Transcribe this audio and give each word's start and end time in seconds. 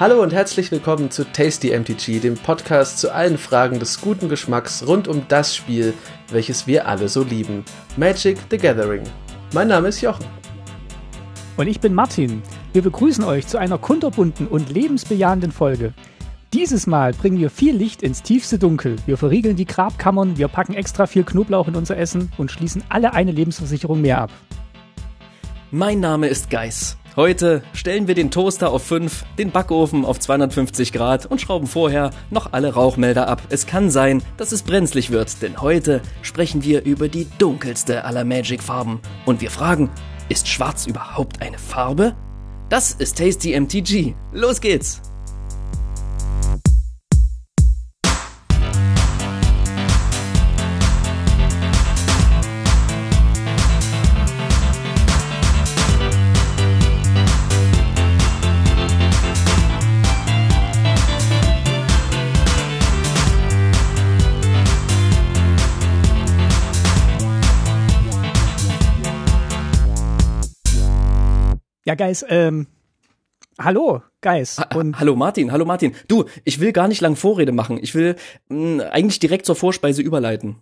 Hallo 0.00 0.22
und 0.22 0.32
herzlich 0.32 0.72
willkommen 0.72 1.10
zu 1.10 1.30
Tasty 1.30 1.78
MTG, 1.78 2.20
dem 2.20 2.32
Podcast 2.32 3.00
zu 3.00 3.12
allen 3.12 3.36
Fragen 3.36 3.78
des 3.78 4.00
guten 4.00 4.30
Geschmacks 4.30 4.86
rund 4.86 5.08
um 5.08 5.28
das 5.28 5.54
Spiel, 5.54 5.92
welches 6.30 6.66
wir 6.66 6.88
alle 6.88 7.06
so 7.10 7.22
lieben. 7.22 7.66
Magic 7.98 8.38
the 8.50 8.56
Gathering. 8.56 9.02
Mein 9.52 9.68
Name 9.68 9.88
ist 9.88 10.00
Jochen. 10.00 10.24
Und 11.58 11.66
ich 11.66 11.80
bin 11.80 11.92
Martin. 11.92 12.40
Wir 12.72 12.80
begrüßen 12.80 13.22
euch 13.24 13.46
zu 13.46 13.58
einer 13.58 13.76
kunterbunten 13.76 14.46
und 14.46 14.70
lebensbejahenden 14.70 15.52
Folge. 15.52 15.92
Dieses 16.54 16.86
Mal 16.86 17.12
bringen 17.12 17.38
wir 17.38 17.50
viel 17.50 17.76
Licht 17.76 18.02
ins 18.02 18.22
tiefste 18.22 18.58
Dunkel. 18.58 18.96
Wir 19.04 19.18
verriegeln 19.18 19.56
die 19.56 19.66
Grabkammern, 19.66 20.38
wir 20.38 20.48
packen 20.48 20.72
extra 20.72 21.06
viel 21.06 21.24
Knoblauch 21.24 21.68
in 21.68 21.76
unser 21.76 21.98
Essen 21.98 22.32
und 22.38 22.50
schließen 22.50 22.82
alle 22.88 23.12
eine 23.12 23.32
Lebensversicherung 23.32 24.00
mehr 24.00 24.22
ab. 24.22 24.30
Mein 25.70 26.00
Name 26.00 26.28
ist 26.28 26.48
Geis. 26.48 26.96
Heute 27.16 27.62
stellen 27.72 28.06
wir 28.06 28.14
den 28.14 28.30
Toaster 28.30 28.70
auf 28.70 28.84
5, 28.84 29.24
den 29.36 29.50
Backofen 29.50 30.04
auf 30.04 30.20
250 30.20 30.92
Grad 30.92 31.26
und 31.26 31.40
schrauben 31.40 31.66
vorher 31.66 32.10
noch 32.30 32.52
alle 32.52 32.72
Rauchmelder 32.74 33.26
ab. 33.26 33.42
Es 33.50 33.66
kann 33.66 33.90
sein, 33.90 34.22
dass 34.36 34.52
es 34.52 34.62
brenzlig 34.62 35.10
wird, 35.10 35.42
denn 35.42 35.60
heute 35.60 36.02
sprechen 36.22 36.62
wir 36.62 36.84
über 36.84 37.08
die 37.08 37.26
dunkelste 37.38 38.04
aller 38.04 38.24
Magic-Farben. 38.24 39.00
Und 39.26 39.40
wir 39.40 39.50
fragen, 39.50 39.90
ist 40.28 40.46
schwarz 40.46 40.86
überhaupt 40.86 41.42
eine 41.42 41.58
Farbe? 41.58 42.14
Das 42.68 42.92
ist 42.92 43.18
Tasty 43.18 43.58
MTG. 43.58 44.14
Los 44.32 44.60
geht's! 44.60 45.09
Ja, 71.90 71.96
Geis, 71.96 72.24
ähm, 72.28 72.68
hallo, 73.58 74.00
Geis. 74.20 74.58
Und 74.76 75.00
hallo 75.00 75.16
Martin, 75.16 75.50
hallo 75.50 75.64
Martin. 75.64 75.92
Du, 76.06 76.24
ich 76.44 76.60
will 76.60 76.70
gar 76.70 76.86
nicht 76.86 77.00
lang 77.00 77.16
Vorrede 77.16 77.50
machen. 77.50 77.80
Ich 77.82 77.96
will 77.96 78.14
mh, 78.48 78.84
eigentlich 78.92 79.18
direkt 79.18 79.44
zur 79.44 79.56
Vorspeise 79.56 80.00
überleiten. 80.00 80.58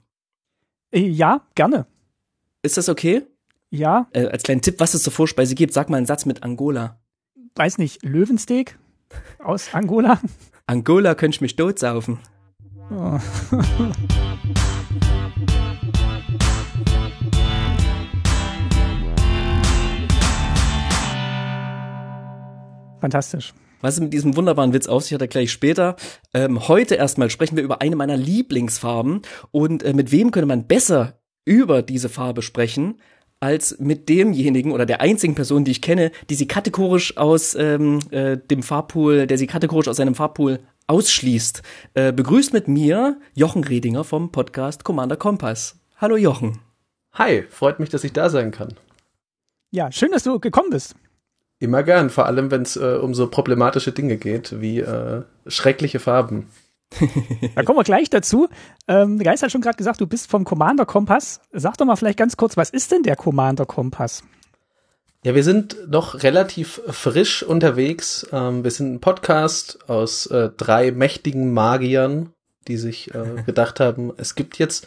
Äh, 0.90 1.00
ja, 1.00 1.42
gerne. 1.54 1.84
Ist 2.62 2.78
das 2.78 2.88
okay? 2.88 3.26
Ja. 3.68 4.08
Äh, 4.14 4.28
als 4.28 4.42
kleinen 4.42 4.62
Tipp, 4.62 4.76
was 4.80 4.94
es 4.94 5.02
zur 5.02 5.12
Vorspeise 5.12 5.54
gibt, 5.54 5.74
sag 5.74 5.90
mal 5.90 5.98
einen 5.98 6.06
Satz 6.06 6.24
mit 6.24 6.42
Angola. 6.42 6.98
Weiß 7.56 7.76
nicht, 7.76 8.02
Löwensteak 8.02 8.78
aus 9.38 9.74
Angola? 9.74 10.22
Angola 10.66 11.14
könnte 11.14 11.34
ich 11.34 11.40
mich 11.42 11.56
totsaufen. 11.56 12.20
Oh. 12.90 13.18
Fantastisch. 23.00 23.54
Was 23.80 23.94
es 23.94 24.00
mit 24.00 24.12
diesem 24.12 24.36
wunderbaren 24.36 24.72
Witz 24.72 24.88
auf 24.88 25.04
sich 25.04 25.14
hat, 25.14 25.20
erkläre 25.20 25.44
ich 25.44 25.52
später. 25.52 25.96
Ähm, 26.34 26.66
heute 26.68 26.96
erstmal 26.96 27.30
sprechen 27.30 27.56
wir 27.56 27.62
über 27.62 27.80
eine 27.80 27.96
meiner 27.96 28.16
Lieblingsfarben. 28.16 29.22
Und 29.52 29.82
äh, 29.82 29.92
mit 29.92 30.10
wem 30.10 30.30
könnte 30.30 30.46
man 30.46 30.66
besser 30.66 31.20
über 31.44 31.82
diese 31.82 32.08
Farbe 32.08 32.42
sprechen, 32.42 33.00
als 33.40 33.78
mit 33.78 34.08
demjenigen 34.08 34.72
oder 34.72 34.84
der 34.84 35.00
einzigen 35.00 35.36
Person, 35.36 35.64
die 35.64 35.70
ich 35.70 35.82
kenne, 35.82 36.10
die 36.28 36.34
sie 36.34 36.48
kategorisch 36.48 37.16
aus 37.16 37.54
ähm, 37.54 38.00
äh, 38.10 38.36
dem 38.36 38.64
Farbpool, 38.64 39.28
der 39.28 39.38
sie 39.38 39.46
kategorisch 39.46 39.86
aus 39.86 39.96
seinem 39.96 40.16
Farbpool 40.16 40.58
ausschließt. 40.88 41.62
Äh, 41.94 42.12
begrüßt 42.12 42.52
mit 42.52 42.66
mir 42.66 43.20
Jochen 43.34 43.62
Redinger 43.62 44.02
vom 44.02 44.32
Podcast 44.32 44.82
Commander 44.82 45.16
Kompass. 45.16 45.76
Hallo 45.98 46.16
Jochen. 46.16 46.58
Hi, 47.12 47.44
freut 47.48 47.78
mich, 47.78 47.90
dass 47.90 48.04
ich 48.04 48.12
da 48.12 48.28
sein 48.28 48.50
kann. 48.50 48.74
Ja, 49.70 49.92
schön, 49.92 50.10
dass 50.10 50.24
du 50.24 50.40
gekommen 50.40 50.70
bist. 50.70 50.96
Immer 51.60 51.82
gern, 51.82 52.10
vor 52.10 52.26
allem 52.26 52.50
wenn 52.50 52.62
es 52.62 52.76
äh, 52.76 52.98
um 53.00 53.14
so 53.14 53.28
problematische 53.28 53.92
Dinge 53.92 54.16
geht, 54.16 54.60
wie 54.60 54.80
äh, 54.80 55.22
schreckliche 55.46 55.98
Farben. 55.98 56.48
da 57.54 57.62
kommen 57.64 57.78
wir 57.78 57.84
gleich 57.84 58.08
dazu. 58.10 58.48
Ähm, 58.86 59.18
Geist 59.18 59.42
hat 59.42 59.52
schon 59.52 59.60
gerade 59.60 59.76
gesagt, 59.76 60.00
du 60.00 60.06
bist 60.06 60.30
vom 60.30 60.44
Commander 60.44 60.86
Kompass. 60.86 61.40
Sag 61.52 61.76
doch 61.76 61.84
mal 61.84 61.96
vielleicht 61.96 62.18
ganz 62.18 62.36
kurz, 62.36 62.56
was 62.56 62.70
ist 62.70 62.92
denn 62.92 63.02
der 63.02 63.16
Commander 63.16 63.66
Kompass? 63.66 64.22
Ja, 65.24 65.34
wir 65.34 65.42
sind 65.42 65.90
noch 65.90 66.22
relativ 66.22 66.80
frisch 66.86 67.42
unterwegs. 67.42 68.26
Ähm, 68.32 68.62
wir 68.62 68.70
sind 68.70 68.94
ein 68.94 69.00
Podcast 69.00 69.88
aus 69.88 70.26
äh, 70.26 70.50
drei 70.56 70.92
mächtigen 70.92 71.52
Magiern, 71.52 72.32
die 72.68 72.76
sich 72.76 73.12
äh, 73.14 73.42
gedacht 73.46 73.80
haben, 73.80 74.12
es 74.16 74.36
gibt 74.36 74.58
jetzt 74.58 74.86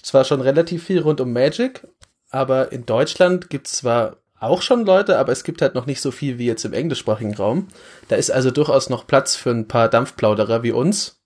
zwar 0.00 0.24
schon 0.24 0.40
relativ 0.40 0.84
viel 0.84 1.00
rund 1.00 1.20
um 1.20 1.32
Magic, 1.32 1.86
aber 2.30 2.72
in 2.72 2.86
Deutschland 2.86 3.50
gibt 3.50 3.66
es 3.66 3.74
zwar 3.74 4.16
auch 4.42 4.62
schon 4.62 4.84
Leute, 4.84 5.18
aber 5.18 5.32
es 5.32 5.44
gibt 5.44 5.62
halt 5.62 5.74
noch 5.74 5.86
nicht 5.86 6.00
so 6.00 6.10
viel 6.10 6.38
wie 6.38 6.46
jetzt 6.46 6.64
im 6.64 6.72
englischsprachigen 6.72 7.34
Raum. 7.34 7.68
Da 8.08 8.16
ist 8.16 8.30
also 8.30 8.50
durchaus 8.50 8.90
noch 8.90 9.06
Platz 9.06 9.36
für 9.36 9.50
ein 9.50 9.68
paar 9.68 9.88
Dampfplauderer 9.88 10.62
wie 10.62 10.72
uns. 10.72 11.22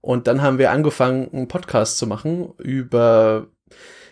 Und 0.00 0.26
dann 0.26 0.42
haben 0.42 0.58
wir 0.58 0.70
angefangen, 0.70 1.28
einen 1.32 1.48
Podcast 1.48 1.98
zu 1.98 2.06
machen 2.06 2.52
über 2.58 3.48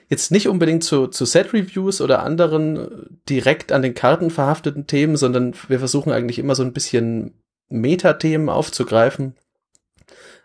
jetzt 0.08 0.32
nicht 0.32 0.48
unbedingt 0.48 0.84
zu, 0.84 1.06
zu 1.06 1.24
Set-Reviews 1.24 2.00
oder 2.00 2.22
anderen 2.22 3.20
direkt 3.28 3.72
an 3.72 3.82
den 3.82 3.94
Karten 3.94 4.30
verhafteten 4.30 4.86
Themen, 4.86 5.16
sondern 5.16 5.54
wir 5.68 5.78
versuchen 5.78 6.12
eigentlich 6.12 6.38
immer 6.38 6.56
so 6.56 6.64
ein 6.64 6.72
bisschen 6.72 7.40
Metathemen 7.68 8.48
aufzugreifen. 8.48 9.36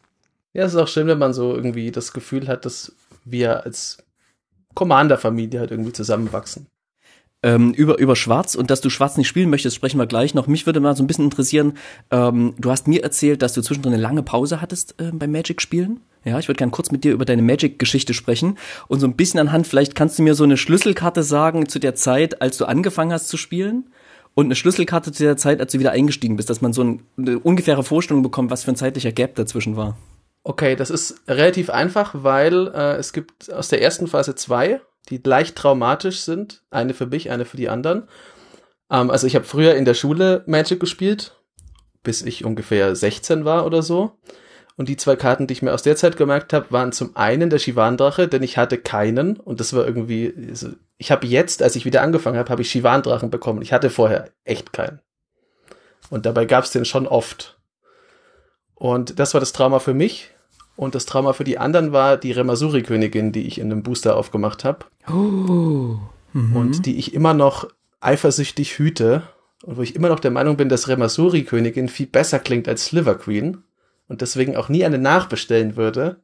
Ja, 0.52 0.66
es 0.66 0.74
ist 0.74 0.78
auch 0.78 0.86
schön, 0.86 1.08
wenn 1.08 1.18
man 1.18 1.34
so 1.34 1.52
irgendwie 1.52 1.90
das 1.90 2.12
Gefühl 2.12 2.46
hat, 2.46 2.64
dass 2.64 2.94
wir 3.24 3.64
als 3.64 4.05
Commander-Familie 4.76 5.58
halt 5.58 5.72
irgendwie 5.72 5.92
zusammenwachsen. 5.92 6.68
Ähm, 7.42 7.74
über, 7.74 7.98
über 7.98 8.16
Schwarz 8.16 8.54
und 8.54 8.70
dass 8.70 8.80
du 8.80 8.88
Schwarz 8.88 9.16
nicht 9.16 9.28
spielen 9.28 9.50
möchtest, 9.50 9.76
sprechen 9.76 9.98
wir 9.98 10.06
gleich 10.06 10.34
noch. 10.34 10.46
Mich 10.46 10.64
würde 10.66 10.80
mal 10.80 10.96
so 10.96 11.02
ein 11.02 11.06
bisschen 11.06 11.24
interessieren, 11.24 11.74
ähm, 12.10 12.54
du 12.58 12.70
hast 12.70 12.88
mir 12.88 13.02
erzählt, 13.02 13.42
dass 13.42 13.52
du 13.52 13.60
zwischendrin 13.62 13.92
eine 13.92 14.02
lange 14.02 14.22
Pause 14.22 14.60
hattest 14.60 15.00
äh, 15.00 15.10
beim 15.12 15.32
Magic-Spielen. 15.32 16.00
Ja, 16.24 16.38
ich 16.38 16.48
würde 16.48 16.58
gerne 16.58 16.72
kurz 16.72 16.90
mit 16.90 17.04
dir 17.04 17.12
über 17.12 17.24
deine 17.24 17.42
Magic-Geschichte 17.42 18.14
sprechen 18.14 18.58
und 18.88 19.00
so 19.00 19.06
ein 19.06 19.14
bisschen 19.14 19.38
anhand, 19.38 19.66
vielleicht 19.66 19.94
kannst 19.94 20.18
du 20.18 20.22
mir 20.22 20.34
so 20.34 20.44
eine 20.44 20.56
Schlüsselkarte 20.56 21.22
sagen 21.22 21.68
zu 21.68 21.78
der 21.78 21.94
Zeit, 21.94 22.40
als 22.40 22.56
du 22.56 22.64
angefangen 22.64 23.12
hast 23.12 23.28
zu 23.28 23.36
spielen 23.36 23.90
und 24.34 24.46
eine 24.46 24.56
Schlüsselkarte 24.56 25.12
zu 25.12 25.22
der 25.22 25.36
Zeit, 25.36 25.60
als 25.60 25.72
du 25.72 25.78
wieder 25.78 25.92
eingestiegen 25.92 26.36
bist, 26.36 26.50
dass 26.50 26.62
man 26.62 26.72
so 26.72 26.82
ein, 26.82 27.02
eine 27.16 27.38
ungefähre 27.38 27.84
Vorstellung 27.84 28.22
bekommt, 28.22 28.50
was 28.50 28.64
für 28.64 28.72
ein 28.72 28.76
zeitlicher 28.76 29.12
Gap 29.12 29.36
dazwischen 29.36 29.76
war. 29.76 29.96
Okay, 30.48 30.76
das 30.76 30.90
ist 30.90 31.22
relativ 31.26 31.70
einfach, 31.70 32.12
weil 32.14 32.68
äh, 32.68 32.96
es 32.96 33.12
gibt 33.12 33.52
aus 33.52 33.68
der 33.68 33.82
ersten 33.82 34.06
Phase 34.06 34.36
zwei 34.36 34.80
die 35.08 35.20
leicht 35.22 35.56
traumatisch 35.56 36.20
sind. 36.20 36.62
Eine 36.70 36.94
für 36.94 37.06
mich, 37.06 37.30
eine 37.30 37.44
für 37.44 37.56
die 37.56 37.68
anderen. 37.68 38.08
Ähm, 38.90 39.10
also 39.10 39.26
ich 39.26 39.34
habe 39.34 39.44
früher 39.44 39.74
in 39.74 39.84
der 39.84 39.94
Schule 39.94 40.42
Magic 40.46 40.80
gespielt, 40.80 41.36
bis 42.02 42.22
ich 42.22 42.44
ungefähr 42.44 42.94
16 42.94 43.44
war 43.44 43.66
oder 43.66 43.82
so. 43.82 44.18
Und 44.76 44.88
die 44.88 44.96
zwei 44.96 45.16
Karten, 45.16 45.46
die 45.46 45.52
ich 45.52 45.62
mir 45.62 45.72
aus 45.72 45.82
der 45.82 45.96
Zeit 45.96 46.16
gemerkt 46.16 46.52
habe, 46.52 46.70
waren 46.70 46.92
zum 46.92 47.16
einen 47.16 47.48
der 47.48 47.58
Shivan-Drache, 47.58 48.28
denn 48.28 48.42
ich 48.42 48.58
hatte 48.58 48.76
keinen. 48.76 49.38
Und 49.38 49.60
das 49.60 49.72
war 49.72 49.86
irgendwie, 49.86 50.34
also 50.48 50.68
ich 50.98 51.10
habe 51.10 51.26
jetzt, 51.26 51.62
als 51.62 51.76
ich 51.76 51.86
wieder 51.86 52.02
angefangen 52.02 52.38
habe, 52.38 52.50
habe 52.50 52.62
ich 52.62 52.70
Shivan-Drachen 52.70 53.30
bekommen. 53.30 53.62
Ich 53.62 53.72
hatte 53.72 53.88
vorher 53.88 54.30
echt 54.44 54.72
keinen. 54.72 55.00
Und 56.10 56.26
dabei 56.26 56.44
gab 56.44 56.64
es 56.64 56.72
den 56.72 56.84
schon 56.84 57.06
oft. 57.06 57.58
Und 58.74 59.18
das 59.18 59.32
war 59.32 59.40
das 59.40 59.52
Trauma 59.52 59.78
für 59.78 59.94
mich. 59.94 60.35
Und 60.76 60.94
das 60.94 61.06
Trauma 61.06 61.32
für 61.32 61.44
die 61.44 61.58
anderen 61.58 61.92
war 61.92 62.16
die 62.16 62.32
Remasuri-Königin, 62.32 63.32
die 63.32 63.46
ich 63.46 63.58
in 63.58 63.72
einem 63.72 63.82
Booster 63.82 64.16
aufgemacht 64.16 64.64
habe. 64.64 64.80
Oh. 65.08 65.96
Mhm. 66.32 66.54
Und 66.54 66.86
die 66.86 66.98
ich 66.98 67.14
immer 67.14 67.34
noch 67.34 67.68
eifersüchtig 68.00 68.78
hüte. 68.78 69.22
Und 69.64 69.78
wo 69.78 69.82
ich 69.82 69.96
immer 69.96 70.08
noch 70.08 70.20
der 70.20 70.30
Meinung 70.30 70.56
bin, 70.56 70.68
dass 70.68 70.88
Remasuri-Königin 70.88 71.88
viel 71.88 72.06
besser 72.06 72.38
klingt 72.38 72.68
als 72.68 72.84
Sliver 72.84 73.14
Queen. 73.14 73.64
Und 74.08 74.20
deswegen 74.20 74.56
auch 74.56 74.68
nie 74.68 74.84
eine 74.84 74.98
nachbestellen 74.98 75.76
würde. 75.76 76.20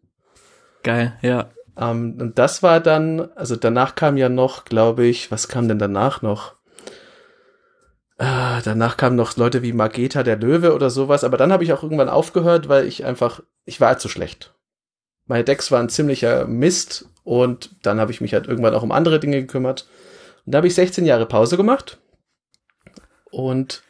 Geil, 0.82 1.19
ja. 1.22 1.50
Ähm, 1.76 2.19
und 2.20 2.38
das 2.38 2.62
war 2.62 2.81
dann, 2.81 3.28
also 3.34 3.56
danach 3.56 3.94
kam 3.94 4.16
ja 4.16 4.28
noch, 4.28 4.64
glaube 4.64 5.06
ich, 5.06 5.31
was 5.31 5.48
kam 5.48 5.69
denn 5.69 5.78
danach 5.78 6.22
noch? 6.22 6.55
Ah, 8.22 8.62
danach 8.62 8.96
kamen 8.96 9.16
noch 9.16 9.36
Leute 9.36 9.62
wie 9.62 9.72
Mageta 9.72 10.22
der 10.22 10.36
Löwe 10.36 10.74
oder 10.74 10.90
sowas, 10.90 11.24
aber 11.24 11.36
dann 11.36 11.52
habe 11.52 11.64
ich 11.64 11.72
auch 11.72 11.82
irgendwann 11.82 12.08
aufgehört, 12.08 12.69
weil 12.69 12.86
ich 12.86 13.04
einfach, 13.04 13.42
ich 13.64 13.80
war 13.80 13.88
halt 13.88 14.00
zu 14.00 14.08
schlecht. 14.08 14.54
Meine 15.26 15.42
Decks 15.42 15.72
waren 15.72 15.88
ziemlicher 15.88 16.46
Mist 16.46 17.08
und 17.24 17.74
dann 17.82 17.98
habe 17.98 18.12
ich 18.12 18.20
mich 18.20 18.32
halt 18.32 18.46
irgendwann 18.46 18.76
auch 18.76 18.84
um 18.84 18.92
andere 18.92 19.19
Dinge 19.19 19.40
gekümmert. 19.40 19.88
Und 20.46 20.52
da 20.52 20.58
habe 20.58 20.69
ich 20.69 20.74
16 20.76 21.04
Jahre 21.04 21.26
Pause 21.26 21.56
gemacht. 21.56 21.98
Und 23.32 23.82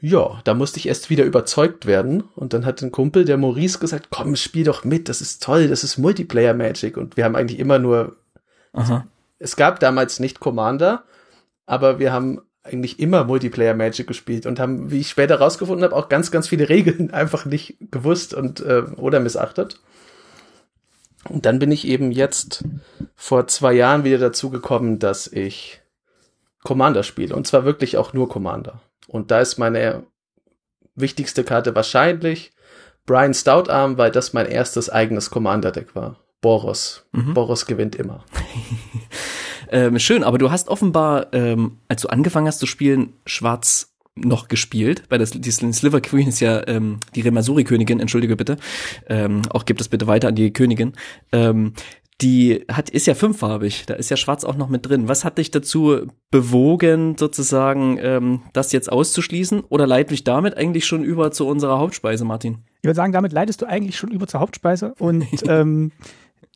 ja, 0.00 0.40
da 0.44 0.54
musste 0.54 0.78
ich 0.78 0.88
erst 0.88 1.10
wieder 1.10 1.24
überzeugt 1.24 1.84
werden. 1.84 2.22
Und 2.34 2.54
dann 2.54 2.64
hat 2.64 2.80
ein 2.80 2.92
Kumpel, 2.92 3.26
der 3.26 3.36
Maurice, 3.36 3.78
gesagt, 3.78 4.08
komm, 4.08 4.36
spiel 4.36 4.64
doch 4.64 4.84
mit, 4.84 5.10
das 5.10 5.20
ist 5.20 5.42
toll, 5.42 5.68
das 5.68 5.84
ist 5.84 5.98
Multiplayer 5.98 6.54
Magic. 6.54 6.96
Und 6.96 7.18
wir 7.18 7.26
haben 7.26 7.36
eigentlich 7.36 7.58
immer 7.58 7.78
nur, 7.78 8.16
Aha. 8.72 9.06
es 9.38 9.54
gab 9.56 9.80
damals 9.80 10.18
nicht 10.18 10.40
Commander, 10.40 11.04
aber 11.66 11.98
wir 11.98 12.10
haben 12.10 12.40
eigentlich 12.68 13.00
immer 13.00 13.24
Multiplayer 13.24 13.74
Magic 13.74 14.06
gespielt 14.06 14.46
und 14.46 14.60
haben, 14.60 14.90
wie 14.90 15.00
ich 15.00 15.08
später 15.08 15.38
rausgefunden 15.38 15.84
habe, 15.84 15.96
auch 15.96 16.08
ganz, 16.08 16.30
ganz 16.30 16.48
viele 16.48 16.68
Regeln 16.68 17.10
einfach 17.12 17.44
nicht 17.44 17.76
gewusst 17.90 18.34
und 18.34 18.60
äh, 18.60 18.82
oder 18.96 19.20
missachtet. 19.20 19.80
Und 21.28 21.46
dann 21.46 21.58
bin 21.58 21.72
ich 21.72 21.86
eben 21.86 22.12
jetzt 22.12 22.64
vor 23.14 23.46
zwei 23.48 23.72
Jahren 23.72 24.04
wieder 24.04 24.18
dazu 24.18 24.50
gekommen, 24.50 24.98
dass 24.98 25.26
ich 25.26 25.82
Commander 26.62 27.02
spiele. 27.02 27.34
Und 27.34 27.46
zwar 27.46 27.64
wirklich 27.64 27.96
auch 27.96 28.12
nur 28.12 28.28
Commander. 28.28 28.80
Und 29.06 29.30
da 29.30 29.40
ist 29.40 29.58
meine 29.58 30.04
wichtigste 30.94 31.44
Karte 31.44 31.74
wahrscheinlich 31.74 32.52
Brian 33.06 33.34
Stoutarm, 33.34 33.98
weil 33.98 34.10
das 34.10 34.32
mein 34.32 34.46
erstes 34.46 34.90
eigenes 34.90 35.30
Commander-Deck 35.30 35.94
war. 35.94 36.20
Boros. 36.40 37.06
Mhm. 37.12 37.34
Boros 37.34 37.66
gewinnt 37.66 37.96
immer. 37.96 38.24
ähm, 39.70 39.98
schön, 39.98 40.24
aber 40.24 40.38
du 40.38 40.50
hast 40.50 40.68
offenbar, 40.68 41.32
ähm, 41.32 41.78
als 41.88 42.02
du 42.02 42.08
angefangen 42.08 42.46
hast 42.46 42.58
zu 42.58 42.66
spielen, 42.66 43.12
schwarz 43.26 43.94
noch 44.24 44.48
gespielt, 44.48 45.04
weil 45.08 45.18
das 45.18 45.30
die 45.30 45.50
Sliver 45.50 46.00
Queen 46.00 46.28
ist 46.28 46.40
ja 46.40 46.66
ähm, 46.66 46.98
die 47.14 47.20
Remasuri 47.20 47.64
Königin, 47.64 48.00
entschuldige 48.00 48.36
bitte. 48.36 48.56
Ähm, 49.08 49.42
auch 49.50 49.64
gibt 49.64 49.80
es 49.80 49.88
bitte 49.88 50.06
weiter 50.06 50.28
an 50.28 50.34
die 50.34 50.52
Königin. 50.52 50.92
Ähm, 51.32 51.72
die 52.20 52.64
hat 52.68 52.90
ist 52.90 53.06
ja 53.06 53.14
fünffarbig, 53.14 53.86
da 53.86 53.94
ist 53.94 54.10
ja 54.10 54.16
Schwarz 54.16 54.42
auch 54.42 54.56
noch 54.56 54.68
mit 54.68 54.88
drin. 54.88 55.06
Was 55.06 55.24
hat 55.24 55.38
dich 55.38 55.52
dazu 55.52 56.08
bewogen, 56.32 57.16
sozusagen 57.16 57.98
ähm, 58.02 58.42
das 58.52 58.72
jetzt 58.72 58.90
auszuschließen? 58.90 59.60
Oder 59.68 59.86
leite 59.86 60.14
ich 60.14 60.24
damit 60.24 60.56
eigentlich 60.56 60.84
schon 60.84 61.04
über 61.04 61.30
zu 61.30 61.46
unserer 61.46 61.78
Hauptspeise, 61.78 62.24
Martin? 62.24 62.58
Ich 62.80 62.84
würde 62.84 62.96
sagen, 62.96 63.12
damit 63.12 63.32
leitest 63.32 63.62
du 63.62 63.66
eigentlich 63.66 63.96
schon 63.96 64.10
über 64.10 64.26
zur 64.26 64.40
Hauptspeise 64.40 64.94
und 64.98 65.26
ähm, 65.48 65.92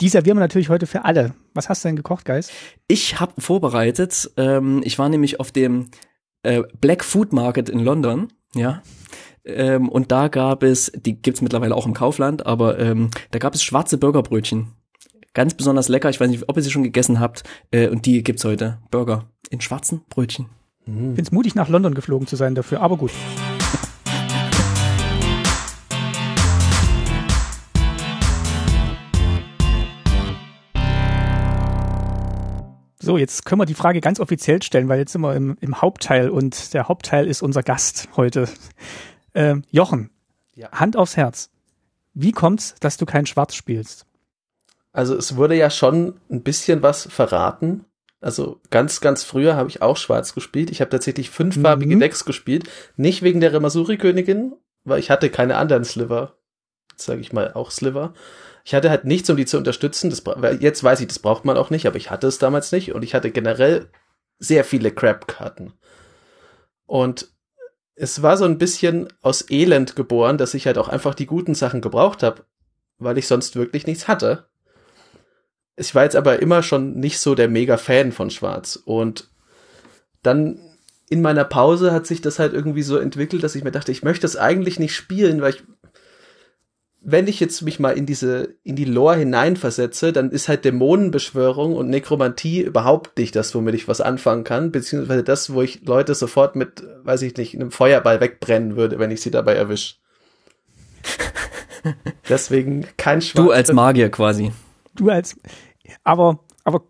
die 0.02 0.08
servieren 0.08 0.36
wir 0.36 0.40
natürlich 0.40 0.68
heute 0.68 0.88
für 0.88 1.04
alle. 1.04 1.32
Was 1.54 1.68
hast 1.68 1.84
du 1.84 1.88
denn 1.88 1.96
gekocht, 1.96 2.24
Geist? 2.24 2.50
Ich 2.88 3.20
habe 3.20 3.40
vorbereitet. 3.40 4.32
Ähm, 4.36 4.80
ich 4.84 4.98
war 4.98 5.08
nämlich 5.08 5.38
auf 5.38 5.52
dem 5.52 5.90
äh, 6.42 6.62
Black 6.80 7.04
Food 7.04 7.32
Market 7.32 7.68
in 7.68 7.78
London, 7.78 8.32
ja. 8.52 8.82
Ähm, 9.44 9.88
und 9.88 10.10
da 10.10 10.26
gab 10.26 10.64
es, 10.64 10.90
die 10.94 11.22
gibt's 11.22 11.40
mittlerweile 11.40 11.76
auch 11.76 11.86
im 11.86 11.94
Kaufland, 11.94 12.46
aber 12.46 12.80
ähm, 12.80 13.10
da 13.30 13.38
gab 13.38 13.54
es 13.54 13.62
schwarze 13.62 13.96
Burgerbrötchen. 13.96 14.72
Ganz 15.34 15.54
besonders 15.54 15.88
lecker. 15.88 16.10
Ich 16.10 16.18
weiß 16.18 16.30
nicht, 16.30 16.48
ob 16.48 16.56
ihr 16.56 16.62
sie 16.62 16.72
schon 16.72 16.82
gegessen 16.82 17.20
habt. 17.20 17.44
Äh, 17.70 17.88
und 17.88 18.04
die 18.04 18.24
gibt's 18.24 18.44
heute. 18.44 18.78
Burger 18.90 19.30
in 19.50 19.60
schwarzen 19.60 20.02
Brötchen. 20.08 20.46
Ich 20.84 20.92
finde 20.92 21.22
es 21.22 21.30
mutig, 21.30 21.54
nach 21.54 21.68
London 21.68 21.94
geflogen 21.94 22.26
zu 22.26 22.34
sein 22.34 22.56
dafür, 22.56 22.80
aber 22.80 22.96
gut. 22.96 23.12
So, 33.04 33.16
jetzt 33.18 33.44
können 33.44 33.60
wir 33.60 33.66
die 33.66 33.74
Frage 33.74 34.00
ganz 34.00 34.20
offiziell 34.20 34.62
stellen, 34.62 34.88
weil 34.88 35.00
jetzt 35.00 35.12
sind 35.12 35.22
wir 35.22 35.34
im, 35.34 35.56
im 35.60 35.82
Hauptteil 35.82 36.30
und 36.30 36.72
der 36.72 36.86
Hauptteil 36.86 37.26
ist 37.26 37.42
unser 37.42 37.64
Gast 37.64 38.08
heute. 38.16 38.48
Ähm, 39.34 39.64
Jochen, 39.72 40.10
Ja. 40.54 40.70
Hand 40.70 40.96
aufs 40.96 41.16
Herz. 41.16 41.50
Wie 42.14 42.30
kommt's, 42.32 42.76
dass 42.78 42.98
du 42.98 43.06
kein 43.06 43.26
Schwarz 43.26 43.54
spielst? 43.56 44.06
Also 44.92 45.16
es 45.16 45.34
wurde 45.36 45.56
ja 45.56 45.68
schon 45.70 46.20
ein 46.30 46.42
bisschen 46.42 46.82
was 46.82 47.08
verraten. 47.10 47.86
Also 48.20 48.60
ganz, 48.70 49.00
ganz 49.00 49.24
früher 49.24 49.56
habe 49.56 49.68
ich 49.68 49.82
auch 49.82 49.96
schwarz 49.96 50.32
gespielt. 50.34 50.70
Ich 50.70 50.80
habe 50.80 50.90
tatsächlich 50.90 51.30
fünffarbige 51.30 51.96
Mhm. 51.96 52.00
Decks 52.00 52.24
gespielt. 52.24 52.68
Nicht 52.96 53.22
wegen 53.22 53.40
der 53.40 53.52
Remasuri-Königin, 53.52 54.52
weil 54.84 55.00
ich 55.00 55.10
hatte 55.10 55.28
keine 55.28 55.56
anderen 55.56 55.84
Sliver. 55.84 56.36
Sage 56.94 57.20
ich 57.20 57.32
mal 57.32 57.52
auch 57.54 57.72
Sliver. 57.72 58.12
Ich 58.64 58.74
hatte 58.74 58.90
halt 58.90 59.04
nichts, 59.04 59.28
um 59.28 59.36
die 59.36 59.46
zu 59.46 59.58
unterstützen. 59.58 60.10
Das, 60.10 60.22
jetzt 60.60 60.84
weiß 60.84 61.00
ich, 61.00 61.08
das 61.08 61.18
braucht 61.18 61.44
man 61.44 61.56
auch 61.56 61.70
nicht, 61.70 61.86
aber 61.86 61.96
ich 61.96 62.10
hatte 62.10 62.26
es 62.26 62.38
damals 62.38 62.72
nicht. 62.72 62.92
Und 62.92 63.02
ich 63.02 63.14
hatte 63.14 63.30
generell 63.30 63.88
sehr 64.38 64.64
viele 64.64 64.90
Crap-Karten. 64.90 65.72
Und 66.86 67.28
es 67.94 68.22
war 68.22 68.36
so 68.36 68.44
ein 68.44 68.58
bisschen 68.58 69.08
aus 69.20 69.50
Elend 69.50 69.96
geboren, 69.96 70.38
dass 70.38 70.54
ich 70.54 70.66
halt 70.66 70.78
auch 70.78 70.88
einfach 70.88 71.14
die 71.14 71.26
guten 71.26 71.54
Sachen 71.54 71.80
gebraucht 71.80 72.22
habe, 72.22 72.44
weil 72.98 73.18
ich 73.18 73.26
sonst 73.26 73.56
wirklich 73.56 73.86
nichts 73.86 74.08
hatte. 74.08 74.46
Ich 75.76 75.94
war 75.94 76.04
jetzt 76.04 76.16
aber 76.16 76.40
immer 76.40 76.62
schon 76.62 76.94
nicht 76.94 77.18
so 77.18 77.34
der 77.34 77.48
Mega-Fan 77.48 78.12
von 78.12 78.30
Schwarz. 78.30 78.76
Und 78.76 79.30
dann 80.22 80.60
in 81.08 81.22
meiner 81.22 81.44
Pause 81.44 81.92
hat 81.92 82.06
sich 82.06 82.20
das 82.20 82.38
halt 82.38 82.54
irgendwie 82.54 82.82
so 82.82 82.96
entwickelt, 82.96 83.42
dass 83.42 83.54
ich 83.54 83.64
mir 83.64 83.72
dachte, 83.72 83.92
ich 83.92 84.02
möchte 84.02 84.22
das 84.22 84.36
eigentlich 84.36 84.78
nicht 84.78 84.94
spielen, 84.94 85.42
weil 85.42 85.54
ich, 85.54 85.62
wenn 87.04 87.26
ich 87.26 87.40
jetzt 87.40 87.62
mich 87.62 87.80
mal 87.80 87.96
in 87.96 88.06
diese, 88.06 88.54
in 88.62 88.76
die 88.76 88.84
Lore 88.84 89.16
hineinversetze, 89.16 90.12
dann 90.12 90.30
ist 90.30 90.48
halt 90.48 90.64
Dämonenbeschwörung 90.64 91.74
und 91.74 91.90
Nekromantie 91.90 92.62
überhaupt 92.62 93.18
nicht 93.18 93.34
das, 93.34 93.54
womit 93.54 93.74
ich 93.74 93.88
was 93.88 94.00
anfangen 94.00 94.44
kann, 94.44 94.70
beziehungsweise 94.70 95.24
das, 95.24 95.52
wo 95.52 95.62
ich 95.62 95.84
Leute 95.84 96.14
sofort 96.14 96.54
mit, 96.54 96.84
weiß 97.02 97.22
ich 97.22 97.36
nicht, 97.36 97.54
einem 97.54 97.72
Feuerball 97.72 98.20
wegbrennen 98.20 98.76
würde, 98.76 99.00
wenn 99.00 99.10
ich 99.10 99.20
sie 99.20 99.32
dabei 99.32 99.54
erwische. 99.54 99.96
Deswegen 102.28 102.86
kein 102.96 103.20
Schwarz. 103.20 103.44
Du 103.44 103.50
als 103.50 103.72
Magier 103.72 104.08
quasi. 104.08 104.52
Du 104.94 105.10
als, 105.10 105.36
aber, 106.04 106.38
aber 106.62 106.84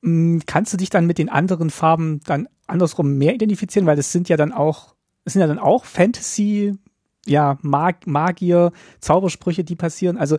mh, 0.00 0.42
kannst 0.46 0.72
du 0.72 0.76
dich 0.76 0.90
dann 0.90 1.06
mit 1.06 1.18
den 1.18 1.28
anderen 1.28 1.70
Farben 1.70 2.20
dann 2.26 2.48
andersrum 2.66 3.16
mehr 3.16 3.34
identifizieren, 3.34 3.86
weil 3.86 3.96
das 3.96 4.10
sind 4.10 4.28
ja 4.28 4.36
dann 4.36 4.52
auch, 4.52 4.96
das 5.24 5.34
sind 5.34 5.40
ja 5.40 5.46
dann 5.46 5.60
auch 5.60 5.84
Fantasy, 5.84 6.74
ja, 7.26 7.58
Mag, 7.62 8.06
Magier, 8.06 8.72
Zaubersprüche, 9.00 9.64
die 9.64 9.76
passieren. 9.76 10.16
Also 10.16 10.38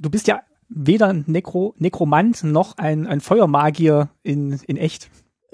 du 0.00 0.10
bist 0.10 0.26
ja 0.28 0.42
weder 0.68 1.08
ein 1.08 1.24
Nekro, 1.26 1.74
Nekromant 1.78 2.44
noch 2.44 2.78
ein, 2.78 3.06
ein 3.06 3.20
Feuermagier 3.20 4.08
in, 4.22 4.58
in 4.66 4.76
echt. 4.76 5.10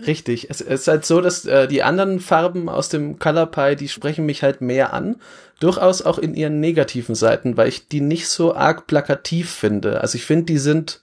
Richtig. 0.06 0.48
Es, 0.48 0.60
es 0.60 0.82
ist 0.82 0.88
halt 0.88 1.04
so, 1.04 1.20
dass 1.20 1.44
äh, 1.44 1.68
die 1.68 1.82
anderen 1.82 2.20
Farben 2.20 2.68
aus 2.68 2.88
dem 2.88 3.18
Color 3.18 3.46
Pie, 3.46 3.76
die 3.76 3.88
sprechen 3.88 4.24
mich 4.24 4.42
halt 4.42 4.60
mehr 4.60 4.92
an. 4.94 5.16
Durchaus 5.60 6.02
auch 6.02 6.18
in 6.18 6.34
ihren 6.34 6.60
negativen 6.60 7.14
Seiten, 7.14 7.56
weil 7.56 7.68
ich 7.68 7.88
die 7.88 8.00
nicht 8.00 8.28
so 8.28 8.54
arg 8.54 8.86
plakativ 8.86 9.50
finde. 9.50 10.00
Also 10.00 10.16
ich 10.16 10.24
finde, 10.24 10.46
die 10.46 10.58
sind 10.58 11.02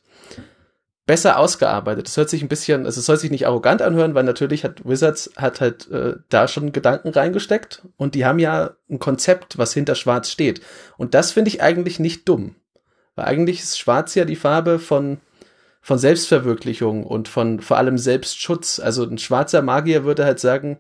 besser 1.07 1.39
ausgearbeitet. 1.39 2.05
Das 2.05 2.17
hört 2.17 2.29
sich 2.29 2.43
ein 2.43 2.49
bisschen, 2.49 2.85
also 2.85 2.99
es 2.99 3.05
soll 3.05 3.17
sich 3.17 3.31
nicht 3.31 3.47
arrogant 3.47 3.81
anhören, 3.81 4.13
weil 4.13 4.25
natürlich 4.25 4.63
hat 4.63 4.85
Wizards 4.85 5.31
hat 5.37 5.61
halt 5.61 5.89
äh, 5.89 6.17
da 6.29 6.47
schon 6.47 6.73
Gedanken 6.73 7.09
reingesteckt 7.09 7.81
und 7.95 8.13
die 8.13 8.25
haben 8.25 8.39
ja 8.39 8.75
ein 8.89 8.99
Konzept, 8.99 9.57
was 9.57 9.73
hinter 9.73 9.95
Schwarz 9.95 10.29
steht. 10.29 10.61
Und 10.97 11.13
das 11.13 11.31
finde 11.31 11.47
ich 11.49 11.63
eigentlich 11.63 11.99
nicht 11.99 12.27
dumm. 12.27 12.55
Weil 13.15 13.25
eigentlich 13.25 13.61
ist 13.61 13.79
Schwarz 13.79 14.13
ja 14.13 14.25
die 14.25 14.35
Farbe 14.35 14.77
von 14.77 15.17
von 15.81 15.97
Selbstverwirklichung 15.97 17.05
und 17.05 17.29
von 17.29 17.61
vor 17.61 17.77
allem 17.77 17.97
Selbstschutz. 17.97 18.79
Also 18.79 19.05
ein 19.05 19.17
schwarzer 19.17 19.61
Magier 19.61 20.03
würde 20.03 20.25
halt 20.25 20.41
sagen, 20.41 20.79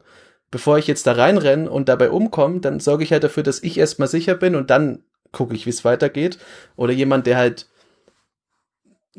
bevor 0.51 0.77
ich 0.77 0.87
jetzt 0.87 1.07
da 1.07 1.13
reinrenne 1.13 1.69
und 1.69 1.87
dabei 1.87 2.09
umkomme, 2.09 2.59
dann 2.59 2.81
sorge 2.81 3.05
ich 3.05 3.13
halt 3.13 3.23
dafür, 3.23 3.43
dass 3.43 3.63
ich 3.63 3.77
erstmal 3.77 4.09
sicher 4.09 4.35
bin 4.35 4.55
und 4.55 4.69
dann 4.69 5.03
gucke 5.31 5.55
ich, 5.55 5.65
wie 5.65 5.69
es 5.69 5.85
weitergeht. 5.85 6.37
Oder 6.75 6.91
jemand, 6.91 7.25
der 7.25 7.37
halt 7.37 7.67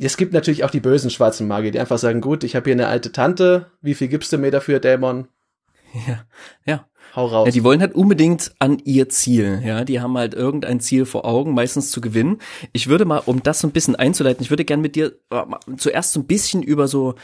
es 0.01 0.17
gibt 0.17 0.33
natürlich 0.33 0.65
auch 0.65 0.71
die 0.71 0.81
bösen 0.81 1.11
schwarzen 1.11 1.49
Magier, 1.49 1.71
die 1.71 1.81
einfach 1.81 1.99
sagen, 1.99 2.21
gut, 2.21 2.45
ich 2.45 2.57
habe 2.57 2.65
hier 2.65 2.75
eine 2.75 2.89
alte 2.89 3.13
Tante, 3.13 3.67
wie 3.81 3.95
viel 3.95 4.09
gibst 4.09 4.33
du 4.33 4.39
mir 4.39 4.51
dafür, 4.51 4.81
Dämon? 4.81 5.29
Ja, 6.07 6.25
ja. 6.67 6.87
Hau 7.17 7.27
raus. 7.27 7.47
Ja, 7.47 7.53
die 7.53 7.65
wollen 7.65 7.81
halt 7.81 7.95
unbedingt 7.95 8.53
an 8.59 8.79
ihr 8.85 9.09
Ziel, 9.09 9.63
ja. 9.65 9.85
Die 9.85 10.01
haben 10.01 10.17
halt 10.19 10.35
irgendein 10.35 10.79
Ziel 10.81 11.07
vor 11.07 11.25
Augen, 11.25 11.55
meistens 11.55 11.91
zu 11.91 12.03
gewinnen. 12.03 12.39
Ich 12.73 12.89
würde 12.89 13.07
mal, 13.07 13.23
um 13.25 13.43
das 13.43 13.61
so 13.61 13.67
ein 13.67 13.73
bisschen 13.73 13.97
einzuleiten, 13.97 14.43
ich 14.43 14.51
würde 14.51 14.67
gern 14.67 14.83
mit 14.83 14.95
dir 14.95 15.19
äh, 15.31 15.43
zuerst 15.79 16.13
so 16.13 16.21
ein 16.21 16.27
bisschen 16.27 16.63
über 16.63 16.87
so 16.87 17.15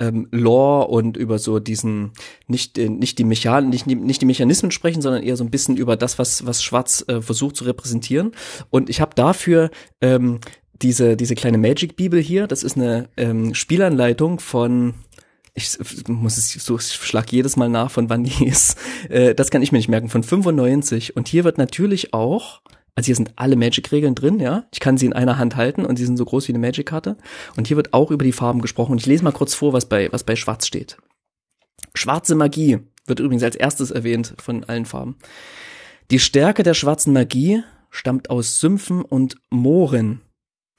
ähm, 0.00 0.28
Lore 0.30 0.88
und 0.88 1.16
über 1.16 1.38
so 1.38 1.58
diesen 1.58 2.12
nicht 2.46 2.78
äh, 2.78 2.88
nicht 2.88 3.18
die 3.18 3.24
Mechan 3.24 3.68
nicht, 3.68 3.86
nicht 3.86 4.22
die 4.22 4.26
Mechanismen 4.26 4.70
sprechen, 4.70 5.02
sondern 5.02 5.22
eher 5.22 5.36
so 5.36 5.44
ein 5.44 5.50
bisschen 5.50 5.76
über 5.76 5.96
das, 5.96 6.18
was 6.18 6.46
was 6.46 6.62
Schwarz 6.62 7.04
äh, 7.08 7.20
versucht 7.20 7.56
zu 7.56 7.64
repräsentieren. 7.64 8.32
Und 8.70 8.88
ich 8.88 9.02
habe 9.02 9.14
dafür 9.14 9.70
ähm, 10.00 10.40
diese, 10.82 11.16
diese 11.16 11.34
kleine 11.34 11.58
Magic-Bibel 11.58 12.20
hier, 12.20 12.46
das 12.46 12.62
ist 12.62 12.76
eine 12.76 13.08
ähm, 13.16 13.54
Spielanleitung 13.54 14.40
von, 14.40 14.94
ich 15.54 15.78
muss 16.08 16.36
es 16.36 16.52
so, 16.52 16.76
ich 16.76 16.92
schlag 16.92 17.30
jedes 17.32 17.56
Mal 17.56 17.68
nach, 17.68 17.90
von 17.90 18.10
wann 18.10 18.24
die 18.24 18.44
ist. 18.46 18.78
Äh, 19.08 19.34
das 19.34 19.50
kann 19.50 19.62
ich 19.62 19.72
mir 19.72 19.78
nicht 19.78 19.88
merken, 19.88 20.08
von 20.08 20.22
95. 20.22 21.16
Und 21.16 21.28
hier 21.28 21.44
wird 21.44 21.58
natürlich 21.58 22.12
auch, 22.12 22.60
also 22.96 23.06
hier 23.06 23.16
sind 23.16 23.32
alle 23.36 23.56
Magic-Regeln 23.56 24.14
drin, 24.14 24.40
ja. 24.40 24.66
Ich 24.72 24.80
kann 24.80 24.98
sie 24.98 25.06
in 25.06 25.12
einer 25.12 25.38
Hand 25.38 25.56
halten 25.56 25.84
und 25.84 25.96
sie 25.96 26.06
sind 26.06 26.16
so 26.16 26.24
groß 26.24 26.48
wie 26.48 26.52
eine 26.52 26.60
Magic-Karte. 26.60 27.16
Und 27.56 27.68
hier 27.68 27.76
wird 27.76 27.92
auch 27.92 28.10
über 28.10 28.24
die 28.24 28.32
Farben 28.32 28.60
gesprochen. 28.60 28.92
Und 28.92 29.00
ich 29.00 29.06
lese 29.06 29.24
mal 29.24 29.32
kurz 29.32 29.54
vor, 29.54 29.72
was 29.72 29.88
bei, 29.88 30.10
was 30.12 30.24
bei 30.24 30.36
Schwarz 30.36 30.66
steht. 30.66 30.96
Schwarze 31.94 32.34
Magie 32.34 32.80
wird 33.06 33.20
übrigens 33.20 33.42
als 33.42 33.56
erstes 33.56 33.90
erwähnt 33.90 34.34
von 34.38 34.64
allen 34.64 34.86
Farben. 34.86 35.16
Die 36.10 36.18
Stärke 36.18 36.62
der 36.62 36.74
schwarzen 36.74 37.12
Magie 37.12 37.62
stammt 37.90 38.28
aus 38.30 38.60
Sümpfen 38.60 39.02
und 39.02 39.36
Mooren 39.50 40.20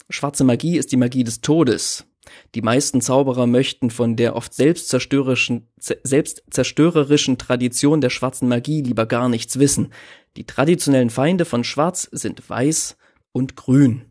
Schwarze 0.10 0.44
Magie 0.44 0.78
ist 0.78 0.92
die 0.92 0.98
Magie 0.98 1.24
des 1.24 1.42
Todes. 1.42 2.06
Die 2.54 2.62
meisten 2.62 3.02
Zauberer 3.02 3.48
möchten 3.48 3.90
von 3.90 4.16
der 4.16 4.36
oft 4.36 4.54
selbstzerstörerischen, 4.54 5.68
selbstzerstörerischen 5.78 7.38
Tradition 7.38 8.02
der 8.02 8.10
schwarzen 8.10 8.48
Magie 8.48 8.82
lieber 8.82 9.06
gar 9.06 9.30
nichts 9.30 9.60
wissen. 9.60 9.92
Die 10.38 10.46
traditionellen 10.46 11.10
Feinde 11.10 11.46
von 11.46 11.64
Schwarz 11.64 12.08
sind 12.12 12.50
Weiß 12.50 12.98
und 13.32 13.56
Grün. 13.56 14.04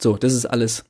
So, 0.00 0.16
das 0.16 0.34
ist 0.34 0.46
alles. 0.46 0.84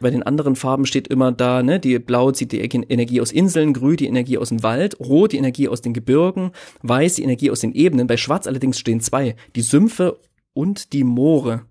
Bei 0.00 0.10
den 0.10 0.24
anderen 0.24 0.56
Farben 0.56 0.84
steht 0.84 1.06
immer 1.06 1.30
da, 1.30 1.62
ne, 1.62 1.78
die 1.78 2.00
Blau 2.00 2.32
zieht 2.32 2.50
die 2.50 2.60
Energie 2.60 3.20
aus 3.20 3.30
Inseln, 3.30 3.72
Grün 3.72 3.96
die 3.96 4.08
Energie 4.08 4.36
aus 4.36 4.48
dem 4.48 4.64
Wald, 4.64 4.98
Rot 4.98 5.32
die 5.32 5.38
Energie 5.38 5.68
aus 5.68 5.80
den 5.80 5.94
Gebirgen, 5.94 6.50
Weiß 6.82 7.14
die 7.14 7.22
Energie 7.22 7.50
aus 7.50 7.60
den 7.60 7.72
Ebenen. 7.72 8.08
Bei 8.08 8.16
Schwarz 8.16 8.48
allerdings 8.48 8.78
stehen 8.78 9.00
zwei, 9.00 9.36
die 9.54 9.62
Sümpfe 9.62 10.20
und 10.54 10.92
die 10.92 11.04
Moore 11.04 11.66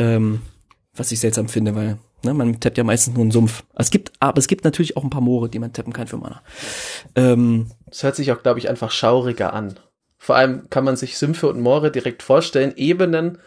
ähm, 0.00 0.40
was 0.94 1.12
ich 1.12 1.20
seltsam 1.20 1.48
finde, 1.48 1.74
weil 1.74 1.98
ne, 2.24 2.34
man 2.34 2.58
tappt 2.58 2.78
ja 2.78 2.84
meistens 2.84 3.14
nur 3.14 3.22
einen 3.22 3.30
Sumpf. 3.30 3.62
Es 3.76 3.90
gibt, 3.90 4.12
aber 4.18 4.38
es 4.38 4.48
gibt 4.48 4.64
natürlich 4.64 4.96
auch 4.96 5.04
ein 5.04 5.10
paar 5.10 5.20
Moore, 5.20 5.48
die 5.48 5.58
man 5.58 5.72
tappen 5.72 5.92
kann 5.92 6.08
für 6.08 6.16
Mana. 6.16 6.42
Ähm, 7.14 7.70
das 7.86 8.02
hört 8.02 8.16
sich 8.16 8.32
auch, 8.32 8.42
glaube 8.42 8.58
ich, 8.58 8.68
einfach 8.68 8.90
schauriger 8.90 9.52
an. 9.52 9.78
Vor 10.16 10.36
allem 10.36 10.68
kann 10.70 10.84
man 10.84 10.96
sich 10.96 11.18
Sümpfe 11.18 11.48
und 11.48 11.60
Moore 11.60 11.90
direkt 11.90 12.22
vorstellen. 12.22 12.72
Ebenen, 12.76 13.38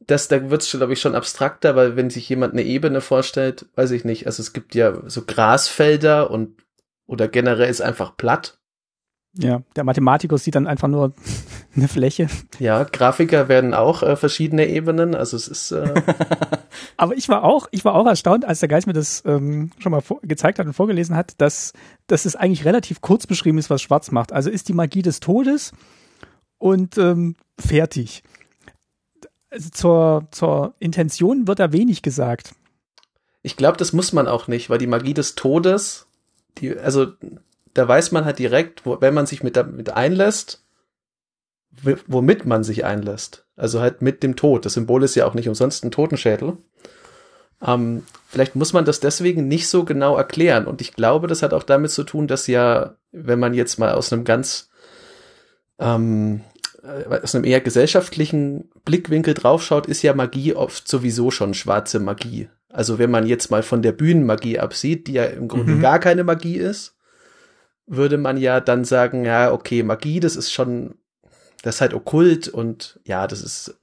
das, 0.00 0.28
da 0.28 0.50
wird 0.50 0.62
es, 0.62 0.70
glaube 0.70 0.92
ich, 0.92 1.00
schon 1.00 1.14
abstrakter, 1.14 1.76
weil 1.76 1.96
wenn 1.96 2.10
sich 2.10 2.28
jemand 2.28 2.52
eine 2.52 2.62
Ebene 2.62 3.00
vorstellt, 3.00 3.66
weiß 3.74 3.90
ich 3.90 4.04
nicht. 4.04 4.26
Also 4.26 4.40
es 4.40 4.52
gibt 4.52 4.74
ja 4.74 5.02
so 5.08 5.22
Grasfelder 5.24 6.30
und 6.30 6.62
oder 7.06 7.26
generell 7.26 7.70
ist 7.70 7.80
einfach 7.80 8.16
platt. 8.16 8.58
Ja, 9.40 9.62
der 9.76 9.84
Mathematiker 9.84 10.36
sieht 10.36 10.56
dann 10.56 10.66
einfach 10.66 10.88
nur 10.88 11.12
eine 11.76 11.86
Fläche. 11.86 12.26
Ja, 12.58 12.82
Grafiker 12.82 13.48
werden 13.48 13.72
auch 13.72 14.02
äh, 14.02 14.16
verschiedene 14.16 14.66
Ebenen, 14.66 15.14
also 15.14 15.36
es 15.36 15.46
ist. 15.46 15.70
Äh 15.70 15.94
Aber 16.96 17.16
ich 17.16 17.28
war 17.28 17.44
auch, 17.44 17.68
ich 17.70 17.84
war 17.84 17.94
auch 17.94 18.06
erstaunt, 18.06 18.44
als 18.44 18.58
der 18.58 18.68
Geist 18.68 18.88
mir 18.88 18.94
das 18.94 19.22
ähm, 19.26 19.70
schon 19.78 19.92
mal 19.92 20.02
gezeigt 20.22 20.58
hat 20.58 20.66
und 20.66 20.72
vorgelesen 20.72 21.14
hat, 21.14 21.40
dass, 21.40 21.72
dass 22.08 22.24
es 22.24 22.34
eigentlich 22.34 22.64
relativ 22.64 23.00
kurz 23.00 23.28
beschrieben 23.28 23.58
ist, 23.58 23.70
was 23.70 23.80
Schwarz 23.80 24.10
macht. 24.10 24.32
Also 24.32 24.50
ist 24.50 24.68
die 24.68 24.72
Magie 24.72 25.02
des 25.02 25.20
Todes 25.20 25.72
und 26.58 26.98
ähm, 26.98 27.36
fertig. 27.60 28.24
Also 29.50 29.70
zur, 29.70 30.28
zur 30.32 30.74
Intention 30.80 31.46
wird 31.46 31.60
da 31.60 31.72
wenig 31.72 32.02
gesagt. 32.02 32.54
Ich 33.42 33.56
glaube, 33.56 33.76
das 33.76 33.92
muss 33.92 34.12
man 34.12 34.26
auch 34.26 34.48
nicht, 34.48 34.68
weil 34.68 34.78
die 34.78 34.88
Magie 34.88 35.14
des 35.14 35.36
Todes, 35.36 36.08
die, 36.58 36.76
also 36.76 37.12
da 37.74 37.86
weiß 37.86 38.12
man 38.12 38.24
halt 38.24 38.38
direkt, 38.38 38.86
wo, 38.86 39.00
wenn 39.00 39.14
man 39.14 39.26
sich 39.26 39.42
mit 39.42 39.56
damit 39.56 39.90
einlässt, 39.90 40.64
womit 42.06 42.46
man 42.46 42.64
sich 42.64 42.84
einlässt. 42.84 43.46
Also 43.56 43.80
halt 43.80 44.02
mit 44.02 44.22
dem 44.22 44.36
Tod. 44.36 44.64
Das 44.64 44.74
Symbol 44.74 45.02
ist 45.02 45.14
ja 45.14 45.26
auch 45.26 45.34
nicht 45.34 45.48
umsonst 45.48 45.84
ein 45.84 45.90
Totenschädel. 45.90 46.56
Ähm, 47.64 48.04
vielleicht 48.28 48.56
muss 48.56 48.72
man 48.72 48.84
das 48.84 49.00
deswegen 49.00 49.48
nicht 49.48 49.68
so 49.68 49.84
genau 49.84 50.16
erklären. 50.16 50.66
Und 50.66 50.80
ich 50.80 50.92
glaube, 50.92 51.26
das 51.26 51.42
hat 51.42 51.52
auch 51.52 51.64
damit 51.64 51.90
zu 51.90 52.04
tun, 52.04 52.28
dass 52.28 52.46
ja, 52.46 52.96
wenn 53.10 53.38
man 53.38 53.54
jetzt 53.54 53.78
mal 53.78 53.92
aus 53.92 54.12
einem 54.12 54.24
ganz, 54.24 54.70
ähm, 55.78 56.42
äh, 56.82 57.20
aus 57.20 57.34
einem 57.34 57.44
eher 57.44 57.60
gesellschaftlichen 57.60 58.70
Blickwinkel 58.84 59.34
draufschaut, 59.34 59.86
ist 59.86 60.02
ja 60.02 60.14
Magie 60.14 60.54
oft 60.54 60.86
sowieso 60.86 61.30
schon 61.30 61.54
schwarze 61.54 61.98
Magie. 61.98 62.48
Also 62.70 62.98
wenn 62.98 63.10
man 63.10 63.26
jetzt 63.26 63.50
mal 63.50 63.62
von 63.62 63.82
der 63.82 63.92
Bühnenmagie 63.92 64.58
absieht, 64.58 65.06
die 65.06 65.14
ja 65.14 65.24
im 65.24 65.48
Grunde 65.48 65.72
mhm. 65.72 65.80
gar 65.80 65.98
keine 65.98 66.22
Magie 66.22 66.56
ist, 66.56 66.97
würde 67.88 68.18
man 68.18 68.36
ja 68.36 68.60
dann 68.60 68.84
sagen, 68.84 69.24
ja, 69.24 69.52
okay, 69.52 69.82
Magie, 69.82 70.20
das 70.20 70.36
ist 70.36 70.52
schon 70.52 70.94
das 71.62 71.76
ist 71.76 71.80
halt 71.80 71.94
okkult 71.94 72.48
und 72.48 73.00
ja, 73.04 73.26
das 73.26 73.42
ist, 73.42 73.78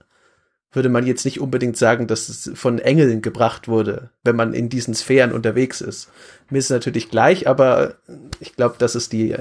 würde 0.72 0.90
man 0.90 1.06
jetzt 1.06 1.26
nicht 1.26 1.40
unbedingt 1.40 1.78
sagen, 1.78 2.08
dass 2.08 2.30
es 2.30 2.52
von 2.56 2.80
Engeln 2.80 3.22
gebracht 3.22 3.68
wurde, 3.68 4.12
wenn 4.24 4.36
man 4.36 4.54
in 4.54 4.70
diesen 4.70 4.94
Sphären 4.94 5.32
unterwegs 5.32 5.82
ist. 5.82 6.10
Mir 6.50 6.60
ist 6.60 6.66
es 6.66 6.72
natürlich 6.72 7.10
gleich, 7.10 7.48
aber 7.48 7.96
ich 8.40 8.56
glaube, 8.56 8.76
das 8.78 8.96
ist 8.96 9.14
die, 9.14 9.36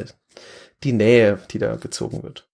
die 0.83 0.93
Nähe, 0.93 1.39
die 1.51 1.59
da 1.59 1.77
gezogen 1.77 2.23
wird. 2.23 2.49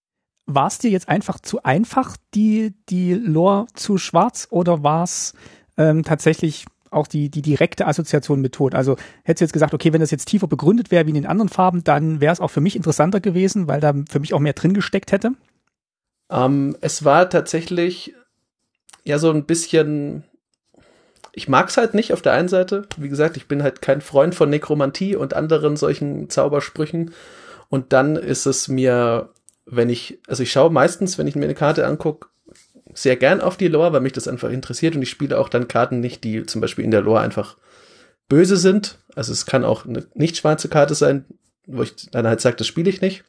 War 0.46 0.66
es 0.66 0.78
dir 0.78 0.90
jetzt 0.90 1.08
einfach 1.08 1.40
zu 1.40 1.62
einfach, 1.62 2.16
die, 2.34 2.74
die 2.88 3.14
Lore 3.14 3.66
zu 3.74 3.98
schwarz, 3.98 4.48
oder 4.50 4.82
war 4.82 5.04
es 5.04 5.34
ähm, 5.76 6.02
tatsächlich 6.02 6.66
auch 6.90 7.06
die, 7.06 7.30
die 7.30 7.42
direkte 7.42 7.86
Assoziation 7.86 8.40
mit 8.40 8.54
Tod. 8.54 8.74
Also 8.74 8.96
hättest 9.22 9.40
du 9.40 9.44
jetzt 9.44 9.52
gesagt, 9.52 9.74
okay, 9.74 9.92
wenn 9.92 10.00
das 10.00 10.10
jetzt 10.10 10.26
tiefer 10.26 10.46
begründet 10.46 10.90
wäre 10.90 11.06
wie 11.06 11.10
in 11.10 11.14
den 11.14 11.26
anderen 11.26 11.48
Farben, 11.48 11.84
dann 11.84 12.20
wäre 12.20 12.32
es 12.32 12.40
auch 12.40 12.50
für 12.50 12.60
mich 12.60 12.76
interessanter 12.76 13.20
gewesen, 13.20 13.68
weil 13.68 13.80
da 13.80 13.94
für 14.08 14.20
mich 14.20 14.34
auch 14.34 14.40
mehr 14.40 14.52
drin 14.52 14.74
gesteckt 14.74 15.12
hätte. 15.12 15.32
Ähm, 16.30 16.76
es 16.80 17.04
war 17.04 17.28
tatsächlich 17.30 18.14
ja 19.04 19.18
so 19.18 19.30
ein 19.30 19.44
bisschen. 19.44 20.24
Ich 21.32 21.48
mag's 21.48 21.76
halt 21.76 21.94
nicht 21.94 22.12
auf 22.12 22.22
der 22.22 22.32
einen 22.32 22.48
Seite. 22.48 22.88
Wie 22.96 23.08
gesagt, 23.08 23.36
ich 23.36 23.46
bin 23.46 23.62
halt 23.62 23.82
kein 23.82 24.00
Freund 24.00 24.34
von 24.34 24.50
Nekromantie 24.50 25.14
und 25.14 25.34
anderen 25.34 25.76
solchen 25.76 26.28
Zaubersprüchen. 26.28 27.12
Und 27.68 27.92
dann 27.92 28.16
ist 28.16 28.46
es 28.46 28.66
mir, 28.66 29.30
wenn 29.64 29.90
ich, 29.90 30.18
also 30.26 30.42
ich 30.42 30.50
schaue 30.50 30.70
meistens, 30.70 31.18
wenn 31.18 31.28
ich 31.28 31.36
mir 31.36 31.44
eine 31.44 31.54
Karte 31.54 31.86
angucke, 31.86 32.26
sehr 32.94 33.16
gern 33.16 33.40
auf 33.40 33.56
die 33.56 33.68
Lore, 33.68 33.92
weil 33.92 34.00
mich 34.00 34.12
das 34.12 34.28
einfach 34.28 34.50
interessiert 34.50 34.96
und 34.96 35.02
ich 35.02 35.10
spiele 35.10 35.38
auch 35.38 35.48
dann 35.48 35.68
Karten 35.68 36.00
nicht, 36.00 36.24
die 36.24 36.44
zum 36.46 36.60
Beispiel 36.60 36.84
in 36.84 36.90
der 36.90 37.02
Lore 37.02 37.20
einfach 37.20 37.56
böse 38.28 38.56
sind. 38.56 38.98
Also 39.14 39.32
es 39.32 39.46
kann 39.46 39.64
auch 39.64 39.86
eine 39.86 40.06
nicht 40.14 40.36
schwarze 40.36 40.68
Karte 40.68 40.94
sein, 40.94 41.24
wo 41.66 41.82
ich 41.82 42.10
dann 42.10 42.26
halt 42.26 42.40
sage, 42.40 42.56
das 42.56 42.66
spiele 42.66 42.90
ich 42.90 43.00
nicht. 43.00 43.24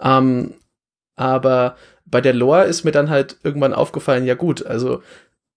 Ähm, 0.00 0.54
aber 1.16 1.76
bei 2.04 2.20
der 2.20 2.34
Lore 2.34 2.64
ist 2.64 2.84
mir 2.84 2.92
dann 2.92 3.10
halt 3.10 3.36
irgendwann 3.42 3.74
aufgefallen, 3.74 4.24
ja 4.24 4.34
gut, 4.34 4.64
also 4.64 5.02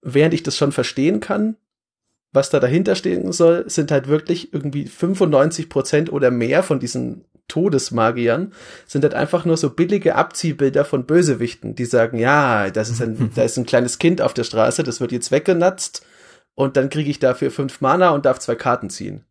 während 0.02 0.34
ich 0.34 0.44
das 0.44 0.58
schon 0.58 0.72
verstehen 0.72 1.20
kann, 1.20 1.56
was 2.32 2.50
da 2.50 2.60
dahinter 2.60 2.96
stehen 2.96 3.32
soll, 3.32 3.70
sind 3.70 3.92
halt 3.92 4.08
wirklich 4.08 4.54
irgendwie 4.54 4.86
95 4.86 5.70
Prozent 5.70 6.12
oder 6.12 6.32
mehr 6.32 6.64
von 6.64 6.80
diesen 6.80 7.26
Todesmagiern 7.50 8.54
sind 8.88 9.04
halt 9.04 9.14
einfach 9.14 9.44
nur 9.44 9.58
so 9.58 9.72
billige 9.72 10.16
Abziehbilder 10.16 10.86
von 10.86 11.06
Bösewichten, 11.06 11.76
die 11.76 11.86
sagen, 11.86 12.18
ja, 12.18 12.70
das 12.70 12.90
ist 12.90 13.02
ein, 13.02 13.32
da 13.36 13.44
ist 13.44 13.58
ein 13.58 13.66
kleines 13.66 14.00
Kind 14.00 14.22
auf 14.22 14.34
der 14.34 14.46
Straße, 14.46 14.84
das 14.84 15.02
wird 15.02 15.12
jetzt 15.12 15.32
weggenatzt 15.32 16.06
und 16.56 16.78
dann 16.78 16.90
kriege 16.90 17.10
ich 17.10 17.20
dafür 17.20 17.52
fünf 17.52 17.82
Mana 17.82 18.12
und 18.12 18.26
darf 18.26 18.40
zwei 18.40 18.56
Karten 18.56 18.90
ziehen. 18.90 19.26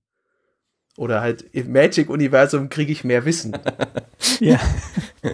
Oder 0.98 1.20
halt 1.20 1.44
im 1.52 1.70
Magic-Universum 1.70 2.70
kriege 2.70 2.90
ich 2.90 3.04
mehr 3.04 3.24
Wissen. 3.24 3.56
ja. 4.40 4.60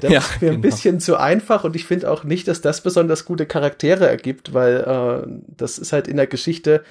Das 0.01 0.11
ja, 0.11 0.23
wäre 0.41 0.55
ein 0.55 0.63
genau. 0.63 0.75
bisschen 0.75 0.99
zu 0.99 1.17
einfach 1.19 1.63
und 1.63 1.77
ich 1.77 1.85
finde 1.85 2.11
auch 2.11 2.25
nicht, 2.25 2.49
dass 2.49 2.63
das 2.63 2.81
besonders 2.81 3.27
gute 3.27 3.45
Charaktere 3.45 4.09
ergibt, 4.09 4.55
weil 4.55 4.77
äh, 4.77 5.31
das 5.57 5.79
ist 5.79 5.93
halt 5.93 6.09
in 6.09 6.17
der 6.17 6.27
Geschichte 6.27 6.83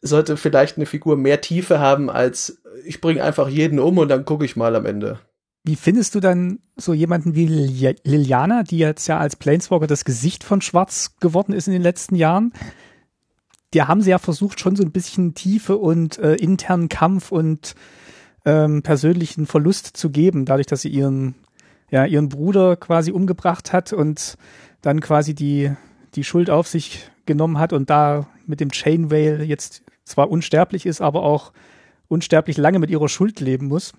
sollte 0.00 0.36
vielleicht 0.36 0.76
eine 0.76 0.86
Figur 0.86 1.16
mehr 1.16 1.40
Tiefe 1.40 1.80
haben 1.80 2.08
als 2.08 2.62
ich 2.84 3.00
bringe 3.00 3.22
einfach 3.22 3.48
jeden 3.48 3.78
um 3.78 3.98
und 3.98 4.08
dann 4.08 4.24
gucke 4.24 4.44
ich 4.44 4.56
mal 4.56 4.74
am 4.76 4.86
Ende. 4.86 5.18
Wie 5.64 5.76
findest 5.76 6.14
du 6.14 6.20
dann 6.20 6.60
so 6.76 6.94
jemanden 6.94 7.34
wie 7.34 7.46
Liliana, 7.46 8.62
die 8.62 8.78
jetzt 8.78 9.06
ja 9.06 9.18
als 9.18 9.36
Planeswalker 9.36 9.86
das 9.86 10.04
Gesicht 10.04 10.44
von 10.44 10.60
Schwarz 10.60 11.16
geworden 11.20 11.52
ist 11.52 11.66
in 11.66 11.72
den 11.72 11.82
letzten 11.82 12.14
Jahren? 12.14 12.52
Die 13.74 13.82
haben 13.82 14.00
sie 14.00 14.10
ja 14.10 14.18
versucht, 14.18 14.60
schon 14.60 14.76
so 14.76 14.82
ein 14.82 14.92
bisschen 14.92 15.34
Tiefe 15.34 15.76
und 15.76 16.18
äh, 16.18 16.36
internen 16.36 16.88
Kampf 16.88 17.32
und 17.32 17.74
ähm, 18.46 18.82
persönlichen 18.82 19.44
Verlust 19.44 19.96
zu 19.96 20.08
geben, 20.08 20.46
dadurch, 20.46 20.68
dass 20.68 20.80
sie 20.80 20.88
ihren, 20.88 21.34
ja, 21.90 22.06
ihren 22.06 22.30
Bruder 22.30 22.76
quasi 22.76 23.12
umgebracht 23.12 23.72
hat 23.74 23.92
und 23.92 24.38
dann 24.80 25.00
quasi 25.00 25.34
die, 25.34 25.72
die 26.14 26.24
Schuld 26.24 26.48
auf 26.48 26.66
sich 26.66 27.10
genommen 27.28 27.60
hat 27.60 27.72
und 27.72 27.88
da 27.88 28.26
mit 28.46 28.58
dem 28.58 28.72
Chainwhale 28.72 29.44
jetzt 29.44 29.82
zwar 30.04 30.30
unsterblich 30.30 30.86
ist, 30.86 31.00
aber 31.00 31.22
auch 31.22 31.52
unsterblich 32.08 32.56
lange 32.56 32.80
mit 32.80 32.90
ihrer 32.90 33.08
Schuld 33.08 33.38
leben 33.38 33.68
muss. 33.68 33.92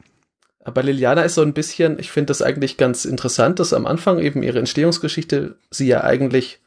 Aber 0.61 0.83
Liliana 0.83 1.21
ist 1.21 1.35
so 1.35 1.41
ein 1.41 1.53
bisschen, 1.53 1.97
ich 1.99 2.11
finde 2.11 2.27
das 2.27 2.41
eigentlich 2.41 2.75
ganz 2.75 3.05
interessant, 3.05 3.59
dass 3.59 3.71
am 3.71 3.85
Anfang 3.85 4.19
eben 4.19 4.43
ihre 4.43 4.59
Entstehungsgeschichte 4.59 5.55
sie 5.71 5.87
ja 5.87 6.03
eigentlich 6.03 6.59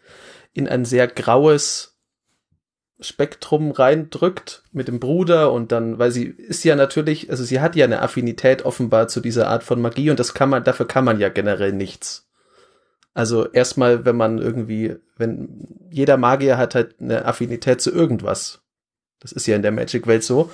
in 0.54 0.66
ein 0.66 0.86
sehr 0.86 1.06
graues 1.06 1.98
Spektrum 3.00 3.72
reindrückt 3.72 4.62
mit 4.72 4.88
dem 4.88 5.00
Bruder 5.00 5.52
und 5.52 5.72
dann, 5.72 5.98
weil 5.98 6.10
sie 6.10 6.24
ist 6.24 6.64
ja 6.64 6.76
natürlich, 6.76 7.30
also 7.30 7.44
sie 7.44 7.60
hat 7.60 7.76
ja 7.76 7.84
eine 7.84 8.00
Affinität 8.00 8.64
offenbar 8.64 9.08
zu 9.08 9.20
dieser 9.20 9.48
Art 9.48 9.64
von 9.64 9.80
Magie 9.80 10.10
und 10.10 10.20
das 10.20 10.34
kann 10.34 10.48
man, 10.48 10.64
dafür 10.64 10.86
kann 10.86 11.04
man 11.04 11.18
ja 11.18 11.28
generell 11.28 11.72
nichts. 11.72 12.28
Also 13.14 13.46
erstmal, 13.50 14.04
wenn 14.04 14.16
man 14.16 14.38
irgendwie, 14.38 14.96
wenn 15.16 15.66
jeder 15.90 16.16
Magier 16.16 16.56
hat 16.56 16.74
halt 16.74 16.96
eine 17.00 17.24
Affinität 17.26 17.80
zu 17.80 17.90
irgendwas. 17.90 18.62
Das 19.20 19.32
ist 19.32 19.46
ja 19.46 19.56
in 19.56 19.62
der 19.62 19.72
Magic-Welt 19.72 20.24
so. 20.24 20.50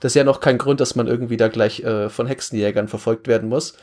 Das 0.00 0.12
ist 0.12 0.16
ja 0.16 0.24
noch 0.24 0.40
kein 0.40 0.58
Grund, 0.58 0.80
dass 0.80 0.96
man 0.96 1.06
irgendwie 1.06 1.36
da 1.36 1.48
gleich 1.48 1.80
äh, 1.84 2.08
von 2.08 2.26
Hexenjägern 2.26 2.88
verfolgt 2.88 3.28
werden 3.28 3.48
muss. 3.48 3.74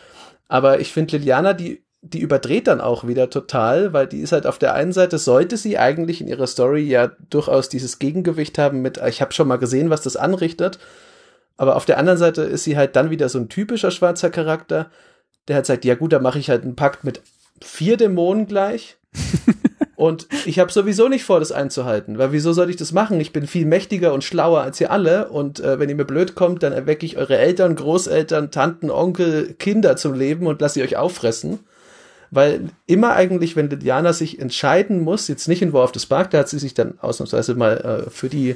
Aber 0.47 0.81
ich 0.81 0.91
finde 0.91 1.17
Liliana, 1.17 1.53
die, 1.53 1.85
die 2.01 2.19
überdreht 2.19 2.67
dann 2.67 2.81
auch 2.81 3.07
wieder 3.07 3.29
total, 3.29 3.93
weil 3.93 4.07
die 4.07 4.19
ist 4.19 4.33
halt 4.33 4.45
auf 4.45 4.59
der 4.59 4.73
einen 4.73 4.91
Seite, 4.91 5.17
sollte 5.17 5.55
sie 5.55 5.77
eigentlich 5.77 6.19
in 6.19 6.27
ihrer 6.27 6.47
Story 6.47 6.81
ja 6.81 7.11
durchaus 7.29 7.69
dieses 7.69 7.99
Gegengewicht 7.99 8.57
haben 8.57 8.81
mit, 8.81 8.97
ich 9.07 9.21
habe 9.21 9.33
schon 9.33 9.47
mal 9.47 9.57
gesehen, 9.57 9.89
was 9.89 10.01
das 10.01 10.17
anrichtet. 10.17 10.79
Aber 11.55 11.77
auf 11.77 11.85
der 11.85 11.97
anderen 11.97 12.17
Seite 12.17 12.41
ist 12.41 12.65
sie 12.65 12.75
halt 12.75 12.95
dann 12.95 13.09
wieder 13.09 13.29
so 13.29 13.39
ein 13.39 13.49
typischer 13.49 13.91
schwarzer 13.91 14.29
Charakter, 14.29 14.91
der 15.47 15.55
halt 15.55 15.65
sagt, 15.65 15.85
ja 15.85 15.95
gut, 15.95 16.11
da 16.11 16.19
mache 16.19 16.39
ich 16.39 16.49
halt 16.49 16.63
einen 16.63 16.75
Pakt 16.75 17.03
mit 17.03 17.21
vier 17.63 17.97
Dämonen 17.97 18.47
gleich. 18.47 18.97
Und 20.01 20.27
ich 20.47 20.57
habe 20.57 20.71
sowieso 20.71 21.09
nicht 21.09 21.23
vor, 21.23 21.39
das 21.39 21.51
einzuhalten, 21.51 22.17
weil 22.17 22.31
wieso 22.31 22.53
soll 22.53 22.71
ich 22.71 22.75
das 22.75 22.91
machen? 22.91 23.19
Ich 23.19 23.33
bin 23.33 23.45
viel 23.45 23.67
mächtiger 23.67 24.13
und 24.13 24.23
schlauer 24.23 24.61
als 24.61 24.81
ihr 24.81 24.89
alle 24.89 25.29
und 25.29 25.59
äh, 25.59 25.77
wenn 25.77 25.89
ihr 25.89 25.95
mir 25.95 26.05
blöd 26.05 26.33
kommt, 26.33 26.63
dann 26.63 26.73
erwecke 26.73 27.05
ich 27.05 27.17
eure 27.17 27.37
Eltern, 27.37 27.75
Großeltern, 27.75 28.49
Tanten, 28.49 28.89
Onkel, 28.89 29.53
Kinder 29.59 29.97
zum 29.97 30.15
Leben 30.15 30.47
und 30.47 30.59
lasse 30.59 30.75
sie 30.75 30.81
euch 30.81 30.97
auffressen. 30.97 31.59
Weil 32.31 32.69
immer 32.87 33.13
eigentlich, 33.13 33.55
wenn 33.55 33.69
Diana 33.69 34.11
sich 34.11 34.39
entscheiden 34.39 35.01
muss, 35.01 35.27
jetzt 35.27 35.47
nicht 35.47 35.61
in 35.61 35.71
War 35.71 35.83
of 35.83 35.91
the 35.93 35.99
Spark, 35.99 36.31
da 36.31 36.39
hat 36.39 36.49
sie 36.49 36.57
sich 36.57 36.73
dann 36.73 36.97
ausnahmsweise 36.99 37.53
mal 37.53 38.05
äh, 38.07 38.09
für 38.09 38.29
die 38.29 38.55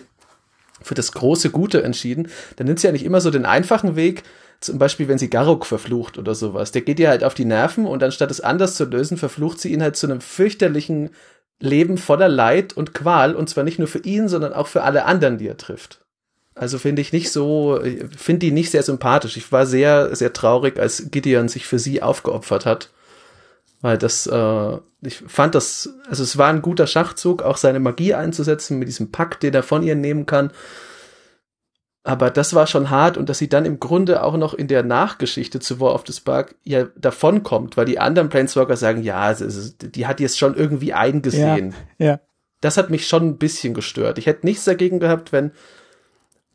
für 0.81 0.95
das 0.95 1.11
große 1.11 1.51
Gute 1.51 1.83
entschieden, 1.83 2.27
dann 2.55 2.65
nimmt 2.65 2.79
sie 2.79 2.87
ja 2.87 2.91
nicht 2.91 3.05
immer 3.05 3.21
so 3.21 3.29
den 3.29 3.45
einfachen 3.45 3.95
Weg, 3.95 4.23
zum 4.59 4.77
Beispiel, 4.77 5.07
wenn 5.07 5.17
sie 5.17 5.29
Garuk 5.29 5.65
verflucht 5.65 6.17
oder 6.17 6.35
sowas. 6.35 6.71
Der 6.71 6.81
geht 6.81 6.99
ihr 6.99 7.09
halt 7.09 7.23
auf 7.23 7.33
die 7.33 7.45
Nerven 7.45 7.85
und 7.85 8.01
anstatt 8.03 8.31
es 8.31 8.41
anders 8.41 8.75
zu 8.75 8.85
lösen, 8.85 9.17
verflucht 9.17 9.59
sie 9.59 9.71
ihn 9.71 9.83
halt 9.83 9.95
zu 9.95 10.07
einem 10.07 10.21
fürchterlichen 10.21 11.11
Leben 11.59 11.97
voller 11.97 12.29
Leid 12.29 12.73
und 12.73 12.93
Qual 12.93 13.35
und 13.35 13.49
zwar 13.49 13.63
nicht 13.63 13.79
nur 13.79 13.87
für 13.87 13.99
ihn, 13.99 14.27
sondern 14.27 14.53
auch 14.53 14.67
für 14.67 14.83
alle 14.83 15.05
anderen, 15.05 15.37
die 15.37 15.47
er 15.47 15.57
trifft. 15.57 16.01
Also 16.53 16.79
finde 16.79 17.01
ich 17.01 17.11
nicht 17.11 17.31
so, 17.31 17.81
finde 18.17 18.39
die 18.39 18.51
nicht 18.51 18.71
sehr 18.71 18.83
sympathisch. 18.83 19.35
Ich 19.35 19.51
war 19.51 19.65
sehr, 19.65 20.15
sehr 20.15 20.31
traurig, 20.31 20.79
als 20.79 21.11
Gideon 21.11 21.49
sich 21.49 21.65
für 21.67 21.79
sie 21.79 22.01
aufgeopfert 22.01 22.65
hat. 22.65 22.89
Weil 23.81 23.97
das, 23.97 24.25
äh, 24.25 24.77
ich 25.01 25.17
fand 25.27 25.53
das, 25.53 25.93
also 26.09 26.23
es 26.23 26.37
war 26.37 26.47
ein 26.47 26.61
guter 26.61 26.87
Schachzug, 26.87 27.43
auch 27.43 27.57
seine 27.57 27.81
Magie 27.81 28.13
einzusetzen 28.13 28.79
mit 28.79 28.87
diesem 28.87 29.11
Pakt, 29.11 29.43
den 29.43 29.53
er 29.53 29.63
von 29.63 29.83
ihr 29.83 29.95
nehmen 29.95 30.25
kann. 30.25 30.51
Aber 32.07 32.29
das 32.29 32.53
war 32.53 32.67
schon 32.67 32.91
hart 32.91 33.17
und 33.17 33.29
dass 33.29 33.39
sie 33.39 33.49
dann 33.49 33.65
im 33.65 33.79
Grunde 33.79 34.23
auch 34.23 34.37
noch 34.37 34.53
in 34.53 34.67
der 34.67 34.83
Nachgeschichte 34.83 35.59
zu 35.59 35.79
War 35.79 35.95
of 35.95 36.03
the 36.05 36.13
Spark 36.13 36.53
ja 36.63 36.83
davonkommt, 36.95 37.77
weil 37.77 37.85
die 37.85 37.97
anderen 37.97 38.29
Planeswalker 38.29 38.77
sagen, 38.77 39.01
ja, 39.01 39.33
die 39.33 40.05
hat 40.05 40.19
jetzt 40.19 40.37
schon 40.37 40.53
irgendwie 40.53 40.93
eingesehen. 40.93 41.73
Ja, 41.97 42.05
ja. 42.05 42.19
Das 42.61 42.77
hat 42.77 42.91
mich 42.91 43.07
schon 43.07 43.27
ein 43.27 43.37
bisschen 43.39 43.73
gestört. 43.73 44.19
Ich 44.19 44.27
hätte 44.27 44.45
nichts 44.45 44.65
dagegen 44.65 44.99
gehabt, 44.99 45.31
wenn 45.31 45.51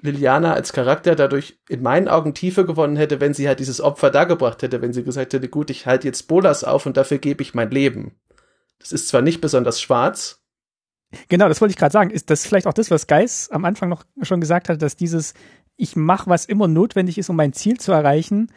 Liliana 0.01 0.55
als 0.55 0.73
Charakter 0.73 1.17
dadurch 1.17 1.59
in 1.69 1.83
meinen 1.83 2.07
Augen 2.07 2.33
Tiefe 2.33 2.65
gewonnen 2.65 2.97
hätte, 2.97 3.21
wenn 3.21 3.35
sie 3.35 3.49
halt 3.49 3.59
dieses 3.59 3.81
Opfer 3.81 4.11
dargebracht 4.11 4.63
hätte, 4.63 4.81
wenn 4.83 4.93
sie 4.93 5.03
gesagt 5.03 5.33
hätte, 5.33 5.49
gut, 5.49 5.71
ich 5.71 5.85
halte 5.85 6.07
jetzt 6.07 6.29
Bolas 6.29 6.63
auf 6.63 6.87
und 6.87 6.97
dafür 6.97 7.19
gebe 7.19 7.43
ich 7.43 7.55
mein 7.55 7.73
Leben. 7.73 8.13
Das 8.79 8.93
ist 8.93 9.09
zwar 9.09 9.21
nicht 9.21 9.41
besonders 9.41 9.81
schwarz, 9.81 10.40
Genau, 11.29 11.49
das 11.49 11.61
wollte 11.61 11.73
ich 11.73 11.79
gerade 11.79 11.93
sagen. 11.93 12.11
Ist 12.11 12.31
das 12.31 12.47
vielleicht 12.47 12.67
auch 12.67 12.73
das, 12.73 12.91
was 12.91 13.07
Geis 13.07 13.51
am 13.51 13.65
Anfang 13.65 13.89
noch 13.89 14.05
schon 14.23 14.41
gesagt 14.41 14.69
hat, 14.69 14.81
dass 14.81 14.97
dieses 14.97 15.35
ich 15.81 15.97
mache, 15.97 16.29
was 16.29 16.45
immer 16.45 16.69
notwendig 16.69 17.17
ist, 17.17 17.31
um 17.31 17.37
mein 17.37 17.55
Ziel 17.55 17.79
zu 17.79 17.91
erreichen, 17.91 18.53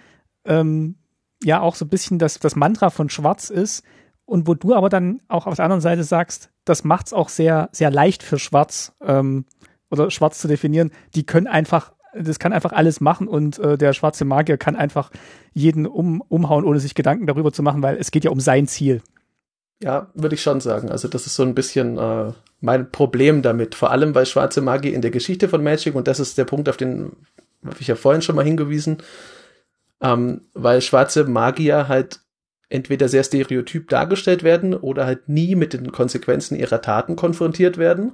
ähm, 0.45 0.95
ja 1.41 1.61
auch 1.61 1.75
so 1.75 1.85
ein 1.85 1.89
bisschen 1.89 2.19
das, 2.19 2.37
das 2.39 2.55
Mantra 2.55 2.89
von 2.89 3.09
Schwarz 3.09 3.49
ist. 3.49 3.83
Und 4.25 4.47
wo 4.47 4.53
du 4.53 4.73
aber 4.73 4.89
dann 4.89 5.21
auch 5.27 5.47
auf 5.47 5.55
der 5.55 5.65
anderen 5.65 5.81
Seite 5.81 6.03
sagst, 6.03 6.49
das 6.65 6.83
macht 6.83 7.07
es 7.07 7.13
auch 7.13 7.29
sehr, 7.29 7.69
sehr 7.71 7.91
leicht 7.91 8.23
für 8.23 8.39
Schwarz 8.39 8.93
ähm, 9.01 9.45
oder 9.89 10.11
Schwarz 10.11 10.39
zu 10.39 10.47
definieren. 10.47 10.91
Die 11.15 11.25
können 11.25 11.47
einfach, 11.47 11.93
das 12.13 12.39
kann 12.39 12.53
einfach 12.53 12.71
alles 12.71 13.01
machen 13.01 13.27
und 13.27 13.59
äh, 13.59 13.77
der 13.77 13.93
schwarze 13.93 14.25
Magier 14.25 14.57
kann 14.57 14.75
einfach 14.75 15.11
jeden 15.53 15.85
um, 15.85 16.21
umhauen, 16.21 16.65
ohne 16.65 16.79
sich 16.79 16.95
Gedanken 16.95 17.27
darüber 17.27 17.51
zu 17.51 17.63
machen, 17.63 17.83
weil 17.83 17.97
es 17.97 18.11
geht 18.11 18.23
ja 18.23 18.31
um 18.31 18.39
sein 18.39 18.67
Ziel. 18.67 19.01
Ja, 19.83 20.07
würde 20.13 20.35
ich 20.35 20.41
schon 20.41 20.61
sagen. 20.61 20.89
Also 20.89 21.09
das 21.09 21.27
ist 21.27 21.35
so 21.35 21.43
ein 21.43 21.55
bisschen 21.55 21.97
äh, 21.97 22.31
mein 22.61 22.89
Problem 22.89 23.41
damit. 23.41 23.75
Vor 23.75 23.91
allem, 23.91 24.15
weil 24.15 24.25
schwarze 24.25 24.61
Magie 24.61 24.93
in 24.93 25.01
der 25.01 25.11
Geschichte 25.11 25.49
von 25.49 25.61
Magic, 25.61 25.93
und 25.93 26.07
das 26.07 26.21
ist 26.21 26.37
der 26.37 26.45
Punkt, 26.45 26.69
auf 26.69 26.77
den 26.77 27.11
habe 27.65 27.75
ich 27.79 27.87
ja 27.87 27.95
vorhin 27.95 28.21
schon 28.21 28.37
mal 28.37 28.45
hingewiesen, 28.45 29.03
ähm, 30.01 30.41
weil 30.53 30.79
schwarze 30.79 31.25
Magier 31.25 31.89
halt 31.89 32.21
entweder 32.69 33.09
sehr 33.09 33.25
stereotyp 33.25 33.89
dargestellt 33.89 34.43
werden 34.43 34.73
oder 34.73 35.05
halt 35.05 35.27
nie 35.27 35.55
mit 35.55 35.73
den 35.73 35.91
Konsequenzen 35.91 36.57
ihrer 36.57 36.81
Taten 36.81 37.17
konfrontiert 37.17 37.77
werden. 37.77 38.13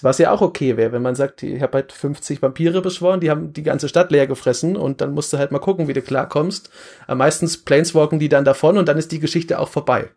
Was 0.00 0.18
ja 0.18 0.30
auch 0.30 0.40
okay 0.40 0.78
wäre, 0.78 0.92
wenn 0.92 1.02
man 1.02 1.14
sagt, 1.14 1.42
ich 1.42 1.60
habe 1.60 1.74
halt 1.74 1.92
50 1.92 2.40
Vampire 2.40 2.80
beschworen, 2.80 3.20
die 3.20 3.30
haben 3.30 3.52
die 3.52 3.62
ganze 3.62 3.88
Stadt 3.88 4.10
leer 4.10 4.26
gefressen 4.26 4.76
und 4.76 5.02
dann 5.02 5.12
musst 5.12 5.32
du 5.32 5.38
halt 5.38 5.52
mal 5.52 5.58
gucken, 5.58 5.88
wie 5.88 5.92
du 5.92 6.02
klarkommst. 6.02 6.70
Meistens 7.06 7.58
planeswalken 7.58 8.18
die 8.18 8.28
dann 8.30 8.44
davon 8.44 8.78
und 8.78 8.88
dann 8.88 8.98
ist 8.98 9.12
die 9.12 9.20
Geschichte 9.20 9.58
auch 9.58 9.68
vorbei. 9.68 10.10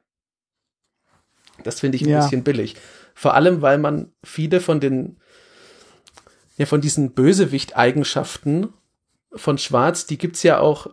Das 1.64 1.80
finde 1.80 1.98
ich 1.98 2.04
ein 2.04 2.10
ja. 2.10 2.22
bisschen 2.22 2.44
billig. 2.44 2.76
Vor 3.14 3.34
allem, 3.34 3.62
weil 3.62 3.78
man 3.78 4.12
viele 4.24 4.62
von 4.62 4.80
den, 4.80 5.18
ja, 6.58 6.66
von 6.66 6.82
diesen 6.82 7.12
Bösewicht-Eigenschaften 7.12 8.74
von 9.34 9.58
Schwarz, 9.58 10.06
die 10.06 10.18
gibt's 10.18 10.42
ja 10.44 10.60
auch, 10.60 10.88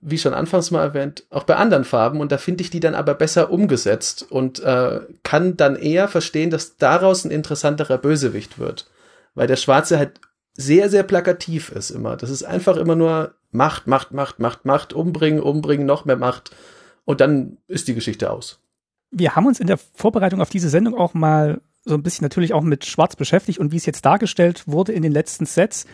wie 0.00 0.18
schon 0.18 0.34
anfangs 0.34 0.70
mal 0.70 0.82
erwähnt, 0.82 1.24
auch 1.30 1.44
bei 1.44 1.56
anderen 1.56 1.84
Farben 1.84 2.20
und 2.20 2.32
da 2.32 2.38
finde 2.38 2.62
ich 2.62 2.70
die 2.70 2.80
dann 2.80 2.94
aber 2.94 3.14
besser 3.14 3.50
umgesetzt 3.50 4.26
und 4.28 4.60
äh, 4.60 5.00
kann 5.22 5.56
dann 5.56 5.76
eher 5.76 6.08
verstehen, 6.08 6.50
dass 6.50 6.76
daraus 6.76 7.24
ein 7.24 7.30
interessanterer 7.30 7.98
Bösewicht 7.98 8.58
wird. 8.58 8.90
Weil 9.34 9.46
der 9.46 9.56
Schwarze 9.56 9.98
halt 9.98 10.20
sehr, 10.54 10.90
sehr 10.90 11.04
plakativ 11.04 11.70
ist 11.70 11.90
immer. 11.90 12.16
Das 12.16 12.30
ist 12.30 12.42
einfach 12.42 12.76
immer 12.76 12.96
nur 12.96 13.34
Macht, 13.52 13.86
Macht, 13.86 14.12
Macht, 14.12 14.40
Macht, 14.40 14.64
Macht, 14.64 14.92
umbringen, 14.92 15.40
umbringen, 15.40 15.86
noch 15.86 16.04
mehr 16.04 16.16
Macht 16.16 16.50
und 17.04 17.20
dann 17.20 17.58
ist 17.68 17.88
die 17.88 17.94
Geschichte 17.94 18.30
aus 18.30 18.60
wir 19.10 19.36
haben 19.36 19.46
uns 19.46 19.60
in 19.60 19.66
der 19.66 19.78
Vorbereitung 19.78 20.40
auf 20.40 20.50
diese 20.50 20.68
Sendung 20.68 20.94
auch 20.94 21.14
mal 21.14 21.60
so 21.84 21.94
ein 21.94 22.02
bisschen 22.02 22.24
natürlich 22.24 22.52
auch 22.52 22.62
mit 22.62 22.84
Schwarz 22.84 23.16
beschäftigt 23.16 23.58
und 23.58 23.72
wie 23.72 23.76
es 23.76 23.86
jetzt 23.86 24.04
dargestellt 24.04 24.64
wurde 24.66 24.92
in 24.92 25.02
den 25.02 25.12
letzten 25.12 25.46
Sets. 25.46 25.86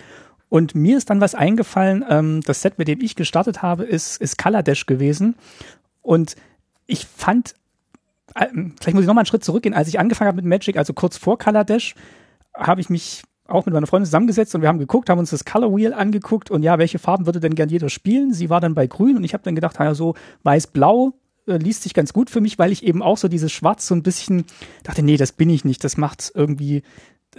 Und 0.48 0.74
mir 0.74 0.96
ist 0.96 1.10
dann 1.10 1.20
was 1.20 1.34
eingefallen, 1.34 2.04
ähm, 2.08 2.40
das 2.44 2.62
Set, 2.62 2.78
mit 2.78 2.88
dem 2.88 3.00
ich 3.00 3.16
gestartet 3.16 3.62
habe, 3.62 3.84
ist, 3.84 4.20
ist 4.20 4.36
Dash 4.64 4.86
gewesen. 4.86 5.36
Und 6.02 6.36
ich 6.86 7.06
fand, 7.06 7.54
äh, 8.34 8.46
vielleicht 8.80 8.94
muss 8.94 9.02
ich 9.02 9.06
noch 9.06 9.14
mal 9.14 9.20
einen 9.20 9.26
Schritt 9.26 9.44
zurückgehen, 9.44 9.74
als 9.74 9.88
ich 9.88 9.98
angefangen 9.98 10.28
habe 10.28 10.36
mit 10.36 10.44
Magic, 10.44 10.76
also 10.76 10.92
kurz 10.92 11.16
vor 11.16 11.38
Dash, 11.38 11.94
habe 12.54 12.80
ich 12.80 12.90
mich 12.90 13.22
auch 13.46 13.66
mit 13.66 13.74
meiner 13.74 13.86
Freundin 13.86 14.06
zusammengesetzt 14.06 14.54
und 14.54 14.62
wir 14.62 14.68
haben 14.68 14.78
geguckt, 14.78 15.10
haben 15.10 15.18
uns 15.18 15.30
das 15.30 15.44
Color 15.44 15.76
Wheel 15.76 15.92
angeguckt 15.92 16.50
und 16.50 16.62
ja, 16.62 16.78
welche 16.78 16.98
Farben 16.98 17.26
würde 17.26 17.40
denn 17.40 17.54
gern 17.54 17.68
jeder 17.68 17.88
spielen? 17.88 18.32
Sie 18.32 18.48
war 18.48 18.60
dann 18.60 18.74
bei 18.74 18.86
Grün 18.86 19.16
und 19.16 19.24
ich 19.24 19.34
habe 19.34 19.44
dann 19.44 19.54
gedacht, 19.54 19.76
ja, 19.78 19.94
so 19.94 20.14
weiß-blau 20.44 21.14
äh, 21.46 21.56
liest 21.56 21.82
sich 21.82 21.94
ganz 21.94 22.12
gut 22.12 22.30
für 22.30 22.40
mich, 22.40 22.58
weil 22.58 22.72
ich 22.72 22.84
eben 22.84 23.02
auch 23.02 23.18
so 23.18 23.28
dieses 23.28 23.52
Schwarz 23.52 23.86
so 23.86 23.94
ein 23.94 24.02
bisschen 24.02 24.44
dachte, 24.82 25.02
nee, 25.02 25.16
das 25.16 25.32
bin 25.32 25.50
ich 25.50 25.64
nicht. 25.64 25.84
Das 25.84 25.96
macht 25.96 26.32
irgendwie, 26.34 26.82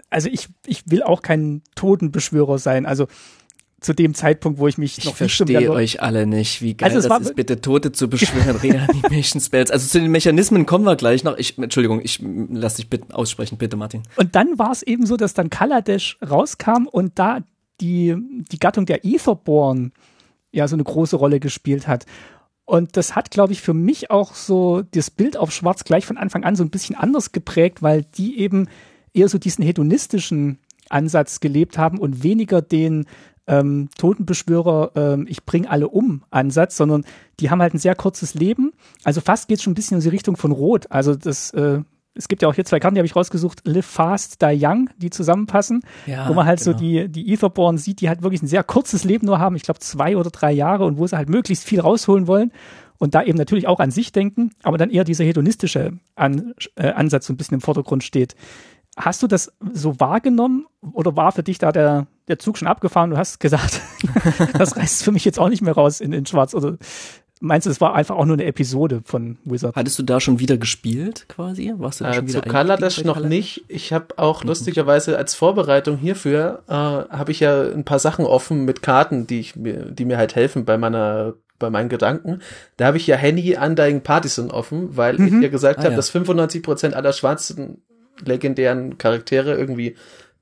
also 0.10 0.30
ich, 0.30 0.50
ich 0.65 0.89
will 0.89 1.04
auch 1.04 1.22
kein 1.22 1.62
Totenbeschwörer 1.76 2.60
sein. 2.60 2.86
Also 2.86 3.08
zu 3.86 3.94
dem 3.94 4.15
Zeitpunkt, 4.15 4.60
wo 4.60 4.68
ich 4.68 4.78
mich 4.78 4.98
ich 4.98 5.06
noch 5.06 5.15
verstehe 5.15 5.70
euch 5.70 6.02
alle 6.02 6.26
nicht, 6.26 6.62
wie 6.62 6.76
geil 6.76 6.91
also 6.91 7.08
das 7.08 7.22
ist, 7.22 7.36
bitte 7.36 7.62
Tote 7.62 7.91
zu 7.91 8.08
beschwören, 8.10 8.56
Reanimation 8.56 9.39
Spells. 9.39 9.70
Also 9.70 9.88
zu 9.88 10.00
den 10.00 10.12
Mechanismen 10.12 10.65
kommen 10.65 10.86
wir 10.86 10.96
gleich 10.96 11.24
noch. 11.24 11.38
Ich, 11.38 11.58
Entschuldigung, 11.58 12.02
ich 12.04 12.20
lass 12.22 12.76
dich 12.76 12.89
bitte 12.89 13.13
aussprechen, 13.15 13.58
bitte 13.58 13.78
Martin. 13.78 14.04
Und 14.15 14.36
dann 14.36 14.58
war 14.58 14.72
es 14.72 14.82
eben 14.82 15.06
so, 15.06 15.18
dass 15.18 15.34
dann 15.34 15.50
Kaladesh 15.50 16.18
rauskam 16.28 16.88
und 16.91 17.20
da 17.20 17.39
die, 17.80 18.15
die 18.52 18.60
Gattung 18.60 18.86
der 18.86 19.06
Etherborn 19.06 19.91
ja 20.52 20.68
so 20.68 20.76
eine 20.76 20.84
große 20.84 21.15
Rolle 21.15 21.39
gespielt 21.39 21.88
hat. 21.88 22.06
Und 22.65 22.97
das 22.97 23.15
hat, 23.15 23.30
glaube 23.32 23.54
ich, 23.54 23.62
für 23.62 23.75
mich 23.75 24.10
auch 24.10 24.34
so 24.34 24.82
das 24.82 25.12
Bild 25.12 25.38
auf 25.38 25.51
Schwarz 25.51 25.84
gleich 25.84 26.06
von 26.06 26.17
Anfang 26.17 26.43
an 26.43 26.56
so 26.56 26.63
ein 26.63 26.71
bisschen 26.71 26.95
anders 26.95 27.32
geprägt, 27.32 27.84
weil 27.84 28.04
die 28.04 28.39
eben 28.39 28.67
eher 29.13 29.30
so 29.30 29.38
diesen 29.38 29.63
hedonistischen 29.63 30.60
Ansatz 30.89 31.39
gelebt 31.39 31.78
haben 31.78 31.99
und 31.99 32.23
weniger 32.23 32.62
den 32.62 33.06
ähm, 33.47 33.89
Totenbeschwörer, 33.97 34.91
ähm, 34.95 35.28
ich 35.30 35.45
bring 35.45 35.67
alle 35.67 35.88
um 35.89 36.23
Ansatz, 36.32 36.78
sondern 36.78 37.06
die 37.39 37.51
haben 37.51 37.62
halt 37.62 37.75
ein 37.75 37.80
sehr 37.80 37.95
kurzes 37.95 38.34
Leben. 38.34 38.73
Also 39.04 39.21
fast 39.21 39.47
geht 39.47 39.58
es 39.58 39.63
schon 39.63 39.71
ein 39.71 39.75
bisschen 39.75 39.97
in 39.97 40.04
die 40.04 40.10
Richtung 40.10 40.36
von 40.36 40.51
Rot. 40.51 40.91
Also 40.91 41.15
das, 41.15 41.51
äh, 41.51 41.82
es 42.15 42.28
gibt 42.28 42.41
ja 42.41 42.47
auch 42.47 42.56
hier 42.56 42.65
zwei 42.65 42.80
Karten, 42.80 42.95
die 42.95 42.99
habe 42.99 43.06
ich 43.06 43.15
rausgesucht, 43.15 43.62
Live 43.65 43.86
Fast, 43.86 44.41
Die 44.41 44.58
Young, 44.60 44.89
die 44.97 45.10
zusammenpassen, 45.10 45.82
ja, 46.06 46.28
wo 46.30 46.34
man 46.34 46.45
halt 46.45 46.60
genau. 46.60 46.71
so 46.71 46.78
die, 46.78 47.10
die 47.10 47.32
Etherborn 47.34 47.78
sieht, 47.78 48.01
die 48.01 48.10
halt 48.10 48.23
wirklich 48.23 48.41
ein 48.41 48.47
sehr 48.47 48.63
kurzes 48.63 49.04
Leben 49.04 49.28
nur 49.28 49.39
haben, 49.39 49.56
ich 49.56 49.63
glaube 49.63 49.80
zwei 49.80 50.17
oder 50.17 50.30
drei 50.30 50.51
Jahre 50.51 50.86
und 50.86 50.97
wo 50.97 51.06
sie 51.06 51.17
halt 51.17 51.30
möglichst 51.30 51.65
viel 51.65 51.82
rausholen 51.82 52.28
wollen 52.28 52.51
und 52.97 53.15
da 53.15 53.23
eben 53.23 53.38
natürlich 53.38 53.67
auch 53.67 53.80
an 53.80 53.91
sich 53.91 54.12
denken, 54.12 54.51
aber 54.63 54.78
dann 54.78 54.89
eher 54.89 55.04
dieser 55.04 55.25
hedonistische 55.25 55.99
an, 56.15 56.54
äh, 56.75 56.91
Ansatz 56.91 57.28
so 57.28 57.34
ein 57.34 57.38
bisschen 57.38 57.56
im 57.56 57.62
Vordergrund 57.62 58.04
steht. 58.04 58.36
Hast 58.97 59.21
du 59.21 59.28
das 59.28 59.51
so 59.73 59.99
wahrgenommen 59.99 60.67
oder 60.93 61.17
war 61.17 61.34
für 61.34 61.43
dich 61.43 61.58
da 61.58 61.73
der, 61.73 62.08
der 62.30 62.39
Zug 62.39 62.58
schon 62.58 62.69
abgefahren? 62.69 63.10
Du 63.10 63.17
hast 63.17 63.41
gesagt, 63.41 63.82
das 64.58 64.78
reißt 64.78 65.04
für 65.04 65.12
mich 65.12 65.25
jetzt 65.25 65.38
auch 65.38 65.49
nicht 65.49 65.62
mehr 65.62 65.73
raus 65.73 65.99
in, 65.99 66.13
in 66.13 66.25
Schwarz. 66.25 66.54
Oder 66.54 66.78
meinst 67.45 67.65
du, 67.65 67.71
es 67.71 67.79
war 67.79 67.95
einfach 67.95 68.15
auch 68.15 68.25
nur 68.25 68.36
eine 68.36 68.45
Episode 68.45 69.01
von 69.05 69.38
Wizard? 69.45 69.75
Hattest 69.75 69.97
du 69.99 70.03
da 70.03 70.19
schon 70.19 70.39
wieder 70.39 70.58
gespielt 70.58 71.25
quasi? 71.27 71.73
Warst 71.77 71.99
du 71.99 72.03
da 72.03 72.12
äh, 72.12 72.13
schon 72.15 72.27
wieder 72.27 72.43
zu 72.43 72.49
Kaladesh 72.49 73.03
noch 73.03 73.19
nicht. 73.19 73.63
Ich 73.67 73.93
habe 73.93 74.17
auch 74.17 74.43
mhm. 74.43 74.49
lustigerweise 74.49 75.17
als 75.17 75.36
Vorbereitung 75.36 75.97
hierfür 75.97 76.63
äh, 76.67 76.73
habe 76.73 77.31
ich 77.31 77.39
ja 77.39 77.62
ein 77.62 77.86
paar 77.86 77.99
Sachen 77.99 78.25
offen 78.25 78.65
mit 78.65 78.81
Karten, 78.81 79.27
die 79.27 79.39
ich 79.39 79.55
mir, 79.55 79.86
die 79.86 80.05
mir 80.05 80.17
halt 80.17 80.36
helfen 80.36 80.65
bei 80.65 80.77
meiner 80.77 81.36
bei 81.58 81.69
meinen 81.69 81.88
Gedanken. 81.88 82.41
Da 82.75 82.88
habe 82.88 82.97
ich 82.97 83.08
ja 83.08 83.15
Henny 83.15 83.55
Undying 83.58 84.01
Partisan 84.01 84.51
offen, 84.51 84.97
weil 84.97 85.17
mhm. 85.17 85.38
ich 85.38 85.43
ja 85.43 85.49
gesagt 85.49 85.79
ah, 85.79 85.84
habe, 85.84 85.91
ja. 85.91 85.95
dass 85.95 86.13
95% 86.13 86.91
aller 86.91 87.13
schwarzen 87.13 87.81
legendären 88.23 88.97
Charaktere 88.97 89.55
irgendwie 89.55 89.95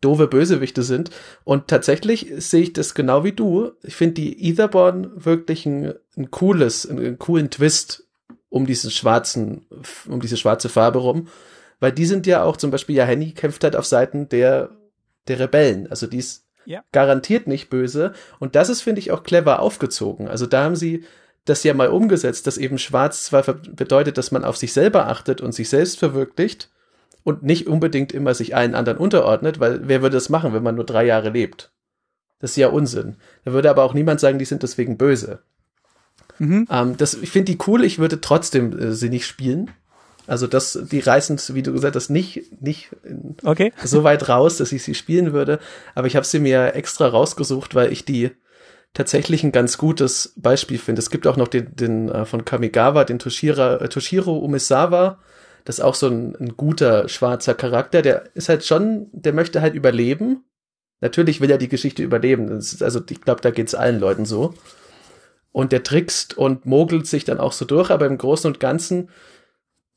doofe 0.04 0.28
Bösewichte 0.28 0.84
sind. 0.84 1.10
Und 1.44 1.68
tatsächlich 1.68 2.32
sehe 2.38 2.64
ich 2.64 2.74
das 2.74 2.94
genau 2.94 3.24
wie 3.24 3.32
du. 3.32 3.72
Ich 3.84 3.96
finde 3.96 4.16
die 4.16 4.50
Etherborn 4.50 5.12
wirklich 5.16 5.66
ein, 5.66 5.94
ein 6.18 6.32
cooles, 6.32 6.90
einen, 6.90 7.00
einen 7.00 7.20
coolen 7.20 7.50
Twist 7.50 8.06
um 8.50 8.66
diesen 8.66 8.92
schwarzen, 8.92 9.66
um 10.08 10.22
diese 10.22 10.38
schwarze 10.38 10.70
Farbe 10.70 11.00
rum. 11.00 11.28
Weil 11.80 11.92
die 11.92 12.06
sind 12.06 12.28
ja 12.28 12.44
auch, 12.44 12.58
zum 12.58 12.72
Beispiel, 12.72 12.96
ja, 12.96 13.06
Henny 13.06 13.32
kämpft 13.32 13.64
halt 13.64 13.76
auf 13.76 13.86
Seiten 13.86 14.30
der, 14.30 14.70
der 15.28 15.40
Rebellen. 15.40 15.88
Also 15.90 16.08
die 16.08 16.20
ist 16.20 16.46
ja. 16.66 16.84
garantiert 16.92 17.48
nicht 17.48 17.70
böse. 17.70 18.14
Und 18.40 18.56
das 18.56 18.70
ist, 18.70 18.82
finde 18.82 19.00
ich, 19.00 19.12
auch 19.12 19.24
clever 19.24 19.60
aufgezogen. 19.60 20.28
Also 20.28 20.46
da 20.46 20.64
haben 20.64 20.76
sie 20.76 21.04
das 21.46 21.64
ja 21.64 21.74
mal 21.74 21.90
umgesetzt, 21.90 22.48
dass 22.48 22.58
eben 22.58 22.78
schwarz 22.78 23.24
zwar 23.26 23.44
bedeutet, 23.44 24.18
dass 24.18 24.32
man 24.32 24.46
auf 24.46 24.58
sich 24.58 24.72
selber 24.72 25.08
achtet 25.08 25.42
und 25.42 25.52
sich 25.54 25.70
selbst 25.70 26.00
verwirklicht, 26.00 26.70
und 27.24 27.44
nicht 27.44 27.68
unbedingt 27.68 28.12
immer 28.12 28.34
sich 28.34 28.56
allen 28.56 28.76
anderen 28.76 28.98
unterordnet, 28.98 29.60
weil 29.60 29.88
wer 29.88 30.02
würde 30.02 30.18
das 30.18 30.30
machen, 30.30 30.54
wenn 30.54 30.64
man 30.64 30.76
nur 30.76 30.86
drei 30.86 31.06
Jahre 31.06 31.30
lebt? 31.30 31.72
Das 32.40 32.52
ist 32.52 32.58
ja 32.58 32.68
Unsinn. 32.68 33.16
Da 33.46 33.54
würde 33.54 33.70
aber 33.70 33.84
auch 33.84 33.94
niemand 33.94 34.20
sagen, 34.20 34.40
die 34.40 34.46
sind 34.46 34.64
deswegen 34.64 34.98
böse. 34.98 35.40
Mhm. 36.40 36.68
Ähm, 36.70 36.98
das, 36.98 37.14
ich 37.14 37.32
finde 37.32 37.52
die 37.52 37.58
cool, 37.68 37.84
ich 37.84 38.00
würde 38.00 38.20
trotzdem 38.20 38.78
äh, 38.78 38.92
sie 38.92 39.10
nicht 39.10 39.26
spielen. 39.26 39.72
Also 40.26 40.48
das, 40.48 40.80
die 40.90 41.00
reißen, 41.00 41.40
wie 41.54 41.64
du 41.64 41.74
gesagt 41.74 41.96
hast, 41.96 42.10
nicht, 42.10 42.62
nicht 42.62 42.90
okay. 43.44 43.74
so 43.84 44.04
weit 44.04 44.30
raus, 44.30 44.58
dass 44.58 44.72
ich 44.72 44.84
sie 44.84 44.96
spielen 44.96 45.34
würde. 45.34 45.60
Aber 45.96 46.08
ich 46.08 46.16
habe 46.16 46.26
sie 46.26 46.40
mir 46.40 46.76
extra 46.76 47.08
rausgesucht, 47.08 47.76
weil 47.76 47.92
ich 47.92 48.06
die 48.06 48.32
tatsächlich 48.94 49.44
ein 49.44 49.52
ganz 49.52 49.78
gutes 49.78 50.34
Beispiel 50.38 50.78
finde. 50.78 51.00
Es 51.00 51.10
gibt 51.10 51.28
auch 51.28 51.38
noch 51.38 51.48
den, 51.48 51.76
den 51.76 52.10
äh, 52.10 52.26
von 52.26 52.46
Kamigawa, 52.46 53.04
den 53.04 53.20
Toshira, 53.20 53.78
äh, 53.78 53.90
Toshiro 53.90 54.38
Umesawa, 54.38 55.20
das 55.66 55.80
ist 55.80 55.84
auch 55.84 55.96
so 55.96 56.08
ein, 56.08 56.36
ein 56.36 56.58
guter 56.58 57.08
schwarzer 57.08 57.54
Charakter. 57.54 58.02
Der 58.02 58.36
ist 58.36 58.50
halt 58.50 58.66
schon, 58.66 59.08
der 59.12 59.34
möchte 59.34 59.62
halt 59.62 59.76
überleben. 59.76 60.44
Natürlich 61.00 61.42
will 61.42 61.52
er 61.52 61.58
die 61.58 61.70
Geschichte 61.70 62.04
überleben. 62.04 62.50
Also 62.52 63.02
ich 63.10 63.22
glaube, 63.22 63.42
da 63.42 63.52
geht's 63.52 63.76
allen 63.76 64.00
Leuten 64.00 64.26
so. 64.26 64.54
Und 65.52 65.72
der 65.72 65.84
trickst 65.84 66.38
und 66.38 66.66
mogelt 66.66 67.08
sich 67.08 67.26
dann 67.26 67.40
auch 67.40 67.54
so 67.54 67.66
durch, 67.66 67.92
aber 67.92 68.08
im 68.08 68.18
Großen 68.18 68.48
und 68.48 68.60
Ganzen 68.60 69.10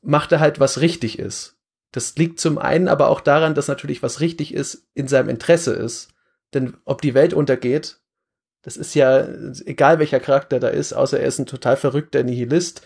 macht 0.01 0.31
er 0.31 0.39
halt, 0.39 0.59
was 0.59 0.79
richtig 0.81 1.19
ist. 1.19 1.57
Das 1.91 2.15
liegt 2.15 2.39
zum 2.39 2.57
einen 2.57 2.87
aber 2.87 3.09
auch 3.09 3.21
daran, 3.21 3.55
dass 3.55 3.67
natürlich 3.67 4.03
was 4.03 4.19
richtig 4.19 4.53
ist, 4.53 4.87
in 4.93 5.07
seinem 5.07 5.29
Interesse 5.29 5.73
ist. 5.73 6.09
Denn 6.53 6.77
ob 6.85 7.01
die 7.01 7.13
Welt 7.13 7.33
untergeht, 7.33 7.99
das 8.61 8.77
ist 8.77 8.93
ja 8.95 9.27
egal 9.65 9.99
welcher 9.99 10.19
Charakter 10.19 10.59
da 10.59 10.67
ist, 10.67 10.93
außer 10.93 11.19
er 11.19 11.27
ist 11.27 11.39
ein 11.39 11.45
total 11.45 11.77
verrückter 11.77 12.23
Nihilist, 12.23 12.81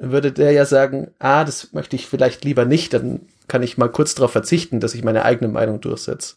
würde 0.00 0.32
der 0.32 0.52
ja 0.52 0.64
sagen, 0.64 1.10
ah, 1.18 1.44
das 1.44 1.72
möchte 1.72 1.94
ich 1.94 2.06
vielleicht 2.06 2.44
lieber 2.44 2.64
nicht, 2.64 2.94
dann 2.94 3.20
kann 3.48 3.62
ich 3.62 3.78
mal 3.78 3.90
kurz 3.90 4.14
darauf 4.14 4.32
verzichten, 4.32 4.80
dass 4.80 4.94
ich 4.94 5.04
meine 5.04 5.24
eigene 5.24 5.50
Meinung 5.50 5.80
durchsetze. 5.80 6.36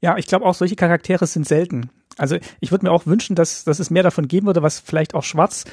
Ja, 0.00 0.16
ich 0.16 0.26
glaube 0.26 0.46
auch, 0.46 0.54
solche 0.54 0.76
Charaktere 0.76 1.26
sind 1.26 1.48
selten. 1.48 1.90
Also 2.16 2.36
ich 2.60 2.70
würde 2.70 2.86
mir 2.86 2.92
auch 2.92 3.06
wünschen, 3.06 3.34
dass, 3.34 3.64
dass 3.64 3.80
es 3.80 3.90
mehr 3.90 4.02
davon 4.02 4.28
geben 4.28 4.46
würde, 4.46 4.62
was 4.62 4.78
vielleicht 4.78 5.14
auch 5.14 5.24
Schwarz 5.24 5.64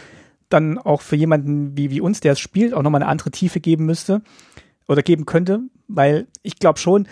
dann 0.49 0.78
auch 0.78 1.02
für 1.02 1.15
jemanden 1.15 1.78
wie, 1.78 1.91
wie 1.91 2.02
uns, 2.02 2.19
der 2.19 2.34
es 2.34 2.39
spielt, 2.39 2.73
auch 2.73 2.82
nochmal 2.82 3.02
eine 3.02 3.12
andere 3.12 3.32
Tiefe 3.32 3.60
geben 3.60 3.86
müsste 3.86 4.21
oder 4.88 5.02
geben 5.02 5.26
könnte, 5.26 5.62
weil 5.88 6.28
ich 6.41 6.58
glaube 6.58 6.80
schon, 6.80 7.08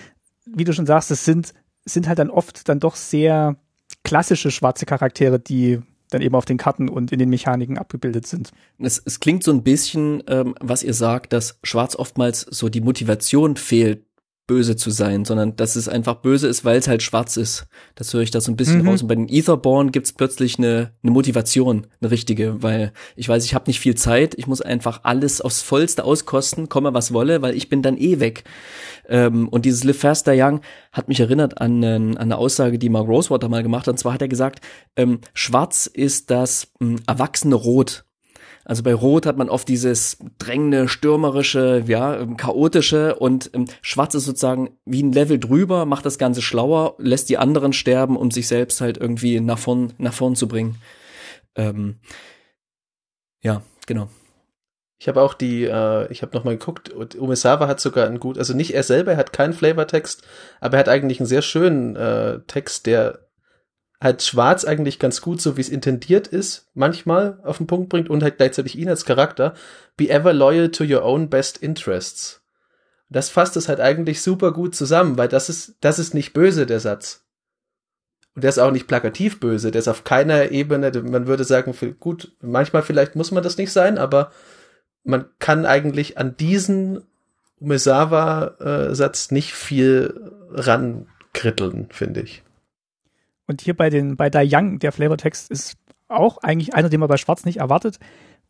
wie 0.45 0.63
du 0.63 0.73
schon 0.73 0.85
sagst, 0.85 1.11
es 1.11 1.25
sind, 1.25 1.53
sind 1.85 2.07
halt 2.07 2.19
dann 2.19 2.29
oft 2.29 2.67
dann 2.67 2.79
doch 2.79 2.95
sehr 2.95 3.55
klassische 4.03 4.51
schwarze 4.51 4.85
Charaktere, 4.85 5.39
die 5.39 5.81
dann 6.12 6.21
eben 6.21 6.36
auf 6.36 6.45
den 6.45 6.58
Karten 6.58 6.89
und 6.89 7.12
in 7.12 7.19
den 7.19 7.30
Mechaniken 7.30 7.78
abgebildet 7.78 8.28
sind. 8.28 8.52
Es, 8.78 9.02
es 9.04 9.19
klingt 9.19 9.43
so 9.43 9.52
ein 9.52 9.63
bisschen, 9.63 10.21
ähm, 10.28 10.56
was 10.60 10.84
ihr 10.84 10.93
sagt, 10.93 11.34
dass 11.34 11.58
Schwarz 11.63 11.95
oftmals 11.95 12.41
so 12.41 12.69
die 12.69 12.82
Motivation 12.82 13.56
fehlt, 13.56 14.06
böse 14.51 14.75
zu 14.75 14.89
sein, 14.89 15.23
sondern 15.23 15.55
dass 15.55 15.77
es 15.77 15.87
einfach 15.87 16.15
böse 16.15 16.49
ist, 16.49 16.65
weil 16.65 16.77
es 16.77 16.89
halt 16.89 17.01
schwarz 17.01 17.37
ist. 17.37 17.67
Das 17.95 18.13
höre 18.13 18.19
ich 18.19 18.31
da 18.31 18.41
so 18.41 18.51
ein 18.51 18.57
bisschen 18.57 18.81
mhm. 18.81 18.89
raus. 18.89 19.01
Und 19.01 19.07
bei 19.07 19.15
den 19.15 19.29
Etherborn 19.29 19.93
gibt's 19.93 20.11
plötzlich 20.11 20.57
eine, 20.57 20.91
eine 21.01 21.11
Motivation, 21.13 21.87
eine 22.01 22.11
richtige, 22.11 22.61
weil 22.61 22.91
ich 23.15 23.29
weiß, 23.29 23.45
ich 23.45 23.55
habe 23.55 23.69
nicht 23.69 23.79
viel 23.79 23.95
Zeit, 23.95 24.35
ich 24.37 24.47
muss 24.47 24.59
einfach 24.59 24.99
alles 25.03 25.39
aufs 25.39 25.61
Vollste 25.61 26.03
auskosten, 26.03 26.67
komme 26.67 26.93
was 26.93 27.13
wolle, 27.13 27.41
weil 27.41 27.55
ich 27.55 27.69
bin 27.69 27.81
dann 27.81 27.97
eh 27.97 28.19
weg. 28.19 28.43
Ähm, 29.07 29.47
und 29.47 29.63
dieses 29.63 29.85
Live 29.85 29.99
Faster 29.99 30.33
Young 30.35 30.59
hat 30.91 31.07
mich 31.07 31.21
erinnert 31.21 31.61
an, 31.61 31.81
an 31.81 32.17
eine 32.17 32.37
Aussage, 32.37 32.77
die 32.77 32.89
Mark 32.89 33.07
Rosewater 33.07 33.47
mal 33.47 33.63
gemacht 33.63 33.87
hat. 33.87 33.93
Und 33.93 33.99
zwar 33.99 34.15
hat 34.15 34.21
er 34.21 34.27
gesagt, 34.27 34.59
ähm, 34.97 35.21
schwarz 35.33 35.85
ist 35.85 36.29
das 36.29 36.67
ähm, 36.81 36.97
erwachsene 37.07 37.55
Rot. 37.55 38.03
Also 38.63 38.84
bei 38.84 38.93
Rot 38.93 39.26
hat 39.26 39.38
man 39.38 39.50
oft 39.50 39.67
dieses 39.67 40.17
drängende, 40.38 40.88
stürmerische, 40.88 41.84
ja, 41.88 42.19
ähm, 42.19 42.38
chaotische 42.38 43.15
und 43.15 43.50
ähm, 43.54 43.65
Schwarz 43.82 44.13
ist 44.13 44.26
sozusagen 44.26 44.78
wie 44.86 45.02
ein 45.02 45.12
Level 45.12 45.39
drüber, 45.39 45.86
macht 45.86 46.06
das 46.06 46.17
Ganze 46.17 46.41
schlauer, 46.41 46.95
lässt 47.00 47.30
die 47.30 47.38
anderen 47.38 47.74
sterben, 47.74 48.17
um 48.17 48.30
sich 48.32 48.47
selbst 48.47 48.82
halt 48.82 48.97
irgendwie 48.97 49.39
nach 49.39 49.58
vorn, 49.58 49.93
nach 49.97 50.13
vorn 50.13 50.36
zu 50.36 50.47
bringen. 50.47 50.78
Ähm, 51.56 52.00
ja, 53.41 53.63
genau. 53.88 54.10
Ich 55.00 55.08
habe 55.08 55.21
auch 55.21 55.34
die, 55.34 55.63
äh, 55.63 56.12
ich 56.12 56.21
habe 56.21 56.38
nochmal 56.38 56.58
geguckt, 56.58 56.93
Umesawa 57.17 57.67
hat 57.67 57.80
sogar 57.80 58.06
einen 58.06 58.19
gut, 58.19 58.38
also 58.38 58.54
nicht 58.54 58.76
er 58.76 58.84
selber, 58.84 59.13
er 59.13 59.17
hat 59.17 59.34
keinen 59.34 59.54
Flavortext, 59.54 60.21
aber 60.60 60.78
er 60.78 60.82
hat 60.82 60.89
eigentlich 60.89 61.19
einen 61.19 61.26
sehr 61.26 61.41
schönen 61.41 61.95
äh, 61.95 62.41
Text, 62.45 62.86
der 62.86 63.28
halt 64.01 64.23
Schwarz 64.23 64.65
eigentlich 64.65 64.97
ganz 64.97 65.21
gut, 65.21 65.39
so 65.39 65.55
wie 65.57 65.61
es 65.61 65.69
intendiert 65.69 66.27
ist, 66.27 66.67
manchmal 66.73 67.39
auf 67.43 67.57
den 67.57 67.67
Punkt 67.67 67.89
bringt 67.89 68.09
und 68.09 68.23
halt 68.23 68.37
gleichzeitig 68.37 68.77
ihn 68.77 68.89
als 68.89 69.05
Charakter. 69.05 69.53
Be 69.95 70.09
ever 70.09 70.33
loyal 70.33 70.71
to 70.71 70.83
your 70.83 71.03
own 71.03 71.29
best 71.29 71.59
interests. 71.59 72.41
Das 73.09 73.29
fasst 73.29 73.57
es 73.57 73.69
halt 73.69 73.79
eigentlich 73.79 74.21
super 74.21 74.53
gut 74.53 74.73
zusammen, 74.73 75.17
weil 75.17 75.27
das 75.27 75.49
ist, 75.49 75.75
das 75.81 75.99
ist 75.99 76.15
nicht 76.15 76.33
böse, 76.33 76.65
der 76.65 76.79
Satz. 76.79 77.25
Und 78.33 78.43
der 78.43 78.49
ist 78.49 78.57
auch 78.57 78.71
nicht 78.71 78.87
plakativ 78.87 79.39
böse, 79.39 79.71
der 79.71 79.79
ist 79.79 79.89
auf 79.89 80.03
keiner 80.03 80.51
Ebene, 80.51 80.91
man 81.03 81.27
würde 81.27 81.43
sagen, 81.43 81.75
gut, 81.99 82.31
manchmal 82.41 82.81
vielleicht 82.81 83.15
muss 83.15 83.31
man 83.31 83.43
das 83.43 83.57
nicht 83.57 83.71
sein, 83.71 83.97
aber 83.97 84.31
man 85.03 85.25
kann 85.39 85.65
eigentlich 85.65 86.17
an 86.17 86.37
diesen 86.37 87.03
Umesawa-Satz 87.59 89.31
nicht 89.31 89.53
viel 89.53 90.31
rankritteln, 90.49 91.89
finde 91.91 92.21
ich. 92.21 92.43
Und 93.51 93.59
hier 93.61 93.75
bei 93.75 93.89
den, 93.89 94.15
bei 94.15 94.29
Da 94.29 94.41
Young, 94.43 94.79
der 94.79 94.93
Flavortext 94.93 95.51
ist 95.51 95.75
auch 96.07 96.37
eigentlich 96.37 96.73
einer, 96.73 96.87
den 96.87 97.01
man 97.01 97.09
bei 97.09 97.17
Schwarz 97.17 97.43
nicht 97.43 97.57
erwartet. 97.57 97.99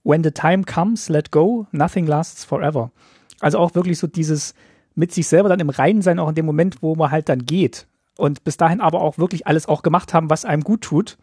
When 0.03 0.23
the 0.23 0.29
time 0.31 0.63
comes, 0.63 1.09
let 1.09 1.31
go, 1.31 1.65
nothing 1.71 2.05
lasts 2.05 2.45
forever. 2.45 2.91
Also 3.39 3.57
auch 3.57 3.73
wirklich 3.73 3.97
so 3.97 4.05
dieses 4.05 4.53
mit 4.93 5.11
sich 5.11 5.27
selber 5.27 5.49
dann 5.49 5.59
im 5.59 5.69
Reinen 5.71 6.03
sein, 6.03 6.19
auch 6.19 6.29
in 6.29 6.35
dem 6.35 6.45
Moment, 6.45 6.83
wo 6.83 6.93
man 6.95 7.09
halt 7.09 7.29
dann 7.29 7.45
geht. 7.47 7.87
und 8.17 8.43
bis 8.43 8.57
dahin 8.57 8.79
aber 8.81 9.01
auch 9.01 9.17
wirklich 9.17 9.47
alles 9.47 9.67
auch 9.67 9.81
gemacht 9.81 10.13
haben, 10.13 10.29
was 10.29 10.45
einem 10.45 10.63
gut 10.63 10.81
tut. 10.81 11.17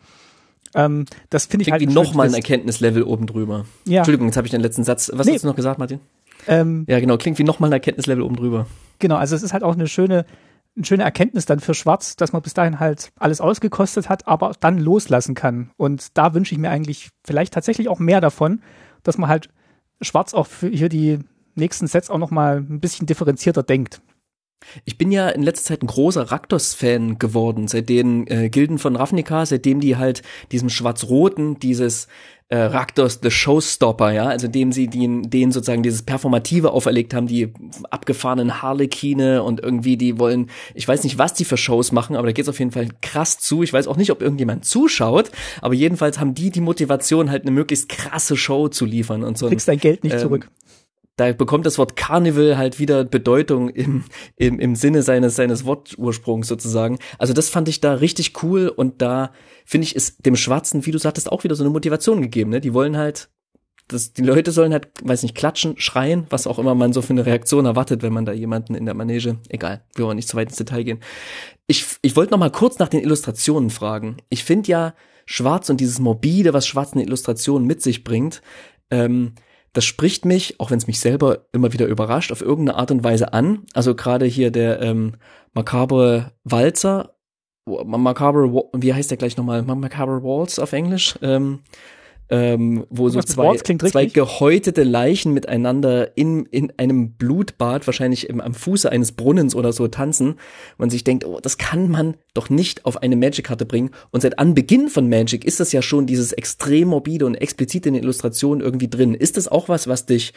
Ähm, 0.75 1.05
das 1.31 1.47
finde 1.47 1.63
ich 1.63 1.69
Irgendwie 1.69 1.87
halt 1.87 1.95
nochmal 1.95 2.27
ein 2.27 2.35
Erkenntnislevel 2.35 3.05
oben 3.05 3.27
drüber. 3.29 3.67
Ja. 3.87 3.99
Entschuldigung, 3.99 4.27
jetzt 4.27 4.37
habe 4.37 4.47
ich 4.47 4.51
den 4.51 4.61
letzten 4.61 4.83
Satz. 4.83 5.09
Was 5.15 5.27
Nee. 5.27 5.35
hast 5.35 5.45
du 5.45 5.49
noch 5.49 5.55
gesagt, 5.57 5.79
Martin? 5.79 6.01
Ähm, 6.49 6.85
Ja, 6.89 6.99
genau, 6.99 7.17
klingt 7.17 7.39
wie 7.39 7.45
nochmal 7.45 7.69
ein 7.71 7.73
Erkenntnislevel 7.75 8.23
oben 8.23 8.35
drüber. 8.37 8.67
Genau, 8.99 9.15
also 9.17 9.37
es 9.37 9.43
ist 9.45 9.53
halt 9.53 9.63
auch 9.63 9.75
eine 9.75 9.87
schöne, 9.87 10.25
eine 10.79 10.87
schöne 10.87 11.03
Erkenntnis 11.03 11.45
dann 11.45 11.61
für 11.61 11.75
Schwarz, 11.75 12.17
dass 12.17 12.33
man 12.33 12.41
bis 12.41 12.55
dahin 12.55 12.81
halt 12.81 13.11
alles 13.19 13.41
ausgekostet 13.41 14.09
hat, 14.09 14.27
aber 14.27 14.53
dann 14.61 14.79
loslassen 14.79 15.35
kann. 15.35 15.71
Und 15.77 16.17
da 16.17 16.35
wünsche 16.35 16.55
ich 16.55 16.59
mir 16.59 16.71
eigentlich 16.71 17.11
vielleicht 17.25 17.53
tatsächlich 17.53 17.89
auch 17.89 17.99
mehr 17.99 18.21
davon, 18.21 18.63
dass 19.03 19.19
man 19.19 19.29
halt 19.29 19.51
Schwarz 20.01 20.35
auch 20.35 20.47
für 20.47 20.69
hier 20.69 20.89
die 20.89 21.19
nächsten 21.57 21.89
Sets 21.89 22.09
auch 22.09 22.19
nochmal 22.19 22.59
ein 22.59 22.81
bisschen 22.81 23.07
differenzierter 23.07 23.63
denkt. 23.65 24.01
Ich 24.85 24.99
bin 24.99 25.13
ja 25.13 25.29
in 25.29 25.43
letzter 25.43 25.75
Zeit 25.75 25.83
ein 25.83 25.87
großer 25.87 26.33
Raktos-Fan 26.33 27.19
geworden, 27.19 27.69
seit 27.69 27.89
den 27.89 28.27
äh, 28.27 28.49
Gilden 28.49 28.79
von 28.79 28.97
Ravnica, 28.97 29.47
seitdem 29.47 29.81
die 29.81 29.97
halt 29.97 30.23
diesem 30.51 30.69
Schwarz-Roten, 30.69 31.59
dieses 31.61 32.09
äh, 32.51 32.57
Raktos 32.57 33.21
the 33.23 33.31
Showstopper, 33.31 34.11
ja, 34.11 34.27
also 34.27 34.49
dem 34.49 34.73
sie 34.73 34.89
den, 34.89 35.29
denen 35.29 35.53
sozusagen 35.53 35.83
dieses 35.83 36.03
Performative 36.03 36.73
auferlegt 36.73 37.13
haben, 37.13 37.27
die 37.27 37.53
abgefahrenen 37.91 38.63
Harlekine 38.63 39.43
und 39.43 39.61
irgendwie 39.61 39.97
die 39.97 40.19
wollen, 40.19 40.49
ich 40.75 40.89
weiß 40.89 41.05
nicht, 41.05 41.19
was 41.19 41.35
die 41.35 41.45
für 41.45 41.59
Shows 41.59 41.93
machen, 41.93 42.17
aber 42.17 42.27
da 42.27 42.33
geht's 42.33 42.49
auf 42.49 42.59
jeden 42.59 42.73
Fall 42.73 42.89
krass 43.03 43.39
zu. 43.39 43.63
Ich 43.63 43.73
weiß 43.73 43.87
auch 43.87 43.97
nicht, 43.97 44.11
ob 44.11 44.23
irgendjemand 44.23 44.65
zuschaut, 44.65 45.31
aber 45.61 45.75
jedenfalls 45.75 46.19
haben 46.19 46.35
die 46.35 46.51
die 46.51 46.63
Motivation, 46.63 47.31
halt 47.31 47.43
eine 47.43 47.51
möglichst 47.51 47.91
krasse 47.91 48.37
Show 48.37 48.69
zu 48.69 48.87
liefern 48.87 49.25
und 49.25 49.37
so. 49.37 49.47
Du 49.47 49.51
kriegst 49.51 49.69
dein 49.69 49.79
Geld 49.79 50.03
nicht 50.03 50.15
ähm, 50.15 50.21
zurück. 50.21 50.49
Da 51.19 51.33
bekommt 51.33 51.67
das 51.67 51.79
Wort 51.79 51.97
Carnival 51.97 52.57
halt 52.57 52.79
wieder 52.79 53.05
Bedeutung 53.05 53.71
im, 53.71 54.05
im, 54.37 54.61
im 54.61 54.77
Sinne 54.77 55.03
seines, 55.03 55.35
seines 55.35 55.65
Wortursprungs 55.65 56.47
sozusagen. 56.47 56.99
Also 57.19 57.33
das 57.33 57.49
fand 57.49 57.69
ich 57.69 57.81
da 57.81 57.95
richtig 57.95 58.43
cool 58.43 58.69
und 58.69 59.03
da 59.03 59.33
finde 59.65 59.87
ich, 59.87 59.97
ist 59.97 60.25
dem 60.25 60.37
Schwarzen, 60.37 60.87
wie 60.87 60.93
du 60.93 60.99
sagtest, 60.99 61.31
auch 61.31 61.43
wieder 61.43 61.57
so 61.57 61.65
eine 61.65 61.73
Motivation 61.73 62.23
gegeben. 62.23 62.51
Ne? 62.51 62.61
Die 62.61 62.73
wollen 62.73 62.97
halt, 62.97 63.31
das, 63.89 64.13
die 64.13 64.23
Leute 64.23 64.53
sollen 64.53 64.73
halt, 64.73 64.91
weiß 65.03 65.25
nicht, 65.25 65.35
klatschen, 65.35 65.75
schreien, 65.77 66.29
was 66.31 66.47
auch 66.47 66.61
immer 66.61 66.77
man 66.77 66.93
so 66.93 67.03
für 67.03 67.15
eine 67.15 67.27
Reaktion 67.27 67.67
erwartet, 67.67 68.03
wenn 68.03 68.13
man 68.13 68.25
da 68.25 68.33
jemanden 68.33 68.77
in 68.77 68.85
der 68.85 68.95
Manege, 68.95 69.39
egal, 69.49 69.83
wir 69.97 70.05
wollen 70.05 70.17
nicht 70.17 70.29
zu 70.29 70.37
weit 70.37 70.51
ins 70.51 70.59
Detail 70.59 70.85
gehen. 70.85 71.01
Ich, 71.67 71.85
ich 72.01 72.15
wollte 72.15 72.31
noch 72.31 72.39
mal 72.39 72.53
kurz 72.53 72.79
nach 72.79 72.89
den 72.89 73.01
Illustrationen 73.01 73.71
fragen. 73.71 74.19
Ich 74.29 74.45
finde 74.45 74.71
ja 74.71 74.95
Schwarz 75.27 75.69
und 75.69 75.81
dieses 75.81 75.99
Morbide, 75.99 76.53
was 76.53 76.69
Schwarz 76.69 76.93
in 76.93 77.01
Illustrationen 77.01 77.67
mit 77.67 77.83
sich 77.83 78.05
bringt, 78.05 78.41
ähm, 78.93 79.33
das 79.73 79.85
spricht 79.85 80.25
mich, 80.25 80.59
auch 80.61 80.71
wenn 80.71 80.79
es 80.79 80.87
mich 80.87 81.01
selber 81.01 81.47
immer 81.53 81.73
wieder 81.73 81.87
überrascht, 81.87 82.33
auf 82.33 82.41
irgendeine 82.41 82.79
Art 82.79 82.91
und 82.91 83.05
Weise 83.05 83.33
an. 83.33 83.67
Also 83.75 83.95
gerade 83.95 84.27
hier 84.27 84.51
der 84.51 84.81
ähm, 84.81 85.15
makabre 85.53 86.33
Walzer, 86.45 87.15
Wa- 87.67 88.65
wie 88.75 88.95
heißt 88.95 89.11
der 89.11 89.19
gleich 89.19 89.37
nochmal? 89.37 89.63
Macabre 89.63 90.23
Waltz 90.23 90.59
auf 90.59 90.73
Englisch. 90.73 91.19
Ähm, 91.23 91.61
ähm, 92.31 92.85
wo 92.91 93.09
so 93.09 93.19
Was 93.19 93.27
zwei, 93.27 93.57
zwei 93.57 94.07
gehäutete 94.07 94.83
Leichen 94.85 95.33
miteinander 95.33 96.17
in, 96.17 96.47
in 96.47 96.73
einem 96.77 97.13
Blutbad, 97.13 97.87
wahrscheinlich 97.87 98.29
im, 98.29 98.41
am 98.41 98.55
Fuße 98.55 98.91
eines 98.91 99.13
Brunnens 99.13 99.55
oder 99.55 99.73
so 99.73 99.89
tanzen. 99.89 100.35
Man 100.77 100.91
sich 100.91 101.05
denkt, 101.05 101.25
oh, 101.25 101.41
das 101.41 101.59
kann 101.59 101.89
man 101.89 102.17
doch 102.35 102.51
nicht 102.51 102.85
auf 102.85 103.03
eine 103.03 103.17
Magic-Karte 103.17 103.65
bringen. 103.65 103.91
Und 104.11 104.21
seit 104.21 104.39
Anbeginn 104.39 104.89
von 104.89 105.09
Magic 105.09 105.45
ist 105.45 105.61
das 105.61 105.73
ja 105.73 105.81
schon 105.81 106.07
dieses 106.07 106.33
extrem 106.33 106.89
morbide 106.89 107.25
und 107.25 107.35
explizit 107.35 107.87
in 107.87 107.95
den 107.95 108.03
Illustrationen 108.03 108.63
irgendwie 108.63 108.89
drin. 108.89 109.15
Ist 109.15 109.37
das 109.37 109.49
auch 109.49 109.69
was, 109.69 109.89
was 109.89 110.07
dich 110.07 110.35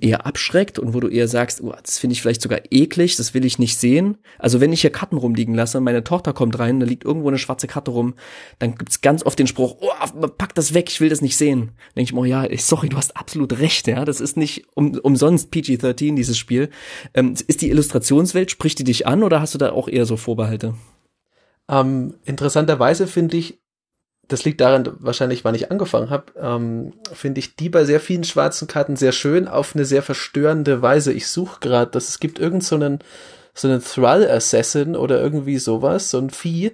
eher 0.00 0.26
abschreckt 0.26 0.80
und 0.80 0.92
wo 0.92 0.98
du 0.98 1.06
eher 1.06 1.28
sagst, 1.28 1.60
oh, 1.62 1.72
das 1.80 1.98
finde 1.98 2.14
ich 2.14 2.20
vielleicht 2.20 2.42
sogar 2.42 2.60
eklig, 2.70 3.14
das 3.14 3.32
will 3.32 3.44
ich 3.44 3.60
nicht 3.60 3.78
sehen. 3.78 4.18
Also 4.38 4.60
wenn 4.60 4.72
ich 4.72 4.80
hier 4.80 4.90
Karten 4.90 5.16
rumliegen 5.16 5.54
lasse 5.54 5.80
meine 5.80 6.02
Tochter 6.02 6.32
kommt 6.32 6.58
rein, 6.58 6.80
da 6.80 6.86
liegt 6.86 7.04
irgendwo 7.04 7.28
eine 7.28 7.38
schwarze 7.38 7.68
Karte 7.68 7.92
rum, 7.92 8.14
dann 8.58 8.74
gibt's 8.74 9.02
ganz 9.02 9.24
oft 9.24 9.38
den 9.38 9.46
Spruch, 9.46 9.76
oh, 9.80 10.26
pack 10.36 10.54
das 10.56 10.74
weg, 10.74 10.90
ich 10.90 11.00
will 11.00 11.08
das 11.08 11.22
nicht 11.22 11.36
sehen. 11.36 11.70
Denke 11.94 12.08
ich 12.08 12.12
mir, 12.12 12.20
oh 12.20 12.24
ja, 12.24 12.44
sorry, 12.58 12.88
du 12.88 12.96
hast 12.96 13.16
absolut 13.16 13.60
recht, 13.60 13.86
ja, 13.86 14.04
das 14.04 14.20
ist 14.20 14.36
nicht 14.36 14.66
um, 14.74 14.98
umsonst 14.98 15.52
PG-13, 15.52 16.16
dieses 16.16 16.36
Spiel. 16.36 16.70
Ähm, 17.14 17.34
ist 17.46 17.62
die 17.62 17.70
Illustrationswelt, 17.70 18.50
spricht 18.50 18.80
die 18.80 18.84
dich 18.84 19.06
an 19.06 19.22
oder 19.22 19.40
hast 19.40 19.54
du 19.54 19.58
da 19.58 19.70
auch 19.70 19.88
eher 19.88 20.06
so 20.06 20.16
Vorbehalte? 20.16 20.74
Ähm, 21.70 22.14
interessanterweise 22.24 23.06
finde 23.06 23.36
ich, 23.36 23.60
das 24.28 24.44
liegt 24.44 24.60
daran 24.60 24.88
wahrscheinlich, 24.98 25.44
wann 25.44 25.54
ich 25.54 25.70
angefangen 25.70 26.10
habe, 26.10 26.32
ähm, 26.40 26.92
finde 27.12 27.40
ich 27.40 27.56
die 27.56 27.70
bei 27.70 27.84
sehr 27.84 28.00
vielen 28.00 28.24
schwarzen 28.24 28.68
Karten 28.68 28.96
sehr 28.96 29.12
schön 29.12 29.48
auf 29.48 29.74
eine 29.74 29.84
sehr 29.84 30.02
verstörende 30.02 30.82
Weise. 30.82 31.12
Ich 31.12 31.26
suche 31.26 31.60
gerade, 31.60 31.90
dass 31.90 32.08
es 32.08 32.20
gibt 32.20 32.38
irgend 32.38 32.62
so 32.62 32.76
einen 32.76 33.00
so 33.54 33.66
einen 33.66 33.82
Thrall 33.82 34.30
Assassin 34.30 34.94
oder 34.94 35.20
irgendwie 35.20 35.58
sowas, 35.58 36.10
so 36.10 36.18
ein 36.18 36.30
Vieh, 36.30 36.72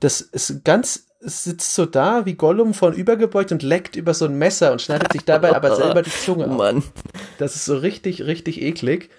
das 0.00 0.20
ist 0.20 0.64
ganz 0.64 1.06
sitzt 1.24 1.74
so 1.74 1.86
da 1.86 2.26
wie 2.26 2.34
Gollum 2.34 2.74
vorn 2.74 2.94
übergebeugt 2.94 3.52
und 3.52 3.62
leckt 3.62 3.94
über 3.94 4.12
so 4.12 4.24
ein 4.24 4.34
Messer 4.34 4.72
und 4.72 4.82
schneidet 4.82 5.12
sich 5.12 5.24
dabei 5.24 5.54
aber 5.54 5.76
selber 5.76 6.02
die 6.02 6.10
Zunge 6.10 6.46
auf. 6.50 6.56
Mann. 6.56 6.82
Das 7.38 7.54
ist 7.54 7.64
so 7.64 7.76
richtig, 7.76 8.22
richtig 8.22 8.60
eklig. 8.60 9.10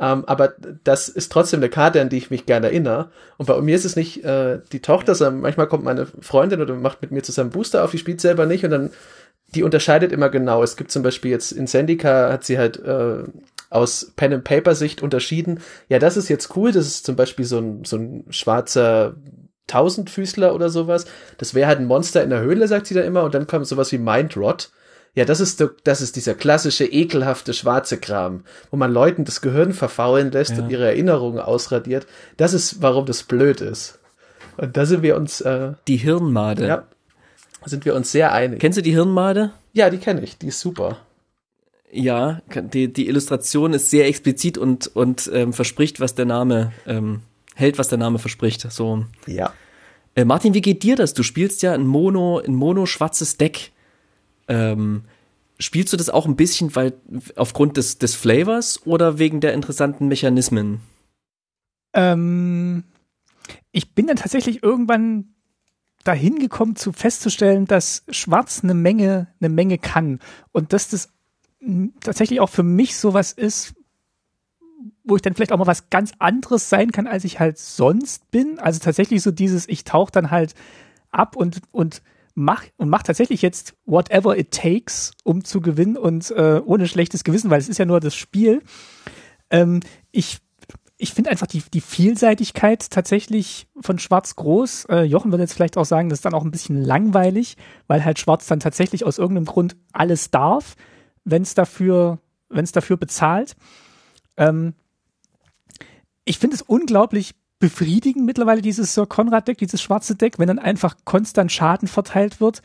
Ähm, 0.00 0.24
aber 0.26 0.54
das 0.84 1.08
ist 1.08 1.32
trotzdem 1.32 1.60
eine 1.60 1.68
Karte, 1.68 2.00
an 2.00 2.08
die 2.08 2.18
ich 2.18 2.30
mich 2.30 2.46
gerne 2.46 2.68
erinnere. 2.68 3.10
Und 3.36 3.46
bei 3.46 3.60
mir 3.60 3.74
ist 3.74 3.84
es 3.84 3.96
nicht 3.96 4.24
äh, 4.24 4.60
die 4.72 4.80
Tochter, 4.80 5.14
sondern 5.14 5.40
manchmal 5.40 5.66
kommt 5.66 5.84
meine 5.84 6.06
Freundin 6.06 6.60
oder 6.60 6.74
macht 6.74 7.02
mit 7.02 7.10
mir 7.10 7.22
zusammen 7.22 7.50
Booster 7.50 7.84
auf, 7.84 7.90
die 7.90 7.98
spielt 7.98 8.20
selber 8.20 8.46
nicht 8.46 8.64
und 8.64 8.70
dann, 8.70 8.90
die 9.54 9.62
unterscheidet 9.62 10.12
immer 10.12 10.28
genau. 10.28 10.62
Es 10.62 10.76
gibt 10.76 10.92
zum 10.92 11.02
Beispiel 11.02 11.30
jetzt 11.30 11.52
in 11.52 11.66
Sendika 11.66 12.30
hat 12.30 12.44
sie 12.44 12.58
halt 12.58 12.78
äh, 12.84 13.24
aus 13.70 14.12
Pen 14.16 14.32
and 14.32 14.44
Paper 14.44 14.74
Sicht 14.74 15.02
unterschieden. 15.02 15.60
Ja, 15.88 15.98
das 15.98 16.16
ist 16.16 16.28
jetzt 16.28 16.56
cool. 16.56 16.72
Das 16.72 16.86
ist 16.86 17.04
zum 17.04 17.16
Beispiel 17.16 17.44
so 17.44 17.58
ein, 17.58 17.84
so 17.84 17.96
ein 17.96 18.24
schwarzer 18.30 19.16
Tausendfüßler 19.66 20.54
oder 20.54 20.70
sowas. 20.70 21.06
Das 21.38 21.54
wäre 21.54 21.68
halt 21.68 21.78
ein 21.78 21.86
Monster 21.86 22.22
in 22.22 22.30
der 22.30 22.40
Höhle, 22.40 22.68
sagt 22.68 22.86
sie 22.86 22.94
da 22.94 23.02
immer. 23.02 23.24
Und 23.24 23.34
dann 23.34 23.46
kommt 23.46 23.66
sowas 23.66 23.92
wie 23.92 23.98
Mind 23.98 24.36
Rot. 24.36 24.70
Ja, 25.14 25.24
das 25.24 25.40
ist, 25.40 25.64
das 25.84 26.00
ist 26.00 26.14
dieser 26.16 26.34
klassische, 26.34 26.84
ekelhafte, 26.84 27.52
schwarze 27.52 27.98
Kram, 27.98 28.44
wo 28.70 28.76
man 28.76 28.92
Leuten 28.92 29.24
das 29.24 29.40
Gehirn 29.40 29.72
verfaulen 29.72 30.30
lässt 30.30 30.52
Ja. 30.56 30.62
und 30.62 30.70
ihre 30.70 30.86
Erinnerungen 30.86 31.40
ausradiert. 31.40 32.06
Das 32.36 32.52
ist, 32.52 32.82
warum 32.82 33.06
das 33.06 33.24
blöd 33.24 33.60
ist. 33.60 33.98
Und 34.56 34.76
da 34.76 34.86
sind 34.86 35.02
wir 35.02 35.16
uns, 35.16 35.40
äh, 35.40 35.72
Die 35.88 35.96
Hirnmade. 35.96 36.66
ja, 36.66 36.84
sind 37.64 37.84
wir 37.84 37.94
uns 37.94 38.12
sehr 38.12 38.32
einig. 38.32 38.60
Kennst 38.60 38.78
du 38.78 38.82
die 38.82 38.92
Hirnmade? 38.92 39.52
Ja, 39.72 39.90
die 39.90 39.98
kenne 39.98 40.20
ich, 40.22 40.38
die 40.38 40.48
ist 40.48 40.60
super. 40.60 40.98
Ja, 41.90 42.42
die, 42.54 42.92
die 42.92 43.08
Illustration 43.08 43.72
ist 43.72 43.90
sehr 43.90 44.06
explizit 44.06 44.58
und, 44.58 44.88
und 44.94 45.30
ähm, 45.32 45.52
verspricht, 45.52 46.00
was 46.00 46.14
der 46.14 46.26
Name 46.26 46.72
ähm, 46.86 47.22
hält, 47.54 47.78
was 47.78 47.88
der 47.88 47.98
Name 47.98 48.18
verspricht. 48.18 48.70
So. 48.70 49.04
Ja. 49.26 49.52
Äh, 50.14 50.24
Martin, 50.26 50.52
wie 50.54 50.60
geht 50.60 50.82
dir 50.82 50.96
das? 50.96 51.14
Du 51.14 51.22
spielst 51.22 51.62
ja 51.62 51.72
ein 51.72 51.86
Mono, 51.86 52.40
ein 52.40 52.54
Mono-schwarzes 52.54 53.38
Deck. 53.38 53.72
Ähm, 54.48 55.04
spielst 55.58 55.92
du 55.92 55.96
das 55.96 56.10
auch 56.10 56.26
ein 56.26 56.36
bisschen, 56.36 56.74
weil 56.74 56.94
aufgrund 57.36 57.76
des, 57.76 57.98
des 57.98 58.14
Flavors 58.14 58.86
oder 58.86 59.18
wegen 59.18 59.40
der 59.40 59.54
interessanten 59.54 60.08
Mechanismen? 60.08 60.80
Ähm, 61.92 62.84
ich 63.72 63.94
bin 63.94 64.06
dann 64.06 64.16
tatsächlich 64.16 64.62
irgendwann 64.62 65.34
dahin 66.04 66.38
gekommen, 66.38 66.76
zu 66.76 66.92
festzustellen, 66.92 67.66
dass 67.66 68.04
Schwarz 68.08 68.60
eine 68.62 68.74
Menge, 68.74 69.28
eine 69.40 69.48
Menge 69.48 69.78
kann. 69.78 70.20
Und 70.52 70.72
dass 70.72 70.88
das 70.88 71.12
tatsächlich 72.00 72.40
auch 72.40 72.50
für 72.50 72.62
mich 72.62 72.96
sowas 72.96 73.32
ist, 73.32 73.74
wo 75.04 75.16
ich 75.16 75.22
dann 75.22 75.34
vielleicht 75.34 75.52
auch 75.52 75.58
mal 75.58 75.66
was 75.66 75.90
ganz 75.90 76.12
anderes 76.18 76.68
sein 76.68 76.92
kann, 76.92 77.06
als 77.06 77.24
ich 77.24 77.40
halt 77.40 77.58
sonst 77.58 78.30
bin. 78.30 78.58
Also 78.58 78.78
tatsächlich 78.78 79.22
so 79.22 79.30
dieses, 79.30 79.68
ich 79.68 79.84
tauche 79.84 80.12
dann 80.12 80.30
halt 80.30 80.54
ab 81.10 81.34
und, 81.36 81.60
und 81.72 82.02
mach, 82.38 82.64
und 82.76 82.88
mach 82.88 83.02
tatsächlich 83.02 83.42
jetzt 83.42 83.74
whatever 83.84 84.38
it 84.38 84.52
takes, 84.52 85.12
um 85.24 85.44
zu 85.44 85.60
gewinnen 85.60 85.96
und 85.96 86.30
äh, 86.30 86.60
ohne 86.64 86.86
schlechtes 86.86 87.24
Gewissen, 87.24 87.50
weil 87.50 87.60
es 87.60 87.68
ist 87.68 87.78
ja 87.78 87.84
nur 87.84 88.00
das 88.00 88.14
Spiel. 88.14 88.62
Ähm, 89.50 89.80
ich 90.12 90.38
ich 91.00 91.14
finde 91.14 91.30
einfach 91.30 91.46
die, 91.46 91.62
die 91.72 91.80
Vielseitigkeit 91.80 92.90
tatsächlich 92.90 93.68
von 93.80 94.00
Schwarz 94.00 94.34
groß. 94.34 94.86
Äh, 94.86 95.02
Jochen 95.02 95.30
würde 95.30 95.44
jetzt 95.44 95.52
vielleicht 95.52 95.76
auch 95.76 95.84
sagen, 95.84 96.08
das 96.08 96.18
ist 96.18 96.24
dann 96.24 96.34
auch 96.34 96.44
ein 96.44 96.50
bisschen 96.50 96.82
langweilig, 96.82 97.56
weil 97.86 98.04
halt 98.04 98.18
Schwarz 98.18 98.48
dann 98.48 98.58
tatsächlich 98.58 99.04
aus 99.04 99.18
irgendeinem 99.18 99.44
Grund 99.44 99.76
alles 99.92 100.32
darf, 100.32 100.74
wenn 101.24 101.42
es 101.42 101.54
dafür, 101.54 102.18
wenn 102.48 102.64
es 102.64 102.72
dafür 102.72 102.96
bezahlt. 102.96 103.54
Ähm, 104.36 104.74
ich 106.24 106.40
finde 106.40 106.56
es 106.56 106.62
unglaublich 106.62 107.36
befriedigend 107.58 108.24
mittlerweile, 108.24 108.62
dieses 108.62 108.94
Sir 108.94 109.06
Conrad-Deck, 109.06 109.58
dieses 109.58 109.82
schwarze 109.82 110.14
Deck, 110.14 110.38
wenn 110.38 110.48
dann 110.48 110.58
einfach 110.58 110.96
konstant 111.04 111.50
Schaden 111.50 111.88
verteilt 111.88 112.40
wird 112.40 112.62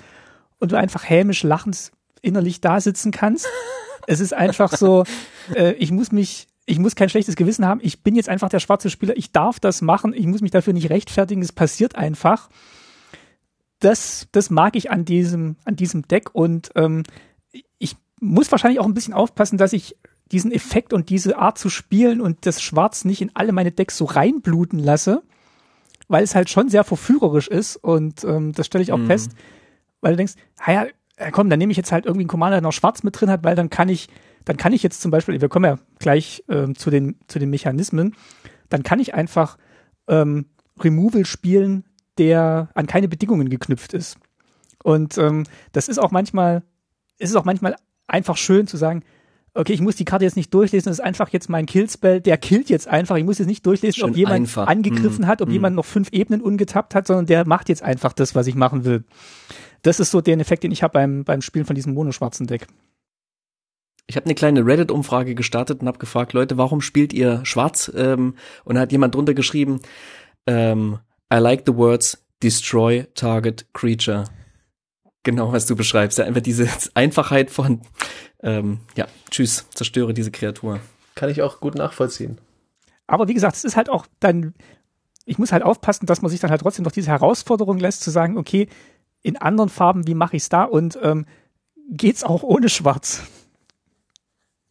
und 0.59 0.71
du 0.71 0.77
einfach 0.77 1.09
hämisch 1.09 1.43
lachend 1.43 1.91
innerlich 2.21 2.61
da 2.61 2.79
sitzen 2.79 3.11
kannst. 3.11 3.47
es 4.07 4.19
ist 4.19 4.33
einfach 4.33 4.75
so, 4.75 5.03
äh, 5.55 5.73
ich 5.73 5.91
muss 5.91 6.11
mich, 6.11 6.47
ich 6.65 6.79
muss 6.79 6.95
kein 6.95 7.09
schlechtes 7.09 7.35
Gewissen 7.35 7.65
haben. 7.65 7.81
Ich 7.83 8.03
bin 8.03 8.15
jetzt 8.15 8.29
einfach 8.29 8.49
der 8.49 8.59
schwarze 8.59 8.89
Spieler. 8.89 9.17
Ich 9.17 9.31
darf 9.31 9.59
das 9.59 9.81
machen. 9.81 10.13
Ich 10.13 10.25
muss 10.25 10.41
mich 10.41 10.51
dafür 10.51 10.73
nicht 10.73 10.89
rechtfertigen. 10.89 11.41
Es 11.41 11.51
passiert 11.51 11.95
einfach. 11.95 12.49
Das, 13.79 14.27
das 14.31 14.49
mag 14.49 14.75
ich 14.75 14.91
an 14.91 15.03
diesem, 15.03 15.57
an 15.65 15.75
diesem 15.75 16.07
Deck 16.07 16.33
und 16.33 16.71
ähm, 16.75 17.03
ich 17.79 17.97
muss 18.21 18.49
wahrscheinlich 18.51 18.79
auch 18.79 18.85
ein 18.85 18.93
bisschen 18.93 19.13
aufpassen, 19.13 19.57
dass 19.57 19.73
ich 19.73 19.97
diesen 20.33 20.51
Effekt 20.51 20.91
und 20.91 21.09
diese 21.09 21.37
Art 21.37 21.57
zu 21.57 21.69
spielen 21.69 22.19
und 22.19 22.45
das 22.45 22.61
Schwarz 22.61 23.05
nicht 23.05 23.21
in 23.21 23.31
alle 23.35 23.53
meine 23.53 23.71
Decks 23.71 23.97
so 23.97 24.05
reinbluten 24.05 24.79
lasse. 24.79 25.23
weil 26.09 26.23
es 26.23 26.35
halt 26.35 26.49
schon 26.49 26.67
sehr 26.67 26.83
verführerisch 26.83 27.47
ist 27.47 27.77
und 27.77 28.23
ähm, 28.25 28.51
das 28.51 28.65
stelle 28.65 28.83
ich 28.83 28.91
auch 28.91 28.97
mhm. 28.97 29.07
fest, 29.07 29.31
weil 30.01 30.11
du 30.13 30.17
denkst, 30.17 30.33
naja, 30.67 30.87
komm, 31.31 31.49
dann 31.49 31.59
nehme 31.59 31.71
ich 31.71 31.77
jetzt 31.77 31.91
halt 31.91 32.05
irgendwie 32.05 32.23
einen 32.23 32.29
Commander, 32.29 32.57
der 32.57 32.61
noch 32.61 32.73
schwarz 32.73 33.03
mit 33.03 33.19
drin 33.19 33.29
hat, 33.29 33.43
weil 33.43 33.55
dann 33.55 33.69
kann 33.69 33.87
ich, 33.87 34.09
dann 34.43 34.57
kann 34.57 34.73
ich 34.73 34.83
jetzt 34.83 35.01
zum 35.01 35.11
Beispiel, 35.11 35.39
wir 35.39 35.49
kommen 35.49 35.65
ja 35.65 35.79
gleich 35.99 36.43
ähm, 36.49 36.75
zu, 36.75 36.89
den, 36.89 37.15
zu 37.27 37.39
den 37.39 37.49
Mechanismen, 37.49 38.15
dann 38.69 38.83
kann 38.83 38.99
ich 38.99 39.13
einfach 39.13 39.57
ähm, 40.07 40.47
Removal 40.79 41.25
spielen, 41.25 41.85
der 42.17 42.69
an 42.75 42.85
keine 42.85 43.07
Bedingungen 43.07 43.49
geknüpft 43.49 43.93
ist. 43.93 44.17
Und 44.83 45.17
ähm, 45.17 45.45
das 45.71 45.87
ist 45.87 45.99
auch 45.99 46.11
manchmal, 46.11 46.63
ist 47.17 47.29
es 47.29 47.35
auch 47.35 47.45
manchmal 47.45 47.75
einfach 48.07 48.37
schön 48.37 48.67
zu 48.67 48.77
sagen, 48.77 49.03
okay, 49.53 49.73
ich 49.73 49.81
muss 49.81 49.95
die 49.95 50.05
Karte 50.05 50.25
jetzt 50.25 50.35
nicht 50.35 50.53
durchlesen, 50.53 50.89
das 50.89 50.99
ist 50.99 51.03
einfach 51.03 51.29
jetzt 51.29 51.49
mein 51.49 51.65
Killspell, 51.65 52.21
der 52.21 52.37
killt 52.37 52.69
jetzt 52.69 52.87
einfach. 52.87 53.17
Ich 53.17 53.23
muss 53.23 53.37
jetzt 53.37 53.47
nicht 53.47 53.65
durchlesen, 53.65 53.99
Schön 53.99 54.09
ob 54.09 54.17
jemand 54.17 54.35
einfach. 54.35 54.67
angegriffen 54.67 55.25
mm, 55.25 55.27
hat, 55.27 55.41
ob 55.41 55.49
mm. 55.49 55.53
jemand 55.53 55.75
noch 55.75 55.85
fünf 55.85 56.09
Ebenen 56.11 56.41
ungetappt 56.41 56.95
hat, 56.95 57.07
sondern 57.07 57.27
der 57.27 57.47
macht 57.47 57.69
jetzt 57.69 57.83
einfach 57.83 58.13
das, 58.13 58.35
was 58.35 58.47
ich 58.47 58.55
machen 58.55 58.83
will. 58.85 59.03
Das 59.83 59.99
ist 59.99 60.11
so 60.11 60.21
der 60.21 60.39
Effekt, 60.39 60.63
den 60.63 60.71
ich 60.71 60.81
habe 60.81 60.93
beim, 60.93 61.23
beim 61.23 61.41
Spielen 61.41 61.65
von 61.65 61.75
diesem 61.75 61.93
monoschwarzen 61.93 62.47
Deck. 62.47 62.67
Ich 64.07 64.15
habe 64.15 64.25
eine 64.25 64.35
kleine 64.35 64.65
Reddit-Umfrage 64.65 65.35
gestartet 65.35 65.81
und 65.81 65.87
habe 65.87 65.97
gefragt, 65.97 66.33
Leute, 66.33 66.57
warum 66.57 66.81
spielt 66.81 67.13
ihr 67.13 67.41
schwarz? 67.45 67.91
Ähm, 67.95 68.35
und 68.65 68.75
da 68.75 68.81
hat 68.81 68.91
jemand 68.91 69.15
drunter 69.15 69.33
geschrieben, 69.33 69.79
ähm, 70.45 70.99
I 71.33 71.37
like 71.37 71.63
the 71.65 71.75
words 71.75 72.25
destroy 72.41 73.05
target 73.13 73.65
creature. 73.73 74.25
Genau, 75.23 75.53
was 75.53 75.65
du 75.65 75.75
beschreibst. 75.75 76.17
Ja, 76.17 76.25
einfach 76.25 76.41
diese 76.41 76.67
Einfachheit 76.93 77.49
von, 77.49 77.81
ähm, 78.41 78.79
ja, 78.95 79.07
tschüss, 79.31 79.65
zerstöre 79.73 80.13
diese 80.13 80.31
Kreatur. 80.31 80.79
Kann 81.15 81.29
ich 81.29 81.41
auch 81.41 81.59
gut 81.59 81.75
nachvollziehen. 81.75 82.37
Aber 83.07 83.27
wie 83.27 83.33
gesagt, 83.33 83.55
es 83.55 83.63
ist 83.63 83.75
halt 83.75 83.89
auch 83.89 84.05
dann, 84.19 84.53
ich 85.25 85.37
muss 85.37 85.51
halt 85.51 85.63
aufpassen, 85.63 86.05
dass 86.05 86.21
man 86.21 86.29
sich 86.29 86.39
dann 86.39 86.51
halt 86.51 86.61
trotzdem 86.61 86.83
noch 86.83 86.91
diese 86.91 87.09
Herausforderung 87.09 87.79
lässt, 87.79 88.01
zu 88.01 88.11
sagen, 88.11 88.37
okay, 88.37 88.67
in 89.21 89.37
anderen 89.37 89.69
Farben, 89.69 90.07
wie 90.07 90.15
mache 90.15 90.35
ich 90.35 90.43
es 90.43 90.49
da? 90.49 90.63
Und 90.63 90.97
ähm, 91.01 91.25
geht's 91.89 92.23
auch 92.23 92.43
ohne 92.43 92.69
Schwarz? 92.69 93.23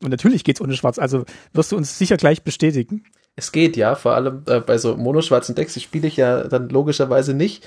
Und 0.02 0.10
natürlich 0.10 0.44
geht's 0.44 0.60
ohne 0.60 0.74
Schwarz, 0.74 0.98
also 0.98 1.24
wirst 1.52 1.72
du 1.72 1.76
uns 1.76 1.96
sicher 1.96 2.16
gleich 2.16 2.42
bestätigen. 2.42 3.04
Es 3.36 3.52
geht 3.52 3.76
ja, 3.76 3.94
vor 3.94 4.14
allem 4.14 4.42
äh, 4.46 4.60
bei 4.60 4.76
so 4.76 4.96
monoschwarzen 4.96 5.54
Decks, 5.54 5.74
die 5.74 5.80
spiele 5.80 6.08
ich 6.08 6.16
ja 6.16 6.44
dann 6.44 6.68
logischerweise 6.68 7.32
nicht 7.32 7.66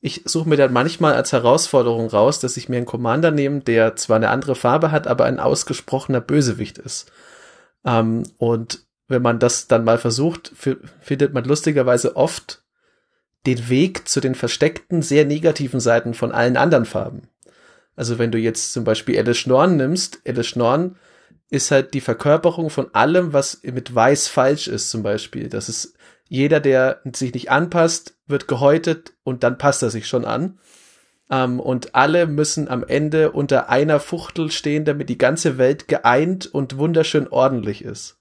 ich 0.00 0.22
suche 0.24 0.48
mir 0.48 0.56
dann 0.56 0.72
manchmal 0.72 1.14
als 1.14 1.32
Herausforderung 1.32 2.08
raus, 2.08 2.38
dass 2.40 2.56
ich 2.56 2.68
mir 2.68 2.76
einen 2.76 2.86
Commander 2.86 3.30
nehme, 3.30 3.60
der 3.60 3.96
zwar 3.96 4.16
eine 4.16 4.30
andere 4.30 4.54
Farbe 4.54 4.90
hat, 4.92 5.06
aber 5.06 5.24
ein 5.24 5.40
ausgesprochener 5.40 6.20
Bösewicht 6.20 6.78
ist. 6.78 7.10
Ähm, 7.84 8.22
und 8.38 8.86
wenn 9.08 9.22
man 9.22 9.38
das 9.38 9.66
dann 9.66 9.84
mal 9.84 9.98
versucht, 9.98 10.52
findet 11.00 11.32
man 11.32 11.44
lustigerweise 11.44 12.16
oft 12.16 12.62
den 13.46 13.68
Weg 13.68 14.08
zu 14.08 14.20
den 14.20 14.34
versteckten, 14.34 15.02
sehr 15.02 15.24
negativen 15.24 15.80
Seiten 15.80 16.14
von 16.14 16.32
allen 16.32 16.56
anderen 16.56 16.84
Farben. 16.84 17.28
Also 17.96 18.18
wenn 18.18 18.30
du 18.30 18.38
jetzt 18.38 18.72
zum 18.72 18.84
Beispiel 18.84 19.18
Alice 19.18 19.38
Schnorn 19.38 19.76
nimmst, 19.76 20.20
Alice 20.26 20.46
Schnorn 20.46 20.96
ist 21.50 21.70
halt 21.70 21.94
die 21.94 22.02
Verkörperung 22.02 22.68
von 22.68 22.94
allem, 22.94 23.32
was 23.32 23.62
mit 23.62 23.94
Weiß 23.94 24.28
falsch 24.28 24.68
ist, 24.68 24.90
zum 24.90 25.02
Beispiel. 25.02 25.48
Das 25.48 25.68
ist 25.68 25.94
jeder, 26.28 26.60
der 26.60 27.00
sich 27.14 27.32
nicht 27.34 27.50
anpasst, 27.50 28.16
wird 28.26 28.48
gehäutet 28.48 29.14
und 29.24 29.42
dann 29.42 29.58
passt 29.58 29.82
er 29.82 29.90
sich 29.90 30.06
schon 30.06 30.24
an. 30.24 30.58
Ähm, 31.30 31.60
und 31.60 31.94
alle 31.94 32.26
müssen 32.26 32.68
am 32.68 32.84
Ende 32.84 33.32
unter 33.32 33.68
einer 33.68 34.00
Fuchtel 34.00 34.50
stehen, 34.50 34.84
damit 34.84 35.08
die 35.08 35.18
ganze 35.18 35.58
Welt 35.58 35.88
geeint 35.88 36.46
und 36.46 36.76
wunderschön 36.76 37.28
ordentlich 37.28 37.84
ist. 37.84 38.18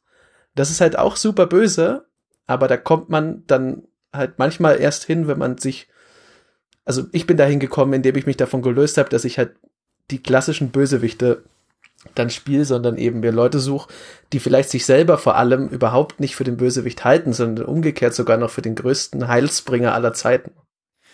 Das 0.55 0.71
ist 0.71 0.81
halt 0.81 0.97
auch 0.97 1.15
super 1.15 1.45
böse, 1.45 2.05
aber 2.47 2.67
da 2.67 2.77
kommt 2.77 3.09
man 3.09 3.43
dann 3.47 3.83
halt 4.13 4.39
manchmal 4.39 4.79
erst 4.79 5.03
hin, 5.03 5.27
wenn 5.27 5.37
man 5.37 5.57
sich, 5.57 5.87
also 6.85 7.05
ich 7.11 7.27
bin 7.27 7.37
dahin 7.37 7.59
gekommen, 7.59 7.93
indem 7.93 8.15
ich 8.15 8.25
mich 8.25 8.37
davon 8.37 8.61
gelöst 8.61 8.97
habe, 8.97 9.09
dass 9.09 9.25
ich 9.25 9.37
halt 9.37 9.55
die 10.09 10.23
klassischen 10.23 10.71
Bösewichte 10.71 11.43
dann 12.15 12.29
Spiel, 12.29 12.65
sondern 12.65 12.97
eben 12.97 13.23
wir 13.23 13.31
Leute 13.31 13.59
suchen, 13.59 13.91
die 14.33 14.39
vielleicht 14.39 14.69
sich 14.69 14.85
selber 14.85 15.17
vor 15.17 15.35
allem 15.35 15.67
überhaupt 15.67 16.19
nicht 16.19 16.35
für 16.35 16.43
den 16.43 16.57
Bösewicht 16.57 17.03
halten, 17.03 17.33
sondern 17.33 17.65
umgekehrt 17.65 18.13
sogar 18.13 18.37
noch 18.37 18.49
für 18.49 18.61
den 18.61 18.75
größten 18.75 19.27
Heilsbringer 19.27 19.93
aller 19.93 20.13
Zeiten. 20.13 20.51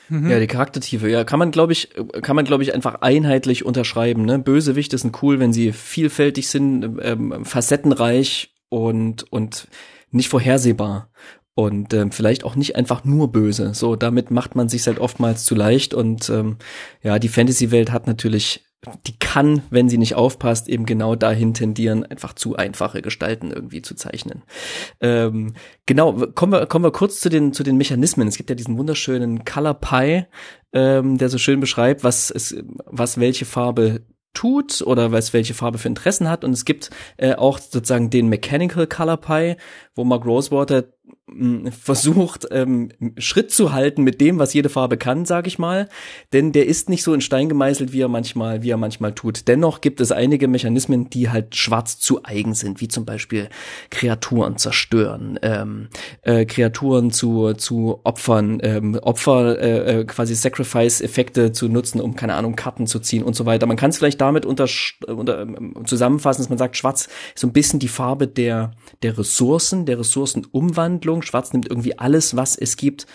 Mhm. 0.09 0.29
Ja, 0.29 0.39
die 0.39 0.47
Charaktertiefe, 0.47 1.09
ja, 1.09 1.23
kann 1.23 1.39
man, 1.39 1.51
glaube 1.51 1.73
ich, 1.73 1.89
kann 2.21 2.35
man, 2.35 2.45
glaube 2.45 2.63
ich, 2.63 2.73
einfach 2.73 2.95
einheitlich 3.01 3.65
unterschreiben. 3.65 4.25
Ne? 4.25 4.39
Bösewichte 4.39 4.97
sind 4.97 5.21
cool, 5.23 5.39
wenn 5.39 5.53
sie 5.53 5.71
vielfältig 5.71 6.49
sind, 6.49 6.99
ähm, 7.01 7.45
facettenreich 7.45 8.53
und, 8.69 9.31
und 9.31 9.67
nicht 10.11 10.29
vorhersehbar 10.29 11.09
und 11.55 11.93
ähm, 11.93 12.11
vielleicht 12.11 12.43
auch 12.43 12.55
nicht 12.55 12.75
einfach 12.75 13.05
nur 13.05 13.31
böse. 13.31 13.73
So, 13.73 13.95
damit 13.95 14.31
macht 14.31 14.55
man 14.55 14.69
sich 14.69 14.85
halt 14.87 14.99
oftmals 14.99 15.45
zu 15.45 15.55
leicht 15.55 15.93
und 15.93 16.29
ähm, 16.29 16.57
ja, 17.01 17.19
die 17.19 17.29
Fantasy-Welt 17.29 17.91
hat 17.91 18.07
natürlich 18.07 18.65
die 19.07 19.17
kann, 19.17 19.63
wenn 19.69 19.89
sie 19.89 19.97
nicht 19.97 20.15
aufpasst, 20.15 20.67
eben 20.67 20.85
genau 20.85 21.15
dahin 21.15 21.53
tendieren, 21.53 22.05
einfach 22.05 22.33
zu 22.33 22.55
einfache 22.55 23.01
Gestalten 23.01 23.51
irgendwie 23.51 23.81
zu 23.81 23.95
zeichnen. 23.95 24.43
Ähm, 25.01 25.53
genau, 25.85 26.13
kommen 26.35 26.53
wir, 26.53 26.65
kommen 26.65 26.85
wir 26.85 26.91
kurz 26.91 27.19
zu 27.19 27.29
den, 27.29 27.53
zu 27.53 27.63
den 27.63 27.77
Mechanismen. 27.77 28.27
Es 28.27 28.37
gibt 28.37 28.49
ja 28.49 28.55
diesen 28.55 28.77
wunderschönen 28.77 29.45
Color 29.45 29.75
Pie, 29.75 30.25
ähm, 30.73 31.17
der 31.17 31.29
so 31.29 31.37
schön 31.37 31.59
beschreibt, 31.59 32.03
was 32.03 32.31
es, 32.31 32.55
was 32.85 33.19
welche 33.19 33.45
Farbe 33.45 34.01
tut 34.33 34.81
oder 34.81 35.11
was 35.11 35.33
welche 35.33 35.53
Farbe 35.53 35.77
für 35.77 35.87
Interessen 35.87 36.29
hat. 36.29 36.43
Und 36.43 36.51
es 36.51 36.65
gibt 36.65 36.89
äh, 37.17 37.35
auch 37.35 37.59
sozusagen 37.59 38.09
den 38.09 38.27
Mechanical 38.27 38.87
Color 38.87 39.17
Pie, 39.17 39.55
wo 39.95 40.03
Mark 40.03 40.25
Rosewater 40.25 40.85
versucht, 41.71 42.47
ähm, 42.51 42.89
Schritt 43.17 43.51
zu 43.51 43.73
halten 43.73 44.03
mit 44.03 44.21
dem, 44.21 44.39
was 44.39 44.53
jede 44.53 44.69
Farbe 44.69 44.97
kann, 44.97 45.25
sage 45.25 45.47
ich 45.47 45.57
mal. 45.57 45.89
Denn 46.31 46.51
der 46.51 46.67
ist 46.67 46.89
nicht 46.89 47.03
so 47.03 47.13
in 47.13 47.21
Stein 47.21 47.49
gemeißelt, 47.49 47.91
wie 47.91 48.01
er 48.01 48.07
manchmal, 48.07 48.61
wie 48.61 48.69
er 48.69 48.77
manchmal 48.77 49.13
tut. 49.13 49.47
Dennoch 49.47 49.81
gibt 49.81 49.99
es 49.99 50.11
einige 50.11 50.47
Mechanismen, 50.47 51.09
die 51.09 51.29
halt 51.29 51.55
schwarz 51.55 51.97
zu 51.97 52.23
eigen 52.23 52.53
sind, 52.53 52.81
wie 52.81 52.87
zum 52.87 53.05
Beispiel 53.05 53.49
Kreaturen 53.89 54.57
zerstören, 54.57 55.39
ähm, 55.41 55.89
äh, 56.21 56.45
Kreaturen 56.45 57.11
zu, 57.11 57.53
zu 57.53 58.01
Opfern, 58.03 58.59
ähm, 58.61 58.99
Opfer, 59.01 59.59
äh, 59.59 60.01
äh 60.01 60.05
quasi 60.05 60.35
Sacrifice-Effekte 60.35 61.51
zu 61.51 61.67
nutzen, 61.67 61.99
um, 61.99 62.15
keine 62.15 62.35
Ahnung, 62.35 62.55
Karten 62.55 62.85
zu 62.85 62.99
ziehen 62.99 63.23
und 63.23 63.35
so 63.35 63.45
weiter. 63.45 63.65
Man 63.65 63.77
kann 63.77 63.89
es 63.89 63.97
vielleicht 63.97 64.21
damit 64.21 64.45
unter, 64.45 64.67
unter 65.07 65.41
ähm, 65.41 65.73
zusammenfassen, 65.85 66.43
dass 66.43 66.49
man 66.49 66.59
sagt, 66.59 66.77
schwarz 66.77 67.07
ist 67.33 67.41
so 67.41 67.47
ein 67.47 67.53
bisschen 67.53 67.79
die 67.79 67.87
Farbe 67.87 68.27
der, 68.27 68.71
der 69.01 69.17
Ressourcen, 69.17 69.85
der 69.85 69.99
Ressourcenumwandlung 69.99 70.92
Entwicklung. 70.95 71.21
Schwarz 71.21 71.53
nimmt 71.53 71.69
irgendwie 71.69 71.97
alles, 71.97 72.35
was 72.35 72.57
es 72.57 72.77
gibt, 72.77 73.05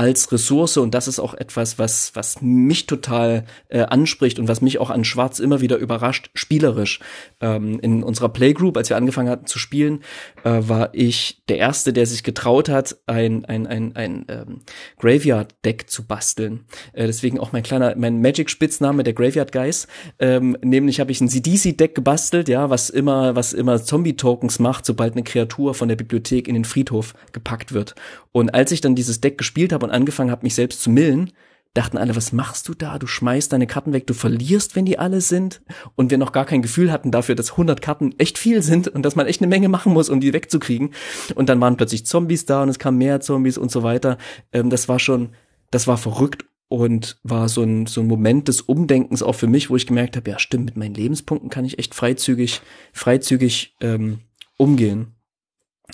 als 0.00 0.32
Ressource 0.32 0.78
und 0.78 0.94
das 0.94 1.08
ist 1.08 1.20
auch 1.20 1.34
etwas, 1.34 1.78
was, 1.78 2.12
was 2.14 2.40
mich 2.40 2.86
total 2.86 3.44
äh, 3.68 3.82
anspricht 3.82 4.38
und 4.38 4.48
was 4.48 4.62
mich 4.62 4.78
auch 4.78 4.88
an 4.88 5.04
Schwarz 5.04 5.40
immer 5.40 5.60
wieder 5.60 5.76
überrascht, 5.76 6.30
spielerisch. 6.32 7.00
Ähm, 7.42 7.78
in 7.80 8.02
unserer 8.02 8.30
Playgroup, 8.30 8.78
als 8.78 8.88
wir 8.88 8.96
angefangen 8.96 9.28
hatten 9.28 9.44
zu 9.44 9.58
spielen, 9.58 10.00
äh, 10.42 10.62
war 10.62 10.94
ich 10.94 11.42
der 11.50 11.58
Erste, 11.58 11.92
der 11.92 12.06
sich 12.06 12.22
getraut 12.22 12.70
hat, 12.70 12.96
ein, 13.04 13.44
ein, 13.44 13.66
ein, 13.66 13.94
ein 13.94 14.24
ähm, 14.28 14.60
Graveyard-Deck 14.98 15.90
zu 15.90 16.06
basteln. 16.06 16.64
Äh, 16.94 17.06
deswegen 17.06 17.38
auch 17.38 17.52
mein 17.52 17.62
kleiner, 17.62 17.94
mein 17.94 18.22
Magic-Spitzname, 18.22 19.04
der 19.04 19.12
Graveyard 19.12 19.52
Guys. 19.52 19.86
Ähm, 20.18 20.56
nämlich 20.62 20.98
habe 20.98 21.12
ich 21.12 21.20
ein 21.20 21.28
CDC-Deck 21.28 21.94
gebastelt, 21.94 22.48
ja, 22.48 22.70
was 22.70 22.88
immer, 22.88 23.36
was 23.36 23.52
immer 23.52 23.82
Zombie-Tokens 23.82 24.60
macht, 24.60 24.86
sobald 24.86 25.12
eine 25.12 25.24
Kreatur 25.24 25.74
von 25.74 25.88
der 25.88 25.96
Bibliothek 25.96 26.48
in 26.48 26.54
den 26.54 26.64
Friedhof 26.64 27.12
gepackt 27.32 27.74
wird. 27.74 27.94
Und 28.32 28.54
als 28.54 28.72
ich 28.72 28.80
dann 28.80 28.94
dieses 28.94 29.20
Deck 29.20 29.36
gespielt 29.36 29.74
habe 29.74 29.89
und 29.90 29.96
angefangen 29.96 30.30
habe, 30.30 30.44
mich 30.44 30.54
selbst 30.54 30.82
zu 30.82 30.90
millen, 30.90 31.32
dachten 31.74 31.98
alle, 31.98 32.16
was 32.16 32.32
machst 32.32 32.68
du 32.68 32.74
da? 32.74 32.98
Du 32.98 33.06
schmeißt 33.06 33.52
deine 33.52 33.66
Karten 33.66 33.92
weg, 33.92 34.06
du 34.06 34.14
verlierst, 34.14 34.74
wenn 34.74 34.84
die 34.84 34.98
alle 34.98 35.20
sind. 35.20 35.62
Und 35.94 36.10
wir 36.10 36.18
noch 36.18 36.32
gar 36.32 36.44
kein 36.44 36.62
Gefühl 36.62 36.90
hatten 36.90 37.10
dafür, 37.10 37.34
dass 37.34 37.52
100 37.52 37.80
Karten 37.80 38.14
echt 38.18 38.38
viel 38.38 38.62
sind 38.62 38.88
und 38.88 39.02
dass 39.02 39.14
man 39.14 39.26
echt 39.26 39.40
eine 39.40 39.48
Menge 39.48 39.68
machen 39.68 39.92
muss, 39.92 40.08
um 40.08 40.20
die 40.20 40.32
wegzukriegen. 40.32 40.90
Und 41.34 41.48
dann 41.48 41.60
waren 41.60 41.76
plötzlich 41.76 42.06
Zombies 42.06 42.44
da 42.44 42.62
und 42.62 42.68
es 42.68 42.78
kamen 42.78 42.98
mehr 42.98 43.20
Zombies 43.20 43.56
und 43.56 43.70
so 43.70 43.82
weiter. 43.82 44.18
Ähm, 44.52 44.70
das 44.70 44.88
war 44.88 44.98
schon, 44.98 45.30
das 45.70 45.86
war 45.86 45.96
verrückt 45.96 46.44
und 46.68 47.18
war 47.22 47.48
so 47.48 47.62
ein, 47.62 47.86
so 47.86 48.00
ein 48.00 48.06
Moment 48.06 48.48
des 48.48 48.60
Umdenkens 48.60 49.22
auch 49.22 49.34
für 49.34 49.46
mich, 49.46 49.70
wo 49.70 49.76
ich 49.76 49.86
gemerkt 49.86 50.16
habe, 50.16 50.30
ja 50.30 50.38
stimmt, 50.38 50.66
mit 50.66 50.76
meinen 50.76 50.94
Lebenspunkten 50.94 51.50
kann 51.50 51.64
ich 51.64 51.78
echt 51.78 51.94
freizügig, 51.94 52.62
freizügig 52.92 53.76
ähm, 53.80 54.20
umgehen. 54.56 55.14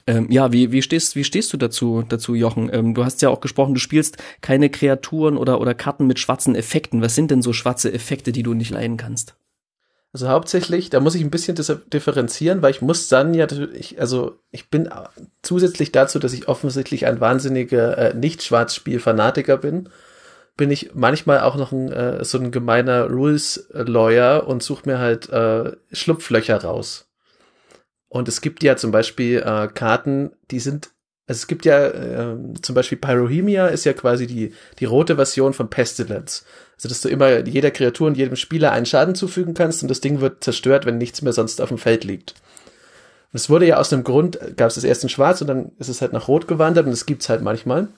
Ähm, 0.06 0.30
ja, 0.30 0.52
wie, 0.52 0.72
wie, 0.72 0.82
stehst, 0.82 1.16
wie 1.16 1.24
stehst 1.24 1.52
du 1.52 1.56
dazu, 1.56 2.04
dazu 2.08 2.34
Jochen? 2.34 2.70
Ähm, 2.72 2.94
du 2.94 3.04
hast 3.04 3.22
ja 3.22 3.28
auch 3.28 3.40
gesprochen, 3.40 3.74
du 3.74 3.80
spielst 3.80 4.16
keine 4.40 4.70
Kreaturen 4.70 5.36
oder, 5.36 5.60
oder 5.60 5.74
Karten 5.74 6.06
mit 6.06 6.18
schwarzen 6.18 6.54
Effekten. 6.54 7.02
Was 7.02 7.14
sind 7.14 7.30
denn 7.30 7.42
so 7.42 7.52
schwarze 7.52 7.92
Effekte, 7.92 8.32
die 8.32 8.42
du 8.42 8.54
nicht 8.54 8.70
leiden 8.70 8.96
kannst? 8.96 9.36
Also 10.12 10.28
hauptsächlich, 10.28 10.88
da 10.88 11.00
muss 11.00 11.14
ich 11.14 11.22
ein 11.22 11.30
bisschen 11.30 11.56
differenzieren, 11.92 12.62
weil 12.62 12.70
ich 12.70 12.80
muss 12.80 13.08
dann 13.08 13.34
ja, 13.34 13.46
ich, 13.74 14.00
also 14.00 14.38
ich 14.50 14.70
bin 14.70 14.88
zusätzlich 15.42 15.92
dazu, 15.92 16.18
dass 16.18 16.32
ich 16.32 16.48
offensichtlich 16.48 17.04
ein 17.04 17.20
wahnsinniger 17.20 17.98
äh, 17.98 18.14
Nicht-Schwarzspiel-Fanatiker 18.14 19.58
bin, 19.58 19.90
bin 20.56 20.70
ich 20.70 20.94
manchmal 20.94 21.40
auch 21.40 21.56
noch 21.56 21.70
ein, 21.70 21.92
äh, 21.92 22.24
so 22.24 22.38
ein 22.38 22.50
gemeiner 22.50 23.10
Rules-Lawyer 23.10 24.46
und 24.46 24.62
suche 24.62 24.88
mir 24.88 24.98
halt 24.98 25.28
äh, 25.28 25.72
Schlupflöcher 25.92 26.62
raus. 26.62 27.05
Und 28.08 28.28
es 28.28 28.40
gibt 28.40 28.62
ja 28.62 28.76
zum 28.76 28.90
Beispiel 28.90 29.42
äh, 29.44 29.68
Karten, 29.68 30.32
die 30.50 30.60
sind 30.60 30.90
Also 31.26 31.40
es 31.40 31.46
gibt 31.46 31.64
ja 31.64 31.86
äh, 31.86 32.36
zum 32.62 32.74
Beispiel 32.74 32.98
Pyrohemia 32.98 33.66
ist 33.66 33.84
ja 33.84 33.92
quasi 33.92 34.26
die, 34.26 34.54
die 34.78 34.84
rote 34.84 35.16
Version 35.16 35.52
von 35.52 35.68
Pestilence. 35.68 36.44
Also 36.76 36.88
dass 36.88 37.00
du 37.00 37.08
immer 37.08 37.44
jeder 37.46 37.70
Kreatur 37.70 38.06
und 38.06 38.16
jedem 38.16 38.36
Spieler 38.36 38.72
einen 38.72 38.86
Schaden 38.86 39.14
zufügen 39.14 39.54
kannst 39.54 39.82
und 39.82 39.88
das 39.88 40.00
Ding 40.00 40.20
wird 40.20 40.44
zerstört, 40.44 40.86
wenn 40.86 40.98
nichts 40.98 41.22
mehr 41.22 41.32
sonst 41.32 41.60
auf 41.60 41.68
dem 41.68 41.78
Feld 41.78 42.04
liegt. 42.04 42.34
Und 43.32 43.40
es 43.40 43.50
wurde 43.50 43.66
ja 43.66 43.78
aus 43.78 43.92
einem 43.92 44.04
Grund, 44.04 44.38
gab 44.56 44.68
es 44.68 44.76
das 44.76 44.84
erst 44.84 45.02
in 45.02 45.08
Schwarz 45.08 45.40
und 45.40 45.48
dann 45.48 45.72
ist 45.78 45.88
es 45.88 46.00
halt 46.00 46.12
nach 46.12 46.28
Rot 46.28 46.46
gewandert 46.46 46.84
und 46.84 46.92
das 46.92 47.06
gibt's 47.06 47.28
halt 47.28 47.42
manchmal. 47.42 47.88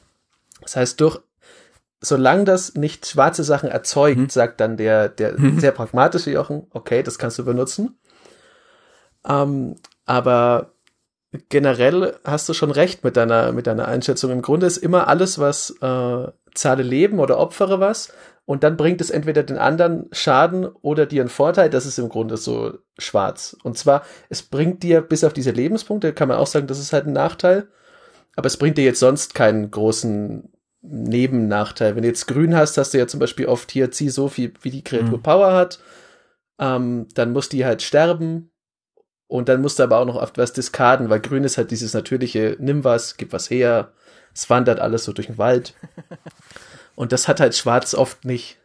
Das 0.63 0.77
heißt, 0.77 1.01
durch 1.01 1.21
solange 2.01 2.45
das 2.45 2.75
nicht 2.75 3.07
schwarze 3.07 3.45
Sachen 3.45 3.69
erzeugt, 3.69 4.19
mhm. 4.19 4.29
sagt 4.31 4.61
dann 4.61 4.77
der, 4.77 5.09
der 5.09 5.39
mhm. 5.39 5.59
sehr 5.61 5.73
pragmatische 5.73 6.31
Jochen, 6.31 6.67
okay, 6.71 7.03
das 7.03 7.19
kannst 7.19 7.39
du 7.39 7.45
benutzen. 7.45 7.99
Ähm, 9.29 9.77
aber 10.09 10.73
generell 11.51 12.17
hast 12.25 12.49
du 12.49 12.55
schon 12.55 12.71
recht 12.71 13.05
mit 13.05 13.17
deiner, 13.17 13.53
mit 13.53 13.67
deiner 13.67 13.87
Einschätzung. 13.87 14.31
Im 14.31 14.43
Grunde 14.43 14.67
ist 14.67 14.79
immer 14.79 15.09
alles, 15.09 15.39
was 15.39 15.71
äh, 15.83 16.29
zahle 16.55 16.83
Leben 16.83 17.21
oder 17.21 17.39
opfere 17.39 17.79
was 17.81 18.13
und 18.47 18.65
dann 18.65 18.79
bringt 18.79 19.03
es 19.03 19.11
entweder 19.11 19.43
den 19.43 19.59
anderen 19.59 20.07
Schaden 20.11 20.65
oder 20.65 21.05
dir 21.05 21.21
einen 21.21 21.29
Vorteil. 21.29 21.69
Das 21.69 21.85
ist 21.85 21.99
im 21.99 22.09
Grunde 22.09 22.39
so 22.39 22.79
schwarz. 22.97 23.55
Und 23.63 23.77
zwar, 23.77 24.05
es 24.31 24.43
bringt 24.43 24.83
dir 24.83 25.03
bis 25.03 25.23
auf 25.23 25.35
diese 25.35 25.51
Lebenspunkte, 25.51 26.15
kann 26.15 26.29
man 26.29 26.39
auch 26.39 26.47
sagen, 26.47 26.67
das 26.67 26.79
ist 26.79 26.95
halt 26.95 27.07
ein 27.07 27.13
Nachteil. 27.13 27.69
Aber 28.37 28.47
es 28.47 28.57
bringt 28.57 28.79
dir 28.79 28.85
jetzt 28.85 29.01
sonst 29.01 29.35
keinen 29.35 29.71
großen 29.71 30.51
Nebennachteil. 30.81 31.95
Wenn 31.95 32.05
du 32.05 32.09
jetzt 32.09 32.27
grün 32.27 32.57
hast, 32.57 32.79
hast 32.79 32.95
du 32.95 32.99
ja 32.99 33.07
zum 33.07 33.21
Beispiel 33.21 33.45
oft 33.45 33.71
hier, 33.71 33.91
zieh 33.91 34.09
so 34.09 34.29
viel, 34.29 34.55
wie 34.63 34.71
die 34.71 34.85
Kreatur 34.85 35.19
mhm. 35.19 35.23
Power 35.23 35.53
hat. 35.53 35.81
Ähm, 36.59 37.07
dann 37.13 37.33
muss 37.33 37.51
die 37.51 37.67
halt 37.67 37.83
sterben. 37.83 38.51
Und 39.29 39.51
dann 39.51 39.61
musst 39.61 39.79
du 39.79 39.83
aber 39.83 39.99
auch 39.99 40.07
noch 40.07 40.17
oft 40.17 40.39
was 40.39 40.55
diskarden, 40.55 41.11
weil 41.11 41.21
grün 41.21 41.45
ist 41.45 41.59
halt 41.59 41.71
dieses 41.71 41.93
natürliche, 41.93 42.57
nimm 42.59 42.83
was, 42.83 43.19
gib 43.19 43.33
was 43.33 43.51
her. 43.51 43.93
Es 44.35 44.49
wandert 44.49 44.81
alles 44.81 45.05
so 45.05 45.13
durch 45.13 45.27
den 45.27 45.39
Wald. 45.39 45.75
Und 46.97 47.13
das 47.13 47.29
hat 47.29 47.39
halt 47.39 47.55
Schwarz 47.55 47.95
oft 47.95 48.25
nicht. 48.25 48.59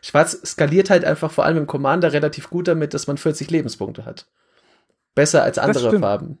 Schwarz 0.00 0.40
skaliert 0.44 0.90
halt 0.90 1.04
einfach 1.04 1.30
vor 1.30 1.44
allem 1.44 1.58
im 1.58 1.66
Commander 1.66 2.12
relativ 2.12 2.50
gut 2.50 2.66
damit, 2.66 2.94
dass 2.94 3.06
man 3.06 3.18
40 3.18 3.50
Lebenspunkte 3.50 4.06
hat. 4.06 4.26
Besser 5.14 5.42
als 5.42 5.58
andere 5.58 5.98
Farben. 5.98 6.38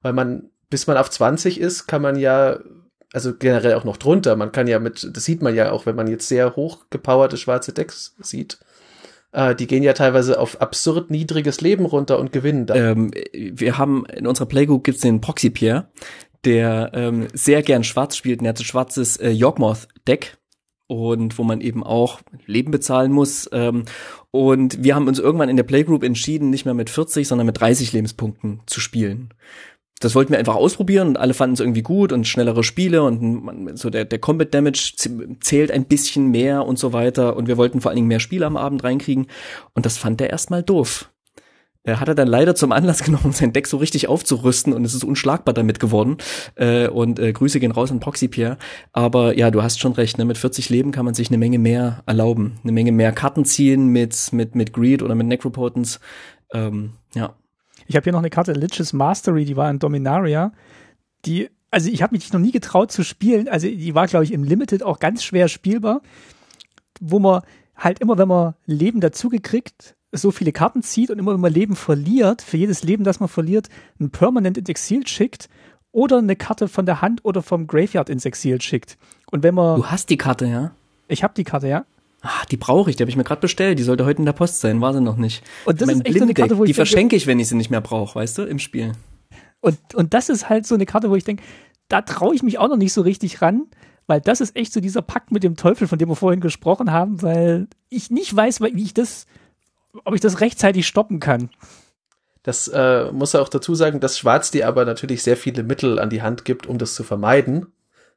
Weil 0.00 0.12
man, 0.12 0.50
bis 0.70 0.86
man 0.86 0.96
auf 0.96 1.10
20 1.10 1.60
ist, 1.60 1.86
kann 1.86 2.00
man 2.00 2.16
ja, 2.16 2.60
also 3.12 3.34
generell 3.36 3.74
auch 3.74 3.84
noch 3.84 3.96
drunter, 3.96 4.36
man 4.36 4.52
kann 4.52 4.66
ja 4.66 4.78
mit, 4.78 5.14
das 5.14 5.24
sieht 5.24 5.42
man 5.42 5.54
ja 5.54 5.72
auch, 5.72 5.86
wenn 5.86 5.96
man 5.96 6.06
jetzt 6.06 6.28
sehr 6.28 6.54
hoch 6.56 6.86
gepowerte 6.88 7.36
schwarze 7.36 7.72
Decks 7.72 8.14
sieht, 8.20 8.60
äh, 9.32 9.54
die 9.54 9.66
gehen 9.66 9.82
ja 9.82 9.92
teilweise 9.92 10.40
auf 10.40 10.60
absurd 10.60 11.10
niedriges 11.10 11.60
Leben 11.60 11.86
runter 11.86 12.18
und 12.18 12.32
gewinnen 12.32 12.66
dann. 12.66 12.78
Ähm, 12.78 13.10
wir 13.32 13.78
haben 13.78 14.04
in 14.06 14.26
unserer 14.26 14.46
Playgroup 14.46 14.84
gibt's 14.84 15.02
den 15.02 15.20
Proxy 15.20 15.50
Pierre, 15.50 15.88
der 16.44 16.90
ähm, 16.94 17.28
sehr 17.32 17.62
gern 17.62 17.84
schwarz 17.84 18.16
spielt. 18.16 18.40
Und 18.40 18.46
er 18.46 18.50
hat 18.50 18.60
ein 18.60 18.64
schwarzes 18.64 19.16
äh, 19.16 19.30
Yorkmoth-Deck 19.30 20.36
und 20.86 21.38
wo 21.38 21.44
man 21.44 21.60
eben 21.60 21.84
auch 21.84 22.20
Leben 22.46 22.72
bezahlen 22.72 23.12
muss. 23.12 23.48
Ähm, 23.52 23.84
und 24.32 24.82
wir 24.82 24.96
haben 24.96 25.06
uns 25.06 25.20
irgendwann 25.20 25.48
in 25.48 25.56
der 25.56 25.62
Playgroup 25.62 26.02
entschieden, 26.02 26.50
nicht 26.50 26.64
mehr 26.64 26.74
mit 26.74 26.90
40, 26.90 27.28
sondern 27.28 27.46
mit 27.46 27.60
30 27.60 27.92
Lebenspunkten 27.92 28.60
zu 28.66 28.80
spielen. 28.80 29.32
Das 30.00 30.14
wollten 30.14 30.32
wir 30.32 30.38
einfach 30.38 30.56
ausprobieren 30.56 31.08
und 31.08 31.18
alle 31.18 31.34
fanden 31.34 31.54
es 31.54 31.60
irgendwie 31.60 31.82
gut 31.82 32.10
und 32.10 32.26
schnellere 32.26 32.64
Spiele 32.64 33.02
und 33.02 33.44
man, 33.44 33.76
so 33.76 33.90
der, 33.90 34.06
der 34.06 34.18
Combat 34.18 34.52
Damage 34.52 34.94
zählt 35.40 35.70
ein 35.70 35.84
bisschen 35.84 36.30
mehr 36.30 36.66
und 36.66 36.78
so 36.78 36.92
weiter 36.92 37.36
und 37.36 37.48
wir 37.48 37.58
wollten 37.58 37.80
vor 37.80 37.90
allen 37.90 37.96
Dingen 37.96 38.08
mehr 38.08 38.20
Spiele 38.20 38.46
am 38.46 38.56
Abend 38.56 38.82
reinkriegen 38.82 39.26
und 39.74 39.86
das 39.86 39.98
fand 39.98 40.20
er 40.20 40.30
erstmal 40.30 40.62
doof 40.62 41.10
äh, 41.84 41.96
hat 41.96 42.08
er 42.08 42.14
dann 42.14 42.28
leider 42.28 42.54
zum 42.54 42.72
Anlass 42.72 43.02
genommen, 43.04 43.32
sein 43.32 43.52
Deck 43.52 43.66
so 43.66 43.76
richtig 43.76 44.08
aufzurüsten 44.08 44.72
und 44.72 44.84
es 44.84 44.94
ist 44.94 45.04
unschlagbar 45.04 45.54
damit 45.54 45.80
geworden. 45.80 46.18
Äh, 46.54 46.88
und 46.88 47.18
äh, 47.18 47.32
Grüße 47.32 47.60
gehen 47.60 47.72
raus 47.72 47.90
an 47.90 48.00
Proxy 48.00 48.28
Pierre. 48.28 48.58
Aber 48.92 49.36
ja, 49.36 49.50
du 49.50 49.62
hast 49.62 49.80
schon 49.80 49.92
recht, 49.92 50.18
ne? 50.18 50.24
mit 50.24 50.38
40 50.38 50.68
Leben 50.70 50.92
kann 50.92 51.04
man 51.04 51.14
sich 51.14 51.28
eine 51.28 51.38
Menge 51.38 51.58
mehr 51.58 52.02
erlauben. 52.06 52.58
Eine 52.62 52.72
Menge 52.72 52.92
mehr 52.92 53.12
Karten 53.12 53.44
ziehen 53.44 53.86
mit, 53.86 54.32
mit, 54.32 54.54
mit 54.54 54.72
Greed 54.72 55.02
oder 55.02 55.14
mit 55.14 55.26
Necropotence. 55.26 56.00
Ähm, 56.52 56.92
ja. 57.14 57.34
Ich 57.90 57.96
habe 57.96 58.04
hier 58.04 58.12
noch 58.12 58.20
eine 58.20 58.30
Karte 58.30 58.52
Lich's 58.52 58.92
Mastery, 58.92 59.44
die 59.44 59.56
war 59.56 59.68
in 59.68 59.80
Dominaria. 59.80 60.52
Die, 61.24 61.50
also 61.72 61.90
ich 61.90 62.02
habe 62.04 62.14
mich 62.14 62.32
noch 62.32 62.38
nie 62.38 62.52
getraut 62.52 62.92
zu 62.92 63.02
spielen. 63.02 63.48
Also 63.48 63.66
die 63.66 63.96
war, 63.96 64.06
glaube 64.06 64.24
ich, 64.24 64.32
im 64.32 64.44
Limited 64.44 64.84
auch 64.84 65.00
ganz 65.00 65.24
schwer 65.24 65.48
spielbar. 65.48 66.00
Wo 67.00 67.18
man 67.18 67.42
halt 67.74 67.98
immer, 67.98 68.16
wenn 68.16 68.28
man 68.28 68.54
Leben 68.64 69.00
dazugekriegt 69.00 69.96
so 70.12 70.30
viele 70.30 70.52
Karten 70.52 70.84
zieht 70.84 71.10
und 71.10 71.18
immer 71.18 71.32
wenn 71.32 71.40
man 71.40 71.52
Leben 71.52 71.74
verliert, 71.74 72.42
für 72.42 72.58
jedes 72.58 72.84
Leben, 72.84 73.02
das 73.02 73.18
man 73.18 73.28
verliert, 73.28 73.68
ein 73.98 74.10
Permanent 74.10 74.56
ins 74.56 74.68
Exil 74.68 75.04
schickt 75.08 75.48
oder 75.90 76.18
eine 76.18 76.36
Karte 76.36 76.68
von 76.68 76.86
der 76.86 77.02
Hand 77.02 77.24
oder 77.24 77.42
vom 77.42 77.66
Graveyard 77.66 78.08
ins 78.08 78.24
Exil 78.24 78.60
schickt. 78.60 78.98
Und 79.32 79.42
wenn 79.42 79.56
man. 79.56 79.78
Du 79.78 79.86
hast 79.86 80.10
die 80.10 80.16
Karte, 80.16 80.46
ja? 80.46 80.70
Ich 81.08 81.24
habe 81.24 81.34
die 81.34 81.44
Karte, 81.44 81.66
ja. 81.66 81.84
Ah, 82.22 82.44
die 82.50 82.56
brauche 82.56 82.90
ich, 82.90 82.96
die 82.96 83.02
habe 83.02 83.10
ich 83.10 83.16
mir 83.16 83.24
gerade 83.24 83.40
bestellt. 83.40 83.78
Die 83.78 83.82
sollte 83.82 84.04
heute 84.04 84.18
in 84.18 84.26
der 84.26 84.32
Post 84.32 84.60
sein, 84.60 84.80
war 84.80 84.92
sie 84.92 85.00
noch 85.00 85.16
nicht. 85.16 85.42
Und 85.64 85.80
das 85.80 85.86
mein 85.86 86.00
ist 86.00 86.06
echt 86.06 86.18
so 86.18 86.24
eine 86.24 86.34
Karte, 86.34 86.58
wo 86.58 86.64
ich 86.64 86.68
Die 86.68 86.74
verschenke 86.74 87.16
ich, 87.16 87.26
wenn 87.26 87.40
ich 87.40 87.48
sie 87.48 87.54
nicht 87.54 87.70
mehr 87.70 87.80
brauche, 87.80 88.14
weißt 88.16 88.38
du, 88.38 88.42
im 88.42 88.58
Spiel. 88.58 88.92
Und, 89.60 89.78
und 89.94 90.14
das 90.14 90.28
ist 90.28 90.48
halt 90.48 90.66
so 90.66 90.74
eine 90.74 90.86
Karte, 90.86 91.10
wo 91.10 91.16
ich 91.16 91.24
denke, 91.24 91.42
da 91.88 92.02
traue 92.02 92.34
ich 92.34 92.42
mich 92.42 92.58
auch 92.58 92.68
noch 92.68 92.76
nicht 92.76 92.92
so 92.92 93.00
richtig 93.00 93.42
ran, 93.42 93.66
weil 94.06 94.20
das 94.20 94.40
ist 94.40 94.56
echt 94.56 94.72
so 94.72 94.80
dieser 94.80 95.02
Pakt 95.02 95.32
mit 95.32 95.42
dem 95.42 95.56
Teufel, 95.56 95.88
von 95.88 95.98
dem 95.98 96.08
wir 96.08 96.16
vorhin 96.16 96.40
gesprochen 96.40 96.92
haben, 96.92 97.22
weil 97.22 97.68
ich 97.88 98.10
nicht 98.10 98.34
weiß, 98.34 98.60
wie 98.60 98.82
ich 98.82 98.94
das 98.94 99.26
ob 100.04 100.14
ich 100.14 100.20
das 100.20 100.40
rechtzeitig 100.40 100.86
stoppen 100.86 101.20
kann. 101.20 101.50
Das 102.42 102.68
äh, 102.68 103.10
muss 103.12 103.34
er 103.34 103.42
auch 103.42 103.48
dazu 103.48 103.74
sagen, 103.74 104.00
dass 104.00 104.18
Schwarz 104.18 104.50
dir 104.50 104.66
aber 104.66 104.84
natürlich 104.84 105.22
sehr 105.22 105.36
viele 105.36 105.62
Mittel 105.62 105.98
an 105.98 106.10
die 106.10 106.22
Hand 106.22 106.44
gibt, 106.44 106.66
um 106.66 106.78
das 106.78 106.94
zu 106.94 107.04
vermeiden, 107.04 107.66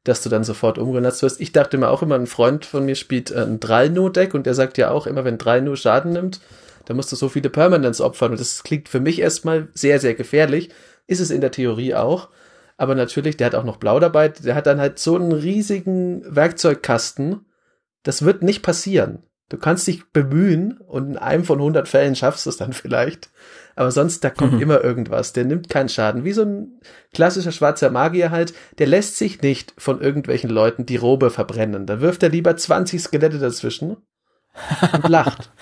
dass 0.03 0.21
du 0.21 0.29
dann 0.29 0.43
sofort 0.43 0.77
umgenutzt 0.77 1.23
wirst. 1.23 1.39
Ich 1.39 1.51
dachte 1.51 1.77
mir 1.77 1.89
auch 1.89 2.01
immer, 2.01 2.15
ein 2.15 2.27
Freund 2.27 2.65
von 2.65 2.85
mir 2.85 2.95
spielt 2.95 3.31
äh, 3.31 3.41
ein 3.41 3.59
Drallno-Deck 3.59 4.33
und 4.33 4.45
der 4.45 4.53
sagt 4.53 4.77
ja 4.77 4.91
auch 4.91 5.07
immer, 5.07 5.23
wenn 5.23 5.37
Drallno 5.37 5.75
Schaden 5.75 6.13
nimmt, 6.13 6.41
dann 6.85 6.97
musst 6.97 7.11
du 7.11 7.15
so 7.15 7.29
viele 7.29 7.49
Permanents 7.49 8.01
opfern 8.01 8.31
und 8.31 8.39
das 8.39 8.63
klingt 8.63 8.89
für 8.89 8.99
mich 8.99 9.19
erstmal 9.19 9.69
sehr, 9.73 9.99
sehr 9.99 10.15
gefährlich. 10.15 10.69
Ist 11.07 11.21
es 11.21 11.31
in 11.31 11.41
der 11.41 11.51
Theorie 11.51 11.95
auch. 11.95 12.29
Aber 12.77 12.95
natürlich, 12.95 13.37
der 13.37 13.47
hat 13.47 13.55
auch 13.55 13.63
noch 13.63 13.77
Blau 13.77 13.99
dabei, 13.99 14.29
der 14.29 14.55
hat 14.55 14.67
dann 14.67 14.79
halt 14.79 14.99
so 14.99 15.15
einen 15.15 15.31
riesigen 15.31 16.23
Werkzeugkasten. 16.27 17.45
Das 18.03 18.25
wird 18.25 18.41
nicht 18.41 18.63
passieren. 18.63 19.23
Du 19.49 19.57
kannst 19.57 19.87
dich 19.87 20.09
bemühen 20.11 20.79
und 20.79 21.11
in 21.11 21.17
einem 21.17 21.43
von 21.43 21.59
100 21.59 21.87
Fällen 21.87 22.15
schaffst 22.15 22.45
du 22.45 22.49
es 22.49 22.57
dann 22.57 22.73
vielleicht. 22.73 23.29
Aber 23.75 23.91
sonst, 23.91 24.23
da 24.23 24.29
kommt 24.29 24.53
mhm. 24.53 24.61
immer 24.61 24.83
irgendwas. 24.83 25.33
Der 25.33 25.45
nimmt 25.45 25.69
keinen 25.69 25.89
Schaden. 25.89 26.23
Wie 26.23 26.33
so 26.33 26.43
ein 26.43 26.79
klassischer 27.13 27.51
schwarzer 27.51 27.89
Magier 27.89 28.31
halt. 28.31 28.53
Der 28.77 28.87
lässt 28.87 29.17
sich 29.17 29.41
nicht 29.41 29.73
von 29.77 30.01
irgendwelchen 30.01 30.49
Leuten 30.49 30.85
die 30.85 30.95
Robe 30.95 31.29
verbrennen. 31.29 31.85
Da 31.85 32.01
wirft 32.01 32.23
er 32.23 32.29
lieber 32.29 32.55
20 32.55 33.01
Skelette 33.01 33.39
dazwischen 33.39 33.97
und 34.93 35.07
lacht. 35.07 35.51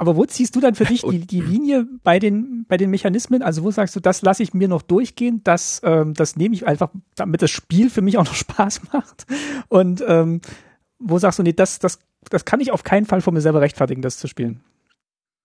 Aber 0.00 0.14
wo 0.14 0.24
ziehst 0.24 0.54
du 0.54 0.60
dann 0.60 0.76
für 0.76 0.84
dich 0.84 1.02
die, 1.10 1.26
die 1.26 1.40
Linie 1.40 1.86
bei 2.04 2.20
den, 2.20 2.66
bei 2.68 2.76
den 2.76 2.90
Mechanismen? 2.90 3.42
Also 3.42 3.64
wo 3.64 3.70
sagst 3.70 3.96
du, 3.96 4.00
das 4.00 4.22
lasse 4.22 4.44
ich 4.44 4.54
mir 4.54 4.68
noch 4.68 4.82
durchgehen, 4.82 5.40
das, 5.42 5.80
ähm, 5.84 6.14
das 6.14 6.36
nehme 6.36 6.54
ich 6.54 6.66
einfach, 6.66 6.90
damit 7.16 7.42
das 7.42 7.50
Spiel 7.50 7.90
für 7.90 8.00
mich 8.00 8.16
auch 8.16 8.24
noch 8.24 8.34
Spaß 8.36 8.92
macht. 8.92 9.26
Und 9.68 10.04
ähm, 10.06 10.40
wo 11.00 11.18
sagst 11.18 11.40
du, 11.40 11.42
nee, 11.42 11.52
das, 11.52 11.80
das 11.80 11.98
das 12.30 12.44
kann 12.44 12.60
ich 12.60 12.72
auf 12.72 12.84
keinen 12.84 13.06
Fall 13.06 13.20
von 13.20 13.34
mir 13.34 13.40
selber 13.40 13.60
rechtfertigen, 13.60 14.02
das 14.02 14.18
zu 14.18 14.26
spielen. 14.26 14.60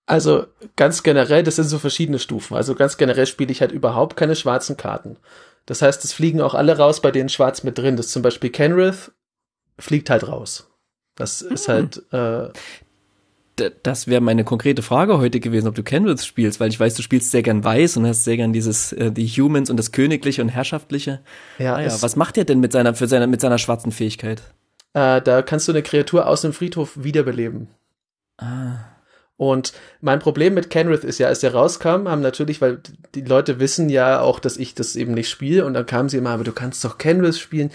Also 0.05 0.47
ganz 0.75 1.03
generell, 1.03 1.43
das 1.43 1.55
sind 1.55 1.65
so 1.65 1.79
verschiedene 1.79 2.19
Stufen. 2.19 2.55
Also 2.55 2.75
ganz 2.75 2.97
generell 2.97 3.25
spiele 3.25 3.51
ich 3.51 3.61
halt 3.61 3.71
überhaupt 3.71 4.17
keine 4.17 4.35
schwarzen 4.35 4.75
Karten. 4.75 5.17
Das 5.65 5.81
heißt, 5.81 6.03
es 6.03 6.11
fliegen 6.11 6.41
auch 6.41 6.55
alle 6.55 6.77
raus, 6.77 7.01
bei 7.01 7.11
denen 7.11 7.29
schwarz 7.29 7.63
mit 7.63 7.77
drin 7.77 7.97
ist. 7.97 8.11
Zum 8.11 8.21
Beispiel 8.21 8.49
Kenrith 8.49 9.11
fliegt 9.79 10.09
halt 10.09 10.27
raus. 10.27 10.69
Das 11.15 11.43
mhm. 11.43 11.53
ist 11.53 11.67
halt. 11.69 12.03
Äh, 12.11 12.49
das 13.83 14.07
wäre 14.07 14.19
meine 14.19 14.43
konkrete 14.43 14.81
Frage 14.81 15.19
heute 15.19 15.39
gewesen, 15.39 15.67
ob 15.67 15.75
du 15.75 15.83
Kenrith 15.83 16.25
spielst, 16.25 16.59
weil 16.59 16.69
ich 16.69 16.79
weiß, 16.79 16.95
du 16.95 17.03
spielst 17.03 17.29
sehr 17.29 17.43
gern 17.43 17.63
weiß 17.63 17.97
und 17.97 18.07
hast 18.07 18.23
sehr 18.23 18.35
gern 18.35 18.51
dieses 18.51 18.93
äh, 18.93 19.11
die 19.11 19.27
Humans 19.27 19.69
und 19.69 19.77
das 19.77 19.91
Königliche 19.91 20.41
und 20.41 20.49
Herrschaftliche. 20.49 21.21
Ja, 21.59 21.75
ah, 21.75 21.81
ja. 21.81 22.01
Was 22.01 22.15
macht 22.15 22.37
er 22.37 22.45
denn 22.45 22.59
mit 22.59 22.71
seiner 22.71 22.95
für 22.95 23.07
seine 23.07 23.27
mit 23.27 23.41
seiner 23.41 23.59
schwarzen 23.59 23.91
Fähigkeit? 23.91 24.41
Äh, 24.93 25.21
da 25.21 25.43
kannst 25.43 25.67
du 25.67 25.71
eine 25.71 25.83
Kreatur 25.83 26.27
aus 26.27 26.41
dem 26.41 26.51
Friedhof 26.51 27.03
wiederbeleben. 27.03 27.67
Ah. 28.37 28.92
Und 29.51 29.73
mein 29.99 30.19
Problem 30.19 30.53
mit 30.53 30.69
Kenrith 30.69 31.03
ist 31.03 31.19
ja, 31.19 31.27
als 31.27 31.41
der 31.41 31.53
rauskam, 31.53 32.07
haben 32.07 32.21
natürlich, 32.21 32.61
weil 32.61 32.79
die 33.13 33.21
Leute 33.21 33.59
wissen 33.59 33.89
ja 33.89 34.21
auch, 34.21 34.39
dass 34.39 34.55
ich 34.55 34.73
das 34.73 34.95
eben 34.95 35.13
nicht 35.13 35.29
spiele, 35.29 35.65
und 35.65 35.73
dann 35.73 35.85
kamen 35.85 36.07
sie 36.07 36.17
immer, 36.17 36.29
aber 36.29 36.45
du 36.45 36.53
kannst 36.53 36.83
doch 36.85 36.97
Kenrith 36.97 37.37
spielen. 37.37 37.69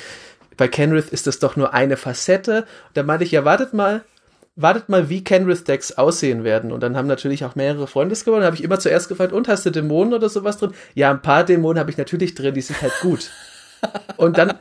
Bei 0.57 0.67
Kenrith 0.67 1.11
ist 1.11 1.27
das 1.27 1.39
doch 1.39 1.57
nur 1.57 1.75
eine 1.75 1.99
Facette. 1.99 2.61
Und 2.61 2.97
da 2.97 3.03
meinte 3.03 3.25
ich, 3.25 3.33
ja, 3.33 3.45
wartet 3.45 3.75
mal, 3.75 4.03
wartet 4.57 4.89
mal, 4.89 5.11
wie 5.11 5.23
Kenrith-Decks 5.23 5.93
aussehen 5.93 6.43
werden. 6.43 6.73
Und 6.73 6.81
dann 6.81 6.97
haben 6.97 7.07
natürlich 7.07 7.45
auch 7.45 7.55
mehrere 7.55 7.87
Freunde 7.87 8.15
es 8.15 8.25
gewonnen. 8.25 8.45
habe 8.45 8.57
ich 8.57 8.65
immer 8.65 8.81
zuerst 8.81 9.09
gefragt, 9.11 9.35
und 9.35 9.47
hast 9.47 9.67
du 9.67 9.71
Dämonen 9.71 10.15
oder 10.15 10.31
sowas 10.31 10.57
drin? 10.57 10.73
Ja, 10.95 11.11
ein 11.11 11.21
paar 11.21 11.45
Dämonen 11.45 11.79
habe 11.79 11.91
ich 11.91 11.99
natürlich 11.99 12.35
drin, 12.35 12.55
die 12.55 12.63
sind 12.63 12.81
halt 12.81 12.95
gut. 13.03 13.31
Und 14.17 14.39
dann 14.39 14.55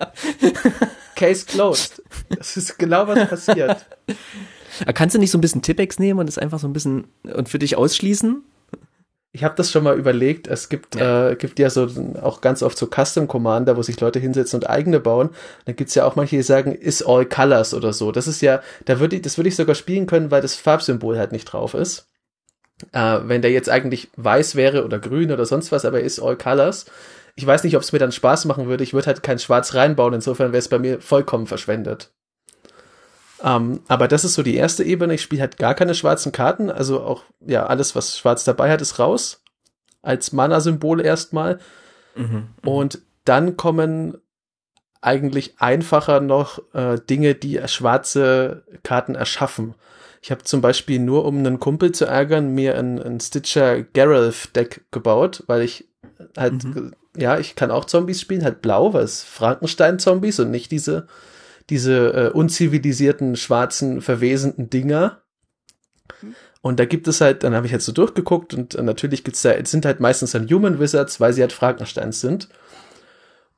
Case 1.15 1.45
closed. 1.45 2.03
Das 2.29 2.57
ist 2.57 2.77
genau 2.77 3.07
was 3.07 3.29
passiert. 3.29 3.85
Kannst 4.93 5.15
du 5.15 5.19
nicht 5.19 5.31
so 5.31 5.37
ein 5.37 5.41
bisschen 5.41 5.61
Tippex 5.61 5.99
nehmen 5.99 6.19
und 6.19 6.29
es 6.29 6.37
einfach 6.37 6.59
so 6.59 6.67
ein 6.67 6.73
bisschen 6.73 7.05
und 7.23 7.49
für 7.49 7.59
dich 7.59 7.77
ausschließen? 7.77 8.43
ich 9.37 9.43
habe 9.43 9.55
das 9.55 9.71
schon 9.71 9.83
mal 9.83 9.97
überlegt. 9.97 10.47
Es 10.47 10.67
gibt 10.67 10.95
ja. 10.95 11.29
Äh, 11.29 11.35
gibt 11.35 11.59
ja 11.59 11.69
so 11.69 11.87
auch 12.21 12.41
ganz 12.41 12.63
oft 12.63 12.77
so 12.77 12.87
Custom 12.87 13.27
Commander, 13.27 13.77
wo 13.77 13.83
sich 13.83 13.99
Leute 13.99 14.19
hinsetzen 14.19 14.61
und 14.61 14.69
eigene 14.69 14.99
bauen. 14.99 15.29
Dann 15.65 15.75
gibt's 15.75 15.93
ja 15.93 16.05
auch 16.05 16.15
manche, 16.15 16.35
die 16.35 16.41
sagen, 16.41 16.73
is 16.73 17.03
all 17.03 17.25
colors 17.25 17.73
oder 17.73 17.93
so. 17.93 18.11
Das 18.11 18.27
ist 18.27 18.41
ja, 18.41 18.61
da 18.85 18.99
würde 18.99 19.17
ich, 19.17 19.21
das 19.21 19.37
würde 19.37 19.49
ich 19.49 19.55
sogar 19.55 19.75
spielen 19.75 20.07
können, 20.07 20.31
weil 20.31 20.41
das 20.41 20.55
Farbsymbol 20.55 21.19
halt 21.19 21.31
nicht 21.31 21.45
drauf 21.45 21.75
ist. 21.75 22.07
Äh, 22.93 23.19
wenn 23.25 23.43
der 23.43 23.51
jetzt 23.51 23.69
eigentlich 23.69 24.09
weiß 24.15 24.55
wäre 24.55 24.83
oder 24.83 24.97
grün 24.97 25.31
oder 25.31 25.45
sonst 25.45 25.71
was, 25.71 25.85
aber 25.85 26.01
is 26.01 26.19
all 26.19 26.35
colors. 26.35 26.85
Ich 27.35 27.45
weiß 27.45 27.63
nicht, 27.63 27.75
ob 27.75 27.83
es 27.83 27.91
mir 27.91 27.99
dann 27.99 28.11
Spaß 28.11 28.45
machen 28.45 28.67
würde. 28.67 28.83
Ich 28.83 28.93
würde 28.95 29.05
halt 29.05 29.21
kein 29.21 29.37
Schwarz 29.37 29.75
reinbauen. 29.75 30.15
Insofern 30.15 30.51
wäre 30.51 30.59
es 30.59 30.67
bei 30.67 30.79
mir 30.79 30.99
vollkommen 30.99 31.45
verschwendet. 31.45 32.11
Ähm, 33.43 33.81
aber 33.87 34.07
das 34.07 34.23
ist 34.23 34.33
so 34.33 34.43
die 34.43 34.55
erste 34.55 34.83
Ebene. 34.83 35.13
Ich 35.13 35.21
spiele 35.21 35.41
halt 35.41 35.57
gar 35.57 35.75
keine 35.75 35.95
schwarzen 35.95 36.31
Karten. 36.31 36.69
Also 36.69 37.01
auch, 37.01 37.23
ja, 37.45 37.65
alles, 37.65 37.95
was 37.95 38.17
schwarz 38.17 38.43
dabei 38.43 38.71
hat, 38.71 38.81
ist 38.81 38.99
raus. 38.99 39.43
Als 40.01 40.31
Mana-Symbol 40.31 41.01
erstmal. 41.01 41.59
Mhm, 42.15 42.23
mhm, 42.23 42.47
und 42.67 42.99
dann 43.25 43.57
kommen 43.57 44.17
eigentlich 45.01 45.55
einfacher 45.59 46.19
noch 46.21 46.59
äh, 46.73 46.97
Dinge, 46.99 47.35
die 47.35 47.61
schwarze 47.67 48.63
Karten 48.83 49.15
erschaffen. 49.15 49.75
Ich 50.21 50.31
habe 50.31 50.43
zum 50.43 50.61
Beispiel 50.61 50.99
nur, 50.99 51.25
um 51.25 51.37
einen 51.37 51.59
Kumpel 51.59 51.91
zu 51.91 52.05
ärgern, 52.05 52.53
mir 52.53 52.77
ein, 52.77 53.01
ein 53.01 53.19
Stitcher 53.19 53.83
Geralf-Deck 53.83 54.85
gebaut, 54.91 55.43
weil 55.47 55.61
ich 55.61 55.87
halt, 56.35 56.63
mhm. 56.63 56.93
ja, 57.15 57.37
ich 57.37 57.55
kann 57.55 57.71
auch 57.71 57.85
Zombies 57.85 58.19
spielen, 58.19 58.43
halt 58.43 58.61
blau, 58.61 58.93
weil 58.93 59.03
es 59.03 59.23
Frankenstein-Zombies 59.23 60.39
und 60.39 60.51
nicht 60.51 60.71
diese 60.71 61.07
diese 61.69 62.13
äh, 62.13 62.29
unzivilisierten, 62.29 63.35
schwarzen, 63.35 64.01
verwesenden 64.01 64.69
Dinger. 64.69 65.21
Und 66.61 66.79
da 66.79 66.85
gibt 66.85 67.07
es 67.07 67.21
halt, 67.21 67.43
dann 67.43 67.53
habe 67.53 67.65
ich 67.65 67.73
halt 67.73 67.81
so 67.81 67.91
durchgeguckt 67.91 68.53
und 68.53 68.75
äh, 68.75 68.81
natürlich 68.81 69.23
gibt's 69.23 69.41
da, 69.41 69.53
sind 69.65 69.85
halt 69.85 69.99
meistens 69.99 70.31
dann 70.31 70.49
Human 70.49 70.79
Wizards, 70.79 71.19
weil 71.19 71.33
sie 71.33 71.41
halt 71.41 71.53
Frankensteins 71.53 72.21
sind. 72.21 72.49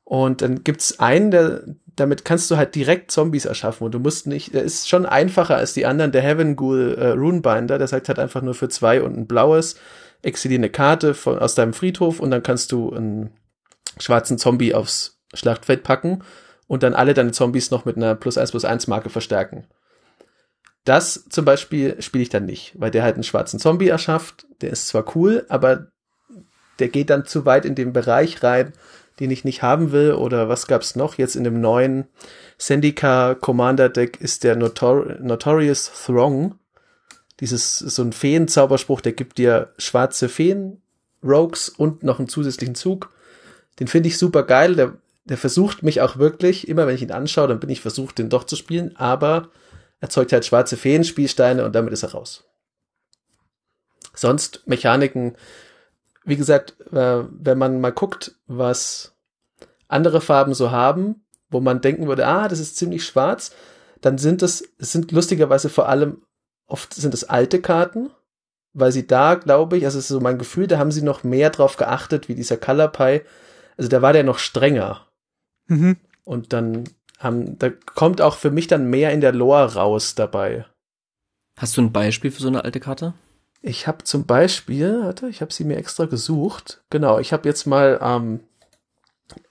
Und 0.04 0.42
dann 0.42 0.64
gibt's 0.64 0.98
einen, 0.98 1.30
der, 1.30 1.62
damit 1.94 2.24
kannst 2.24 2.50
du 2.50 2.56
halt 2.56 2.74
direkt 2.74 3.12
Zombies 3.12 3.44
erschaffen 3.44 3.84
und 3.84 3.92
du 3.92 4.00
musst 4.00 4.26
nicht, 4.26 4.54
der 4.54 4.64
ist 4.64 4.88
schon 4.88 5.06
einfacher 5.06 5.56
als 5.56 5.72
die 5.72 5.86
anderen, 5.86 6.10
der 6.10 6.22
Heaven 6.22 6.56
Ghoul 6.56 6.96
äh, 6.98 7.08
Runebinder, 7.10 7.78
der 7.78 7.86
sagt 7.86 8.08
halt 8.08 8.18
einfach 8.18 8.42
nur 8.42 8.54
für 8.54 8.68
zwei 8.68 9.02
und 9.02 9.16
ein 9.16 9.26
blaues, 9.26 9.76
exilier 10.22 10.58
eine 10.58 10.70
Karte 10.70 11.14
von, 11.14 11.38
aus 11.38 11.54
deinem 11.54 11.72
Friedhof 11.72 12.18
und 12.18 12.32
dann 12.32 12.42
kannst 12.42 12.72
du 12.72 12.92
einen 12.92 13.30
schwarzen 13.98 14.36
Zombie 14.36 14.74
aufs 14.74 15.20
Schlachtfeld 15.32 15.84
packen 15.84 16.24
und 16.70 16.84
dann 16.84 16.94
alle 16.94 17.14
deine 17.14 17.32
Zombies 17.32 17.72
noch 17.72 17.84
mit 17.84 17.96
einer 17.96 18.14
plus 18.14 18.38
eins 18.38 18.52
plus 18.52 18.64
eins 18.64 18.86
Marke 18.86 19.10
verstärken. 19.10 19.66
Das 20.84 21.24
zum 21.28 21.44
Beispiel 21.44 22.00
spiele 22.00 22.22
ich 22.22 22.28
dann 22.28 22.46
nicht, 22.46 22.74
weil 22.78 22.92
der 22.92 23.02
halt 23.02 23.16
einen 23.16 23.24
schwarzen 23.24 23.58
Zombie 23.58 23.88
erschafft. 23.88 24.46
Der 24.60 24.70
ist 24.70 24.86
zwar 24.86 25.16
cool, 25.16 25.44
aber 25.48 25.88
der 26.78 26.86
geht 26.86 27.10
dann 27.10 27.26
zu 27.26 27.44
weit 27.44 27.64
in 27.64 27.74
den 27.74 27.92
Bereich 27.92 28.44
rein, 28.44 28.72
den 29.18 29.32
ich 29.32 29.42
nicht 29.42 29.62
haben 29.62 29.90
will. 29.90 30.12
Oder 30.12 30.48
was 30.48 30.68
gab's 30.68 30.94
noch? 30.94 31.18
Jetzt 31.18 31.34
in 31.34 31.42
dem 31.42 31.60
neuen 31.60 32.06
Sendika 32.56 33.34
Commander 33.34 33.88
Deck 33.88 34.20
ist 34.20 34.44
der 34.44 34.54
Notor 34.54 35.16
Notorious 35.18 35.90
Throng. 36.06 36.54
Dieses, 37.40 37.80
so 37.80 38.02
ein 38.02 38.12
Feen-Zauberspruch, 38.12 39.00
der 39.00 39.12
gibt 39.12 39.38
dir 39.38 39.72
schwarze 39.76 40.28
Feen, 40.28 40.80
Rogues 41.24 41.68
und 41.68 42.04
noch 42.04 42.20
einen 42.20 42.28
zusätzlichen 42.28 42.76
Zug. 42.76 43.10
Den 43.80 43.88
finde 43.88 44.08
ich 44.08 44.18
super 44.18 44.44
geil. 44.44 44.76
Der 44.76 44.94
der 45.24 45.36
versucht 45.36 45.82
mich 45.82 46.00
auch 46.00 46.16
wirklich, 46.16 46.68
immer 46.68 46.86
wenn 46.86 46.94
ich 46.94 47.02
ihn 47.02 47.12
anschaue, 47.12 47.48
dann 47.48 47.60
bin 47.60 47.70
ich 47.70 47.80
versucht, 47.80 48.18
den 48.18 48.30
doch 48.30 48.44
zu 48.44 48.56
spielen, 48.56 48.96
aber 48.96 49.50
erzeugt 50.00 50.32
halt 50.32 50.44
schwarze 50.44 50.76
Feenspielsteine 50.76 51.64
und 51.64 51.74
damit 51.74 51.92
ist 51.92 52.02
er 52.02 52.12
raus. 52.12 52.44
Sonst 54.14 54.66
Mechaniken, 54.66 55.36
wie 56.24 56.36
gesagt, 56.36 56.80
äh, 56.92 57.24
wenn 57.30 57.58
man 57.58 57.80
mal 57.80 57.92
guckt, 57.92 58.36
was 58.46 59.14
andere 59.88 60.20
Farben 60.20 60.54
so 60.54 60.70
haben, 60.70 61.24
wo 61.50 61.60
man 61.60 61.80
denken 61.80 62.06
würde, 62.06 62.26
ah, 62.26 62.48
das 62.48 62.60
ist 62.60 62.76
ziemlich 62.76 63.04
schwarz, 63.04 63.52
dann 64.00 64.18
sind 64.18 64.42
es, 64.42 64.64
sind 64.78 65.12
lustigerweise 65.12 65.68
vor 65.68 65.88
allem, 65.88 66.22
oft 66.66 66.94
sind 66.94 67.14
es 67.14 67.24
alte 67.24 67.60
Karten, 67.60 68.10
weil 68.72 68.92
sie 68.92 69.06
da, 69.06 69.34
glaube 69.34 69.76
ich, 69.76 69.84
also 69.84 69.98
es 69.98 70.04
ist 70.04 70.08
so 70.08 70.20
mein 70.20 70.38
Gefühl, 70.38 70.66
da 70.66 70.78
haben 70.78 70.92
sie 70.92 71.02
noch 71.02 71.24
mehr 71.24 71.50
drauf 71.50 71.76
geachtet, 71.76 72.28
wie 72.28 72.34
dieser 72.34 72.56
Color 72.56 72.88
Pie. 72.88 73.22
Also 73.76 73.88
da 73.88 74.00
war 74.00 74.12
der 74.12 74.22
noch 74.22 74.38
strenger. 74.38 75.06
Mhm. 75.70 75.96
Und 76.24 76.52
dann 76.52 76.84
haben, 77.18 77.58
da 77.58 77.70
kommt 77.70 78.20
auch 78.20 78.36
für 78.36 78.50
mich 78.50 78.66
dann 78.66 78.90
mehr 78.90 79.12
in 79.12 79.20
der 79.20 79.32
Lore 79.32 79.74
raus 79.74 80.14
dabei. 80.14 80.66
Hast 81.56 81.76
du 81.76 81.82
ein 81.82 81.92
Beispiel 81.92 82.30
für 82.30 82.42
so 82.42 82.48
eine 82.48 82.64
alte 82.64 82.80
Karte? 82.80 83.14
Ich 83.62 83.86
habe 83.86 84.04
zum 84.04 84.24
Beispiel, 84.24 85.02
warte, 85.02 85.28
ich 85.28 85.42
habe 85.42 85.52
sie 85.52 85.64
mir 85.64 85.76
extra 85.76 86.06
gesucht. 86.06 86.82
Genau, 86.88 87.18
ich 87.18 87.32
habe 87.32 87.46
jetzt 87.48 87.66
mal 87.66 87.98
ähm, 88.02 88.40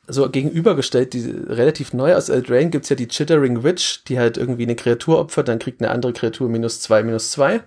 so 0.07 0.27
gegenübergestellt, 0.29 1.13
die 1.13 1.29
relativ 1.29 1.93
neu 1.93 2.15
aus 2.15 2.29
Eldraine 2.29 2.71
gibt's 2.71 2.89
ja 2.89 2.95
die 2.95 3.07
Chittering 3.07 3.63
Witch, 3.63 4.03
die 4.05 4.17
halt 4.17 4.37
irgendwie 4.37 4.63
eine 4.63 4.75
Kreatur 4.75 5.19
opfert, 5.19 5.47
dann 5.47 5.59
kriegt 5.59 5.81
eine 5.81 5.91
andere 5.91 6.13
Kreatur 6.13 6.49
minus 6.49 6.81
zwei, 6.81 7.03
minus 7.03 7.31
zwei. 7.31 7.61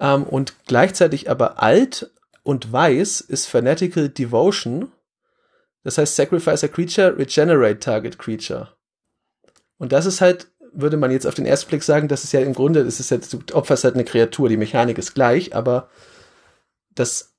Ähm, 0.00 0.24
und 0.24 0.54
gleichzeitig 0.66 1.30
aber 1.30 1.62
alt 1.62 2.10
und 2.42 2.72
weiß 2.72 3.20
ist 3.20 3.46
Fanatical 3.46 4.08
Devotion, 4.08 4.90
das 5.84 5.98
heißt 5.98 6.16
Sacrifice 6.16 6.64
a 6.64 6.68
Creature, 6.68 7.16
Regenerate 7.16 7.78
Target 7.78 8.18
Creature. 8.18 8.70
Und 9.78 9.92
das 9.92 10.06
ist 10.06 10.20
halt, 10.20 10.48
würde 10.72 10.96
man 10.96 11.10
jetzt 11.10 11.26
auf 11.26 11.34
den 11.34 11.46
ersten 11.46 11.68
Blick 11.68 11.82
sagen, 11.82 12.08
das 12.08 12.24
ist 12.24 12.32
ja 12.32 12.40
im 12.40 12.54
Grunde, 12.54 12.84
das 12.84 12.98
ist 12.98 13.10
halt, 13.10 13.32
du 13.32 13.40
opferst 13.54 13.84
halt 13.84 13.94
eine 13.94 14.04
Kreatur, 14.04 14.48
die 14.48 14.56
Mechanik 14.56 14.98
ist 14.98 15.14
gleich, 15.14 15.54
aber 15.54 15.88
das 16.94 17.34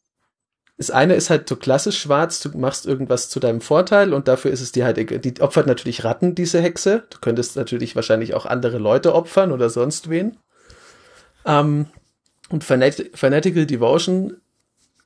das 0.77 0.91
eine 0.91 1.15
ist 1.15 1.29
halt 1.29 1.47
so 1.47 1.55
klassisch 1.55 1.99
schwarz, 1.99 2.41
du 2.41 2.49
machst 2.57 2.85
irgendwas 2.85 3.29
zu 3.29 3.39
deinem 3.39 3.61
Vorteil 3.61 4.13
und 4.13 4.27
dafür 4.27 4.51
ist 4.51 4.59
es 4.59 4.73
dir 4.73 4.83
halt, 4.83 4.97
die 4.97 5.41
opfert 5.41 5.67
natürlich 5.67 6.03
Ratten, 6.03 6.35
diese 6.35 6.61
Hexe. 6.61 7.03
Du 7.09 7.19
könntest 7.19 7.55
natürlich 7.55 7.95
wahrscheinlich 7.95 8.33
auch 8.33 8.45
andere 8.45 8.77
Leute 8.77 9.15
opfern 9.15 9.53
oder 9.53 9.69
sonst 9.69 10.09
wen. 10.09 10.37
Ähm, 11.45 11.87
und 12.49 12.65
Fanat 12.65 13.11
Fanatical 13.13 13.65
Devotion 13.65 14.37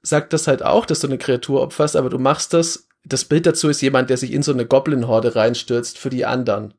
sagt 0.01 0.33
das 0.33 0.47
halt 0.47 0.63
auch, 0.63 0.85
dass 0.85 1.01
du 1.01 1.07
eine 1.07 1.19
Kreatur 1.19 1.61
opferst, 1.61 1.95
aber 1.95 2.09
du 2.09 2.17
machst 2.17 2.53
das 2.53 2.88
das 3.03 3.25
Bild 3.25 3.45
dazu 3.45 3.69
ist 3.69 3.81
jemand, 3.81 4.09
der 4.09 4.17
sich 4.17 4.33
in 4.33 4.43
so 4.43 4.51
eine 4.51 4.65
Goblin-Horde 4.65 5.35
reinstürzt 5.35 5.97
für 5.97 6.09
die 6.09 6.25
anderen. 6.25 6.73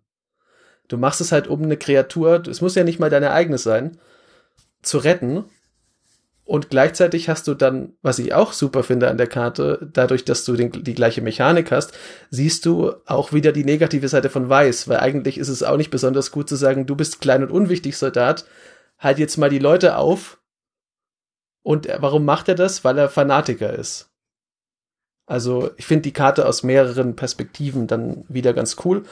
Du 0.88 0.96
machst 0.96 1.20
es 1.20 1.32
halt, 1.32 1.46
um 1.46 1.62
eine 1.62 1.76
Kreatur, 1.76 2.42
es 2.48 2.60
muss 2.60 2.74
ja 2.74 2.84
nicht 2.84 2.98
mal 2.98 3.10
deine 3.10 3.30
eigene 3.30 3.58
sein, 3.58 3.98
zu 4.82 4.98
retten. 4.98 5.44
Und 6.44 6.68
gleichzeitig 6.68 7.28
hast 7.28 7.46
du 7.46 7.54
dann, 7.54 7.92
was 8.02 8.18
ich 8.18 8.34
auch 8.34 8.52
super 8.52 8.82
finde 8.82 9.08
an 9.08 9.16
der 9.16 9.28
Karte, 9.28 9.88
dadurch, 9.92 10.24
dass 10.24 10.44
du 10.44 10.56
den, 10.56 10.72
die 10.72 10.94
gleiche 10.94 11.22
Mechanik 11.22 11.70
hast, 11.70 11.92
siehst 12.30 12.66
du 12.66 12.92
auch 13.06 13.32
wieder 13.32 13.52
die 13.52 13.64
negative 13.64 14.08
Seite 14.08 14.30
von 14.30 14.48
Weiß, 14.48 14.88
weil 14.88 14.98
eigentlich 14.98 15.38
ist 15.38 15.48
es 15.48 15.62
auch 15.62 15.76
nicht 15.76 15.90
besonders 15.90 16.32
gut 16.32 16.48
zu 16.48 16.56
sagen, 16.56 16.86
du 16.86 16.96
bist 16.96 17.20
klein 17.20 17.44
und 17.44 17.52
unwichtig, 17.52 17.96
Soldat, 17.96 18.46
halt 18.98 19.20
jetzt 19.20 19.36
mal 19.36 19.48
die 19.48 19.60
Leute 19.60 19.96
auf. 19.96 20.40
Und 21.62 21.88
warum 21.98 22.24
macht 22.24 22.48
er 22.48 22.56
das? 22.56 22.82
Weil 22.82 22.98
er 22.98 23.08
Fanatiker 23.08 23.72
ist. 23.72 24.09
Also 25.30 25.70
ich 25.76 25.86
finde 25.86 26.02
die 26.02 26.12
Karte 26.12 26.44
aus 26.44 26.64
mehreren 26.64 27.14
Perspektiven 27.14 27.86
dann 27.86 28.24
wieder 28.28 28.52
ganz 28.52 28.76
cool. 28.84 29.04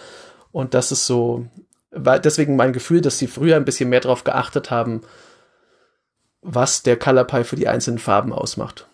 Und 0.51 0.75
das 0.75 0.91
ist 0.91 1.07
so, 1.07 1.47
war 1.93 2.19
deswegen 2.19 2.57
mein 2.57 2.73
Gefühl, 2.73 3.01
dass 3.01 3.19
sie 3.19 3.29
früher 3.29 3.55
ein 3.55 3.65
bisschen 3.65 3.89
mehr 3.89 4.01
darauf 4.01 4.25
geachtet 4.25 4.73
haben, 4.73 5.03
was 6.43 6.83
der 6.83 6.99
Color 6.99 7.23
Pie 7.23 7.45
für 7.45 7.55
die 7.55 7.69
einzelnen 7.69 8.01
Farben 8.01 8.33
ausmacht. 8.33 8.89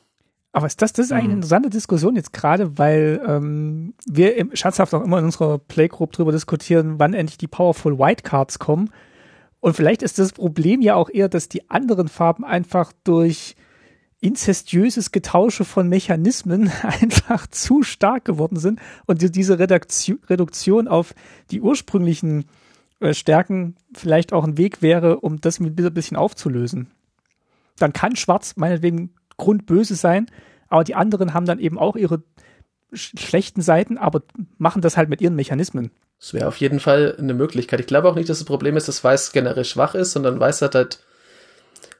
Aber 0.53 0.67
ist 0.67 0.83
das, 0.83 0.93
das 0.93 1.07
ist 1.07 1.13
eigentlich 1.13 1.25
eine 1.25 1.33
mhm. 1.33 1.39
interessante 1.39 1.71
Diskussion 1.71 2.15
jetzt 2.15 2.35
gerade, 2.35 2.77
weil 2.77 3.23
ähm, 3.27 3.95
wir 4.05 4.37
im 4.37 4.55
Schatzhaft 4.55 4.93
auch 4.93 5.03
immer 5.03 5.19
in 5.19 5.25
unserer 5.25 5.57
Playgroup 5.57 6.13
drüber 6.13 6.31
diskutieren, 6.31 6.99
wann 6.99 7.15
endlich 7.15 7.39
die 7.39 7.49
Powerful 7.49 7.99
White 7.99 8.23
Cards 8.23 8.59
kommen. 8.59 8.91
Und 9.61 9.75
vielleicht 9.75 10.03
ist 10.03 10.19
das 10.19 10.35
Problem 10.35 10.83
ja 10.83 10.95
auch 10.95 11.09
eher, 11.09 11.31
dass 11.31 11.49
die 11.49 11.71
anderen 11.71 12.09
Farben 12.09 12.45
einfach 12.45 12.93
durch 13.03 13.57
inzestiöses 14.25 15.13
Getausche 15.13 15.67
von 15.67 15.87
Mechanismen 15.87 16.73
einfach 16.83 17.47
zu 17.47 17.83
stark 17.83 18.25
geworden 18.25 18.57
sind 18.57 18.81
und 19.05 19.21
diese 19.37 19.59
Reduktion 19.59 20.89
auf 20.89 21.15
die 21.51 21.61
ursprünglichen 21.61 22.47
äh, 23.01 23.13
Stärken 23.13 23.77
vielleicht 23.93 24.33
auch 24.33 24.45
ein 24.45 24.57
Weg 24.57 24.81
wäre, 24.81 25.21
um 25.21 25.43
das 25.43 25.61
ein 25.61 25.75
bisschen 25.75 26.17
aufzulösen. 26.17 26.91
Dann 27.77 27.93
kann 27.93 28.17
Schwarz 28.17 28.57
meinetwegen 28.57 29.15
grundböse 29.37 29.95
sein, 29.95 30.31
aber 30.69 30.85
die 30.85 30.95
anderen 30.95 31.35
haben 31.35 31.45
dann 31.45 31.59
eben 31.59 31.79
auch 31.79 31.95
ihre 31.95 32.23
schlechten 32.95 33.61
Seiten, 33.61 33.99
aber 33.99 34.23
machen 34.57 34.81
das 34.81 34.97
halt 34.97 35.11
mit 35.11 35.21
ihren 35.21 35.37
Mechanismen. 35.37 35.91
Das 36.19 36.33
wäre 36.33 36.49
auf 36.49 36.57
jeden 36.57 36.81
Fall 36.81 37.15
eine 37.19 37.35
Möglichkeit. 37.35 37.81
Ich 37.81 37.87
glaube 37.87 38.09
auch 38.09 38.15
nicht, 38.15 38.31
dass 38.31 38.39
das 38.39 38.47
Problem 38.47 38.79
ist, 38.79 38.89
dass 38.89 39.05
Weiß 39.05 39.33
generell 39.33 39.67
schwach 39.67 39.95
ist, 39.95 40.13
sondern 40.13 40.41
Weiß 40.41 40.63
hat 40.63 40.75
halt, 40.75 41.01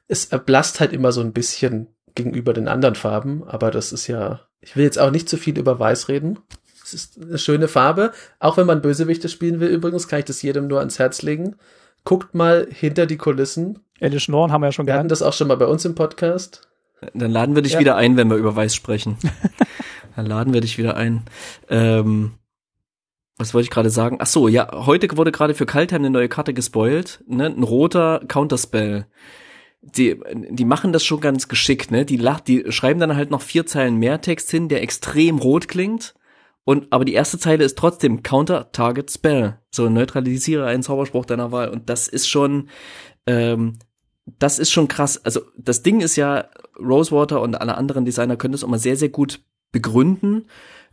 es 0.09 0.27
erblasst 0.27 0.81
halt 0.81 0.95
immer 0.95 1.13
so 1.13 1.21
ein 1.21 1.33
bisschen 1.33 1.89
gegenüber 2.15 2.53
den 2.53 2.69
anderen 2.69 2.95
Farben, 2.95 3.45
aber 3.45 3.71
das 3.71 3.93
ist 3.93 4.07
ja, 4.07 4.41
ich 4.61 4.77
will 4.77 4.85
jetzt 4.85 4.99
auch 4.99 5.11
nicht 5.11 5.29
zu 5.29 5.37
viel 5.37 5.59
über 5.59 5.79
Weiß 5.79 6.09
reden. 6.09 6.39
Es 6.83 6.95
ist 6.95 7.21
eine 7.21 7.39
schöne 7.39 7.69
Farbe. 7.69 8.13
Auch 8.39 8.57
wenn 8.57 8.67
man 8.67 8.83
Bösewichte 8.83 9.29
spielen 9.29 9.59
will, 9.59 9.69
übrigens, 9.69 10.07
kann 10.07 10.19
ich 10.19 10.27
das 10.27 10.43
jedem 10.43 10.67
nur 10.67 10.81
ans 10.81 10.99
Herz 10.99 11.23
legen. 11.23 11.57
Guckt 12.05 12.35
mal 12.35 12.69
hinter 12.71 13.07
die 13.07 13.17
Kulissen. 13.17 13.79
Elish 14.01 14.29
Norn 14.29 14.53
haben 14.53 14.61
wir 14.61 14.67
ja 14.67 14.73
schon 14.73 14.87
Wir 14.87 14.95
hatten 14.95 15.09
das 15.09 15.23
auch 15.23 15.33
schon 15.33 15.49
mal 15.49 15.57
bei 15.57 15.67
uns 15.67 15.85
im 15.87 15.95
Podcast. 15.95 16.69
Dann 17.15 17.31
laden 17.31 17.55
wir 17.55 17.63
dich 17.63 17.75
ja. 17.75 17.81
wieder 17.81 17.97
ein, 17.97 18.17
wenn 18.17 18.29
wir 18.29 18.37
über 18.37 18.55
Weiß 18.55 18.75
sprechen. 18.75 19.17
Dann 20.17 20.27
laden 20.27 20.53
wir 20.53 20.61
dich 20.61 20.79
wieder 20.79 20.97
ein. 20.97 21.25
Ähm, 21.69 22.33
was 23.37 23.53
wollte 23.53 23.65
ich 23.65 23.71
gerade 23.71 23.91
sagen? 23.91 24.19
Ach 24.21 24.27
so, 24.27 24.47
ja, 24.49 24.71
heute 24.87 25.17
wurde 25.17 25.33
gerade 25.33 25.55
für 25.55 25.67
Kaltheim 25.67 26.03
eine 26.03 26.11
neue 26.11 26.29
Karte 26.29 26.55
gespoilt, 26.55 27.25
ne? 27.27 27.47
Ein 27.47 27.63
roter 27.63 28.21
Counterspell. 28.29 29.07
Die, 29.87 30.19
die 30.51 30.65
machen 30.65 30.93
das 30.93 31.05
schon 31.05 31.21
ganz 31.21 31.49
geschickt, 31.49 31.91
ne? 31.91 32.05
Die, 32.05 32.17
lacht, 32.17 32.49
die 32.49 32.65
schreiben 32.73 33.01
dann 33.01 33.17
halt 33.17 33.31
noch 33.31 33.43
vier 33.43 33.67
Zeilen 33.67 33.97
mehr 33.97 34.21
Text 34.21 34.51
hin, 34.51 34.69
der 34.69 34.83
extrem 34.83 35.39
rot 35.39 35.69
klingt. 35.69 36.15
Und, 36.65 36.87
aber 36.91 37.05
die 37.05 37.13
erste 37.13 37.39
Zeile 37.39 37.65
ist 37.65 37.77
trotzdem 37.77 38.23
Counter 38.23 38.73
Target 38.73 39.11
Spell. 39.11 39.59
So, 39.71 39.91
neutralisiere 39.91 40.67
einen 40.67 40.83
Zauberspruch 40.83 41.27
deiner 41.27 41.53
Wahl. 41.53 41.69
Und 41.69 41.91
das 41.91 42.09
ist 42.09 42.29
schon, 42.29 42.71
ähm, 43.27 43.79
das 44.39 44.59
ist 44.59 44.73
schon 44.73 44.89
krass. 44.89 45.23
Also, 45.25 45.43
das 45.59 45.83
Ding 45.83 46.01
ist 46.01 46.17
ja, 46.17 46.49
Rosewater 46.79 47.41
und 47.43 47.55
alle 47.55 47.77
anderen 47.77 48.05
Designer 48.05 48.37
können 48.37 48.53
das 48.53 48.67
mal 48.67 48.79
sehr, 48.79 48.97
sehr 48.97 49.11
gut 49.11 49.41
begründen. 49.71 50.47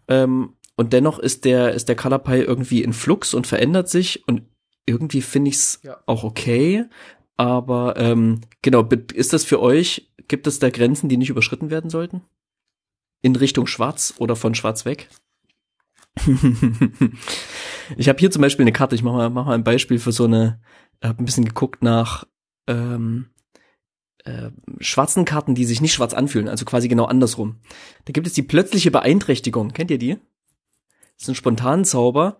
Ähm, 0.07 0.53
und 0.75 0.93
dennoch 0.93 1.19
ist 1.19 1.45
der, 1.45 1.73
ist 1.73 1.89
der 1.89 1.95
Color 1.95 2.19
Pie 2.19 2.41
irgendwie 2.41 2.83
in 2.83 2.93
Flux 2.93 3.33
und 3.33 3.47
verändert 3.47 3.89
sich 3.89 4.27
und 4.27 4.43
irgendwie 4.85 5.21
finde 5.21 5.49
ich 5.49 5.55
es 5.55 5.79
ja. 5.83 6.01
auch 6.05 6.23
okay. 6.23 6.85
Aber 7.37 7.95
ähm, 7.97 8.41
genau, 8.61 8.87
ist 9.13 9.33
das 9.33 9.43
für 9.43 9.61
euch, 9.61 10.11
gibt 10.27 10.47
es 10.47 10.59
da 10.59 10.69
Grenzen, 10.69 11.09
die 11.09 11.17
nicht 11.17 11.29
überschritten 11.29 11.69
werden 11.69 11.89
sollten? 11.89 12.21
In 13.21 13.35
Richtung 13.35 13.67
Schwarz 13.67 14.13
oder 14.17 14.35
von 14.35 14.55
Schwarz 14.55 14.85
weg? 14.85 15.09
ich 17.97 18.09
habe 18.09 18.19
hier 18.19 18.31
zum 18.31 18.41
Beispiel 18.41 18.63
eine 18.63 18.73
Karte, 18.73 18.95
ich 18.95 19.03
mache 19.03 19.15
mal, 19.15 19.29
mach 19.29 19.45
mal 19.45 19.55
ein 19.55 19.63
Beispiel 19.63 19.99
für 19.99 20.11
so 20.11 20.25
eine, 20.25 20.61
habe 21.03 21.23
ein 21.23 21.25
bisschen 21.25 21.45
geguckt 21.45 21.83
nach 21.83 22.25
ähm, 22.67 23.29
äh, 24.25 24.51
schwarzen 24.79 25.25
Karten, 25.25 25.55
die 25.55 25.65
sich 25.65 25.81
nicht 25.81 25.93
schwarz 25.93 26.13
anfühlen, 26.13 26.47
also 26.47 26.65
quasi 26.65 26.87
genau 26.87 27.05
andersrum. 27.05 27.59
Da 28.05 28.11
gibt 28.11 28.27
es 28.27 28.33
die 28.33 28.43
plötzliche 28.43 28.91
Beeinträchtigung. 28.91 29.71
Kennt 29.71 29.89
ihr 29.89 29.97
die? 29.97 30.17
Das 31.17 31.23
ist 31.23 31.29
ein 31.29 31.35
Spontanzauber. 31.35 32.39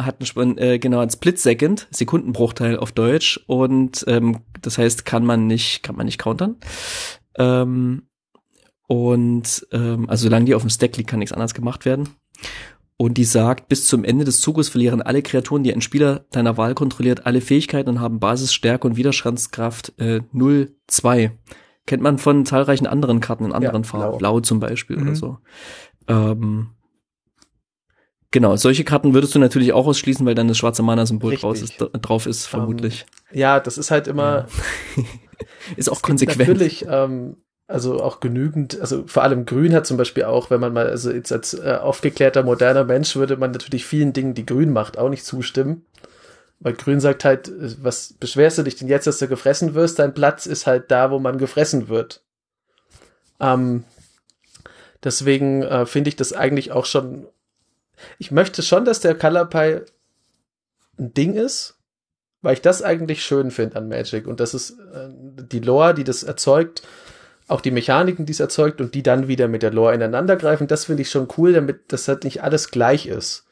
Hat 0.00 0.22
ein, 0.36 0.58
äh, 0.58 0.78
genau 0.78 1.00
ein 1.00 1.10
Split 1.10 1.38
Second, 1.38 1.88
Sekundenbruchteil 1.90 2.76
auf 2.76 2.92
Deutsch 2.92 3.40
und 3.46 4.04
ähm, 4.06 4.38
das 4.62 4.78
heißt, 4.78 5.04
kann 5.04 5.24
man 5.24 5.46
nicht, 5.46 5.82
kann 5.82 5.96
man 5.96 6.06
nicht 6.06 6.18
countern. 6.18 6.56
Ähm, 7.36 8.02
und 8.86 9.66
ähm, 9.72 10.08
also 10.08 10.24
solange 10.24 10.46
die 10.46 10.54
auf 10.54 10.62
dem 10.62 10.70
Stack 10.70 10.96
liegt, 10.96 11.10
kann 11.10 11.18
nichts 11.18 11.32
anderes 11.32 11.54
gemacht 11.54 11.84
werden. 11.84 12.08
Und 12.96 13.14
die 13.14 13.24
sagt, 13.24 13.68
bis 13.68 13.86
zum 13.86 14.02
Ende 14.02 14.24
des 14.24 14.40
Zuges 14.40 14.68
verlieren 14.70 15.02
alle 15.02 15.22
Kreaturen, 15.22 15.62
die 15.62 15.72
ein 15.72 15.80
Spieler 15.80 16.26
deiner 16.32 16.56
Wahl 16.56 16.74
kontrolliert, 16.74 17.26
alle 17.26 17.40
Fähigkeiten 17.40 17.88
und 17.88 18.00
haben 18.00 18.18
Basis, 18.18 18.52
Stärke 18.52 18.88
und 18.88 18.96
Widerstandskraft 18.96 19.92
äh, 20.00 20.22
0, 20.32 20.74
2. 20.88 21.30
Kennt 21.86 22.02
man 22.02 22.18
von 22.18 22.44
zahlreichen 22.44 22.88
anderen 22.88 23.20
Karten 23.20 23.44
in 23.44 23.52
anderen 23.52 23.84
ja, 23.84 23.88
Farben, 23.88 24.18
blau. 24.18 24.36
blau 24.36 24.40
zum 24.40 24.58
Beispiel 24.58 24.96
mhm. 24.96 25.02
oder 25.02 25.14
so. 25.14 25.38
Ähm, 26.08 26.70
genau, 28.30 28.56
solche 28.56 28.84
Karten 28.84 29.14
würdest 29.14 29.34
du 29.34 29.38
natürlich 29.38 29.72
auch 29.72 29.86
ausschließen, 29.86 30.24
weil 30.26 30.34
dann 30.34 30.48
das 30.48 30.58
schwarze 30.58 30.82
Mana-Symbol 30.82 31.36
drauf 31.36 32.26
ist, 32.26 32.26
ist, 32.26 32.46
vermutlich. 32.46 33.06
Um, 33.32 33.38
ja, 33.38 33.60
das 33.60 33.78
ist 33.78 33.90
halt 33.90 34.08
immer. 34.08 34.46
Ja. 34.96 35.04
ist 35.76 35.88
auch 35.88 36.02
konsequent. 36.02 36.48
Natürlich, 36.48 36.86
ähm, 36.88 37.36
also 37.66 38.02
auch 38.02 38.20
genügend, 38.20 38.80
also 38.80 39.06
vor 39.06 39.22
allem 39.22 39.44
Grün 39.44 39.74
hat 39.74 39.86
zum 39.86 39.98
Beispiel 39.98 40.24
auch, 40.24 40.50
wenn 40.50 40.60
man 40.60 40.72
mal, 40.72 40.86
also 40.86 41.10
jetzt 41.10 41.30
als 41.32 41.52
äh, 41.52 41.78
aufgeklärter 41.80 42.42
moderner 42.42 42.84
Mensch 42.84 43.14
würde 43.14 43.36
man 43.36 43.50
natürlich 43.50 43.84
vielen 43.84 44.14
Dingen, 44.14 44.32
die 44.34 44.46
Grün 44.46 44.72
macht, 44.72 44.96
auch 44.96 45.10
nicht 45.10 45.24
zustimmen. 45.24 45.84
Weil 46.60 46.72
Grün 46.72 46.98
sagt 46.98 47.24
halt, 47.24 47.52
was 47.82 48.14
beschwerst 48.14 48.58
du 48.58 48.62
dich 48.62 48.76
denn 48.76 48.88
jetzt, 48.88 49.06
dass 49.06 49.18
du 49.18 49.28
gefressen 49.28 49.74
wirst? 49.74 49.98
Dein 49.98 50.14
Platz 50.14 50.46
ist 50.46 50.66
halt 50.66 50.90
da, 50.90 51.10
wo 51.10 51.18
man 51.18 51.38
gefressen 51.38 51.88
wird. 51.88 52.24
Ähm, 53.38 53.84
deswegen 55.04 55.62
äh, 55.62 55.86
finde 55.86 56.08
ich 56.08 56.16
das 56.16 56.32
eigentlich 56.32 56.72
auch 56.72 56.86
schon. 56.86 57.26
Ich 58.18 58.30
möchte 58.30 58.62
schon, 58.62 58.84
dass 58.84 59.00
der 59.00 59.14
Color 59.14 59.46
Pie 59.46 59.80
ein 60.98 61.14
Ding 61.14 61.34
ist, 61.34 61.78
weil 62.42 62.54
ich 62.54 62.62
das 62.62 62.82
eigentlich 62.82 63.22
schön 63.22 63.50
finde 63.50 63.76
an 63.76 63.88
Magic. 63.88 64.26
Und 64.26 64.40
das 64.40 64.54
ist 64.54 64.70
äh, 64.70 65.08
die 65.50 65.60
Lore, 65.60 65.94
die 65.94 66.04
das 66.04 66.22
erzeugt, 66.22 66.82
auch 67.48 67.60
die 67.60 67.70
Mechaniken, 67.70 68.26
die 68.26 68.32
es 68.32 68.40
erzeugt 68.40 68.80
und 68.80 68.94
die 68.94 69.02
dann 69.02 69.26
wieder 69.26 69.48
mit 69.48 69.62
der 69.62 69.72
Lore 69.72 69.94
ineinandergreifen, 69.94 70.66
das 70.66 70.84
finde 70.84 71.02
ich 71.02 71.10
schon 71.10 71.28
cool, 71.36 71.52
damit 71.52 71.80
das 71.88 72.06
halt 72.06 72.24
nicht 72.24 72.42
alles 72.42 72.70
gleich 72.70 73.06
ist. 73.06 73.46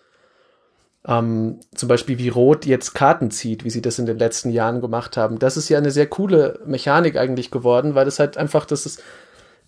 Ähm, 1.09 1.61
zum 1.75 1.89
Beispiel 1.89 2.19
wie 2.19 2.29
Rot 2.29 2.67
jetzt 2.67 2.95
Karten 2.95 3.31
zieht, 3.31 3.65
wie 3.65 3.71
sie 3.71 3.81
das 3.81 3.99
in 3.99 4.07
den 4.07 4.19
letzten 4.19 4.51
Jahren 4.51 4.81
gemacht 4.81 5.17
haben. 5.17 5.39
Das 5.39 5.57
ist 5.57 5.69
ja 5.69 5.79
eine 5.79 5.91
sehr 5.91 6.09
coole 6.09 6.61
Mechanik 6.67 7.17
eigentlich 7.17 7.51
geworden, 7.51 7.95
weil 7.95 8.05
das 8.05 8.19
halt 8.19 8.37
einfach, 8.37 8.67
das 8.67 8.87
ist, 8.87 9.03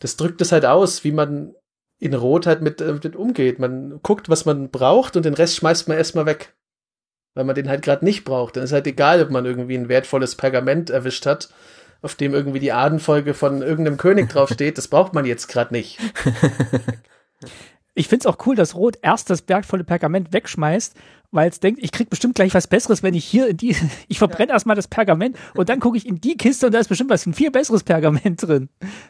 das 0.00 0.16
drückt 0.16 0.40
es 0.40 0.52
halt 0.52 0.66
aus, 0.66 1.04
wie 1.04 1.12
man 1.12 1.54
in 1.99 2.14
Rot 2.14 2.46
halt 2.46 2.62
mit, 2.62 2.80
äh, 2.80 2.92
mit 2.92 3.16
umgeht. 3.16 3.59
Man 3.59 4.01
guckt, 4.03 4.28
was 4.28 4.44
man 4.44 4.70
braucht 4.70 5.16
und 5.16 5.24
den 5.24 5.34
Rest 5.34 5.57
schmeißt 5.57 5.88
man 5.88 5.96
erstmal 5.96 6.26
weg. 6.26 6.55
Weil 7.34 7.44
man 7.44 7.55
den 7.55 7.68
halt 7.68 7.82
gerade 7.82 8.05
nicht 8.05 8.24
braucht. 8.24 8.57
Dann 8.57 8.64
ist 8.64 8.72
halt 8.72 8.86
egal, 8.86 9.22
ob 9.22 9.30
man 9.30 9.44
irgendwie 9.44 9.76
ein 9.76 9.88
wertvolles 9.88 10.34
Pergament 10.34 10.90
erwischt 10.90 11.26
hat 11.26 11.49
auf 12.03 12.14
dem 12.14 12.34
irgendwie 12.34 12.61
die 12.61 12.72
Adenfolge 12.72 13.34
von 13.34 13.62
irgendeinem 13.62 13.96
König 13.96 14.28
draufsteht, 14.32 14.78
das 14.78 14.88
braucht 14.88 15.14
man 15.14 15.24
jetzt 15.24 15.49
gerade 15.49 15.74
nicht. 15.74 15.99
Ich 17.94 18.07
find's 18.07 18.26
auch 18.26 18.36
cool, 18.46 18.55
dass 18.55 18.76
Rot 18.76 18.96
erst 19.03 19.28
das 19.28 19.49
wertvolle 19.49 19.82
Pergament 19.82 20.32
wegschmeißt, 20.32 20.94
weil 21.32 21.49
es 21.49 21.59
denkt, 21.59 21.82
ich 21.82 21.90
krieg 21.90 22.09
bestimmt 22.09 22.36
gleich 22.36 22.55
was 22.55 22.68
Besseres, 22.68 23.03
wenn 23.03 23.14
ich 23.14 23.24
hier 23.24 23.49
in 23.49 23.57
die, 23.57 23.74
ich 24.09 24.18
verbrenne 24.18 24.51
ja. 24.51 24.55
erstmal 24.55 24.76
das 24.76 24.86
Pergament 24.86 25.36
und 25.57 25.68
dann 25.68 25.80
gucke 25.80 25.96
ich 25.96 26.07
in 26.07 26.20
die 26.20 26.36
Kiste 26.36 26.66
und 26.66 26.72
da 26.72 26.78
ist 26.78 26.86
bestimmt 26.86 27.11
was 27.11 27.26
ein 27.26 27.34
viel 27.34 27.51
besseres 27.51 27.82
Pergament 27.82 28.40
drin. 28.40 28.68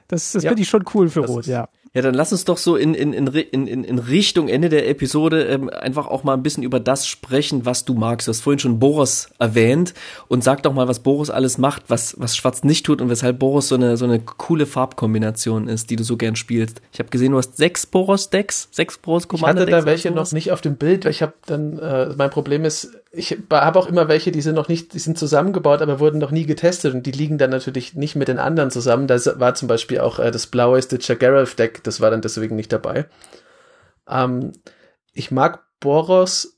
Das, 0.08 0.32
das 0.32 0.42
ja. 0.42 0.50
finde 0.50 0.62
ich 0.62 0.70
schon 0.70 0.86
cool 0.94 1.10
für 1.10 1.20
das 1.20 1.30
Rot, 1.30 1.46
ja. 1.46 1.68
Ja, 1.94 2.02
dann 2.02 2.14
lass 2.14 2.32
uns 2.32 2.44
doch 2.44 2.58
so 2.58 2.76
in, 2.76 2.94
in, 2.94 3.12
in, 3.12 3.26
in, 3.26 3.84
in 3.84 3.98
Richtung 3.98 4.48
Ende 4.48 4.68
der 4.68 4.88
Episode 4.88 5.44
ähm, 5.44 5.70
einfach 5.70 6.06
auch 6.06 6.22
mal 6.22 6.34
ein 6.34 6.42
bisschen 6.42 6.62
über 6.62 6.80
das 6.80 7.06
sprechen, 7.06 7.64
was 7.64 7.84
du 7.84 7.94
magst. 7.94 8.28
Du 8.28 8.30
hast 8.30 8.40
vorhin 8.40 8.58
schon 8.58 8.78
Boros 8.78 9.30
erwähnt 9.38 9.94
und 10.28 10.44
sag 10.44 10.62
doch 10.62 10.72
mal, 10.72 10.88
was 10.88 11.00
Boros 11.00 11.30
alles 11.30 11.58
macht, 11.58 11.84
was, 11.88 12.14
was 12.18 12.36
Schwarz 12.36 12.62
nicht 12.62 12.84
tut 12.84 13.00
und 13.00 13.08
weshalb 13.08 13.38
Boros 13.38 13.68
so 13.68 13.74
eine, 13.74 13.96
so 13.96 14.04
eine 14.04 14.20
coole 14.20 14.66
Farbkombination 14.66 15.68
ist, 15.68 15.90
die 15.90 15.96
du 15.96 16.04
so 16.04 16.16
gern 16.16 16.36
spielst. 16.36 16.82
Ich 16.92 16.98
habe 16.98 17.08
gesehen, 17.08 17.32
du 17.32 17.38
hast 17.38 17.56
sechs 17.56 17.86
Boros-Decks, 17.86 18.68
sechs 18.70 18.98
Boros-Commander-Decks. 18.98 19.68
Ich 19.68 19.74
hatte 19.74 19.84
da 19.84 19.90
welche 19.90 20.10
noch 20.10 20.30
nicht 20.32 20.52
auf 20.52 20.60
dem 20.60 20.76
Bild, 20.76 21.04
weil 21.04 21.12
ich 21.12 21.22
habe 21.22 21.34
dann, 21.46 21.78
äh, 21.78 22.14
mein 22.16 22.30
Problem 22.30 22.64
ist, 22.64 22.90
ich 23.10 23.36
habe 23.50 23.78
auch 23.78 23.86
immer 23.86 24.08
welche, 24.08 24.32
die 24.32 24.42
sind 24.42 24.54
noch 24.54 24.68
nicht, 24.68 24.92
die 24.92 24.98
sind 24.98 25.18
zusammengebaut, 25.18 25.80
aber 25.80 25.98
wurden 25.98 26.18
noch 26.18 26.30
nie 26.30 26.44
getestet 26.44 26.94
und 26.94 27.06
die 27.06 27.12
liegen 27.12 27.38
dann 27.38 27.50
natürlich 27.50 27.94
nicht 27.94 28.16
mit 28.16 28.28
den 28.28 28.38
anderen 28.38 28.70
zusammen. 28.70 29.06
Da 29.06 29.18
war 29.38 29.54
zum 29.54 29.68
Beispiel 29.68 30.00
auch 30.00 30.18
äh, 30.18 30.30
das 30.30 30.46
blaue 30.46 30.80
Stitcher 30.82 31.16
Geralf 31.16 31.54
Deck, 31.54 31.82
das 31.84 32.00
war 32.00 32.10
dann 32.10 32.20
deswegen 32.20 32.56
nicht 32.56 32.72
dabei. 32.72 33.06
Ähm, 34.08 34.52
ich 35.12 35.30
mag 35.30 35.64
Boros. 35.80 36.54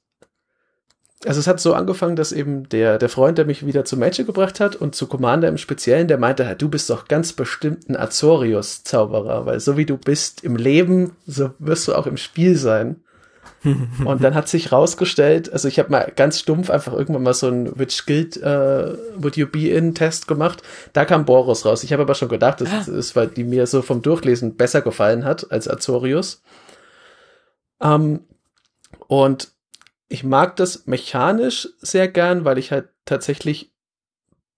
Also 1.26 1.38
es 1.38 1.46
hat 1.46 1.60
so 1.60 1.74
angefangen, 1.74 2.16
dass 2.16 2.32
eben 2.32 2.68
der, 2.70 2.96
der 2.98 3.10
Freund, 3.10 3.36
der 3.36 3.44
mich 3.44 3.66
wieder 3.66 3.84
zu 3.84 3.96
Magic 3.98 4.26
gebracht 4.26 4.58
hat 4.58 4.74
und 4.74 4.94
zu 4.94 5.06
Commander 5.06 5.48
im 5.48 5.58
Speziellen, 5.58 6.08
der 6.08 6.16
meinte, 6.16 6.56
du 6.56 6.70
bist 6.70 6.88
doch 6.88 7.08
ganz 7.08 7.34
bestimmt 7.34 7.90
ein 7.90 7.96
Azorius-Zauberer, 7.96 9.44
weil 9.44 9.60
so 9.60 9.76
wie 9.76 9.84
du 9.84 9.98
bist 9.98 10.42
im 10.42 10.56
Leben, 10.56 11.16
so 11.26 11.50
wirst 11.58 11.86
du 11.88 11.94
auch 11.94 12.06
im 12.06 12.16
Spiel 12.16 12.56
sein 12.56 13.02
und 13.62 14.22
dann 14.22 14.34
hat 14.34 14.48
sich 14.48 14.72
rausgestellt, 14.72 15.52
also 15.52 15.68
ich 15.68 15.78
habe 15.78 15.90
mal 15.90 16.12
ganz 16.16 16.40
stumpf 16.40 16.70
einfach 16.70 16.94
irgendwann 16.94 17.22
mal 17.22 17.34
so 17.34 17.48
ein 17.48 17.78
Which 17.78 18.06
Guild 18.06 18.38
uh, 18.38 18.96
Would 19.16 19.36
You 19.36 19.46
Be 19.46 19.68
In 19.68 19.94
Test 19.94 20.26
gemacht. 20.28 20.62
Da 20.92 21.04
kam 21.04 21.26
Boros 21.26 21.66
raus. 21.66 21.84
Ich 21.84 21.92
habe 21.92 22.02
aber 22.02 22.14
schon 22.14 22.28
gedacht, 22.28 22.60
das 22.60 22.88
ah. 22.88 22.92
ist, 22.92 23.16
weil 23.16 23.28
die 23.28 23.44
mir 23.44 23.66
so 23.66 23.82
vom 23.82 24.00
Durchlesen 24.00 24.56
besser 24.56 24.80
gefallen 24.80 25.24
hat 25.24 25.50
als 25.52 25.68
Azorius. 25.68 26.42
Um, 27.78 27.90
ähm, 27.90 28.20
und 29.08 29.48
ich 30.08 30.24
mag 30.24 30.56
das 30.56 30.86
mechanisch 30.86 31.68
sehr 31.80 32.08
gern, 32.08 32.44
weil 32.44 32.58
ich 32.58 32.72
halt 32.72 32.88
tatsächlich 33.04 33.72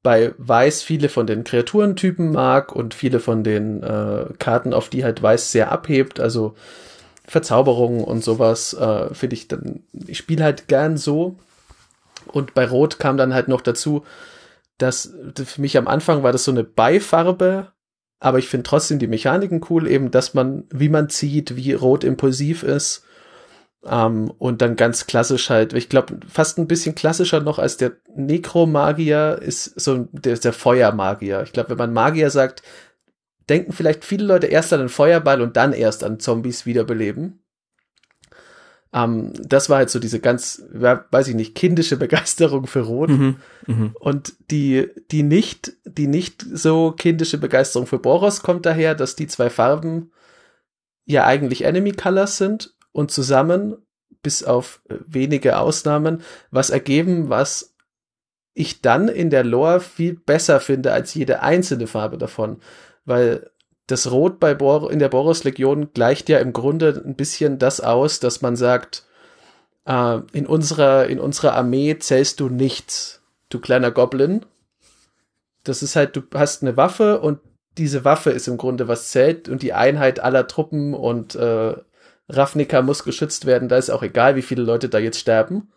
bei 0.03 0.35
Weiß 0.39 0.83
viele 0.83 1.09
von 1.09 1.27
den 1.27 1.45
Kreaturentypen 1.45 2.33
mag 2.33 2.75
und 2.75 2.95
viele 2.95 3.21
von 3.21 3.45
den 3.45 3.83
äh, 3.83 4.27
Karten, 4.39 4.73
auf 4.73 4.89
die 4.89 5.05
halt 5.05 5.23
Weiß 5.23 5.53
sehr 5.53 5.71
abhebt. 5.71 6.21
Also 6.21 6.55
Verzauberungen 7.33 8.05
und 8.05 8.23
sowas 8.23 8.75
äh, 8.75 9.13
finde 9.15 9.35
ich 9.35 9.49
dann, 9.49 9.81
ich 10.07 10.19
spiele 10.19 10.45
halt 10.45 10.69
gern 10.69 10.99
so. 10.99 11.37
Und 12.27 12.53
bei 12.53 12.67
Rot 12.67 12.99
kam 12.99 13.17
dann 13.17 13.33
halt 13.33 13.49
noch 13.49 13.63
dazu, 13.63 14.05
dass 14.77 15.15
für 15.35 15.61
mich 15.63 15.79
am 15.79 15.89
Anfang 15.89 16.23
war 16.23 16.33
das 16.33 16.45
so 16.45 16.51
eine 16.51 16.63
Beifarbe, 16.63 17.73
aber 18.21 18.39
ich 18.39 18.49
finde 18.49 18.65
trotzdem 18.65 18.99
die 18.99 19.07
Mechaniken 19.07 19.63
cool, 19.71 19.89
eben, 19.89 20.11
dass 20.11 20.35
man, 20.35 20.65
wie 20.71 20.91
man 20.91 21.09
zieht, 21.09 21.57
wie 21.57 21.73
Rot 21.73 22.05
impulsiv 22.05 22.63
ist. 22.63 23.05
Um, 23.81 23.91
ähm, 23.91 24.33
und 24.39 24.63
dann 24.63 24.77
ganz 24.77 25.07
klassisch 25.07 25.51
halt, 25.51 25.73
ich 25.73 25.89
glaube, 25.89 26.21
fast 26.29 26.57
ein 26.57 26.69
bisschen 26.69 26.95
klassischer 26.95 27.41
noch 27.41 27.59
als 27.59 27.79
der 27.79 27.93
Nekromagier 28.15 29.41
ist 29.43 29.81
so 29.81 30.07
der, 30.13 30.37
der 30.37 30.53
Feuermagier. 30.53 31.43
Ich 31.43 31.53
glaube, 31.53 31.71
wenn 31.71 31.79
man 31.79 31.93
Magier 31.93 32.31
sagt, 32.31 32.63
denken 33.49 33.73
vielleicht 33.73 34.05
viele 34.05 34.25
Leute 34.25 34.47
erst 34.47 34.73
an 34.73 34.81
den 34.81 34.89
Feuerball 34.89 35.41
und 35.41 35.57
dann 35.57 35.73
erst 35.73 36.05
an 36.05 36.21
Zombies 36.21 36.67
wiederbeleben. 36.67 37.43
Ähm, 38.93 39.33
das 39.35 39.71
war 39.71 39.79
halt 39.79 39.91
so 39.91 39.99
diese 39.99 40.21
ganz, 40.21 40.63
weiß 40.73 41.29
ich 41.29 41.35
nicht, 41.35 41.55
kindische 41.55 41.97
Begeisterung 41.99 42.67
für 42.67 42.83
Rot. 42.83 43.11
Mhm, 43.11 43.37
mh. 43.67 43.91
Und 43.99 44.35
die, 44.51 44.91
die 45.11 45.23
nicht, 45.23 45.73
die 45.85 46.07
nicht 46.07 46.45
so 46.53 46.93
kindische 46.93 47.39
Begeisterung 47.39 47.87
für 47.87 47.99
Boros 47.99 48.43
kommt 48.43 48.67
daher, 48.67 48.95
dass 48.95 49.17
die 49.17 49.27
zwei 49.27 49.51
Farben 49.51 50.13
ja 51.05 51.25
eigentlich 51.25 51.63
Enemy 51.65 51.93
Colors 51.93 52.37
sind 52.37 52.75
und 52.93 53.11
zusammen, 53.11 53.77
bis 54.23 54.45
auf 54.45 54.81
wenige 54.89 55.59
Ausnahmen, 55.59 56.23
was 56.51 56.71
ergeben, 56.71 57.29
was 57.29 57.75
ich 58.55 58.83
dann 58.83 59.09
in 59.09 59.31
der 59.31 59.45
Lore 59.45 59.81
viel 59.81 60.15
besser 60.15 60.61
finde 60.61 60.93
als 60.93 61.15
jede 61.15 61.43
einzelne 61.43 61.87
Farbe 61.87 62.19
davon. 62.19 62.59
Weil 63.05 63.51
das 63.87 64.11
Rot 64.11 64.41
bei 64.41 64.55
Bor 64.55 64.91
in 64.91 64.99
der 64.99 65.09
Boros-Legion 65.09 65.93
gleicht 65.93 66.29
ja 66.29 66.39
im 66.39 66.53
Grunde 66.53 67.03
ein 67.05 67.17
bisschen 67.17 67.59
das 67.59 67.81
aus, 67.81 68.21
dass 68.21 68.41
man 68.41 68.57
sagt, 68.57 69.05
äh, 69.87 70.21
in, 70.33 70.47
unserer, 70.47 71.07
in 71.07 71.19
unserer 71.21 71.55
Armee 71.55 71.99
zählst 71.99 72.41
du 72.41 72.49
nichts, 72.49 73.23
du 73.49 73.61
kleiner 73.61 73.91
Goblin. 73.91 74.47
Das 75.65 75.83
ist 75.83 75.97
halt, 75.97 76.17
du 76.17 76.23
hast 76.35 76.63
eine 76.63 76.77
Waffe 76.77 77.21
und 77.21 77.41
diese 77.79 78.05
Waffe 78.05 78.31
ist 78.31 78.49
im 78.49 78.57
Grunde 78.57 78.89
was 78.89 79.09
zählt 79.09 79.49
und 79.49 79.63
die 79.63 79.73
Einheit 79.73 80.21
aller 80.21 80.47
Truppen 80.47 80.95
und 80.95 81.35
äh, 81.35 81.75
Ravnica 82.29 82.83
muss 82.83 83.05
geschützt 83.05 83.47
werden, 83.47 83.69
da 83.69 83.77
ist 83.77 83.91
auch 83.91 84.03
egal, 84.03 84.37
wie 84.37 84.43
viele 84.43 84.63
Leute 84.63 84.89
da 84.89 84.99
jetzt 84.99 85.19
sterben 85.19 85.69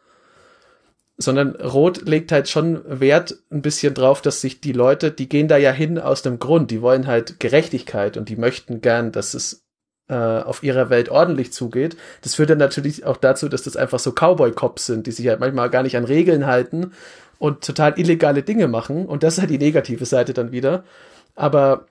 sondern 1.18 1.56
Rot 1.56 2.08
legt 2.08 2.32
halt 2.32 2.50
schon 2.50 2.82
Wert 2.86 3.38
ein 3.50 3.62
bisschen 3.62 3.94
drauf, 3.94 4.22
dass 4.22 4.42
sich 4.42 4.60
die 4.60 4.74
Leute, 4.74 5.12
die 5.12 5.30
gehen 5.30 5.48
da 5.48 5.58
ja 5.58 5.72
hin 5.72 5.98
aus 5.98 6.22
dem 6.22 6.40
Grund, 6.40 6.72
die 6.72 6.82
wollen 6.82 7.08
halt 7.08 7.40
Gerechtigkeit 7.40 8.18
und 8.18 8.28
die 8.28 8.36
möchten 8.36 8.82
gern, 8.82 9.12
dass 9.12 9.34
es 9.34 9.66
äh, 10.10 10.14
auf 10.16 10.62
ihrer 10.62 10.90
Welt 10.90 11.10
ordentlich 11.10 11.54
zugeht. 11.54 11.96
Das 12.22 12.36
führt 12.36 12.50
dann 12.50 12.58
natürlich 12.58 13.06
auch 13.06 13.18
dazu, 13.18 13.48
dass 13.48 13.64
das 13.64 13.78
einfach 13.78 14.00
so 14.00 14.12
Cowboy-Cops 14.12 14.86
sind, 14.86 15.08
die 15.08 15.12
sich 15.12 15.28
halt 15.28 15.40
manchmal 15.40 15.70
gar 15.70 15.84
nicht 15.84 15.98
an 15.98 16.06
Regeln 16.06 16.46
halten 16.46 16.92
und 17.40 17.64
total 17.64 17.98
illegale 17.98 18.44
Dinge 18.44 18.68
machen. 18.68 19.06
Und 19.06 19.24
das 19.24 19.36
ist 19.36 19.40
halt 19.40 19.50
die 19.50 19.58
negative 19.58 20.06
Seite 20.06 20.34
dann 20.34 20.52
wieder. 20.52 20.84
Aber 21.34 21.88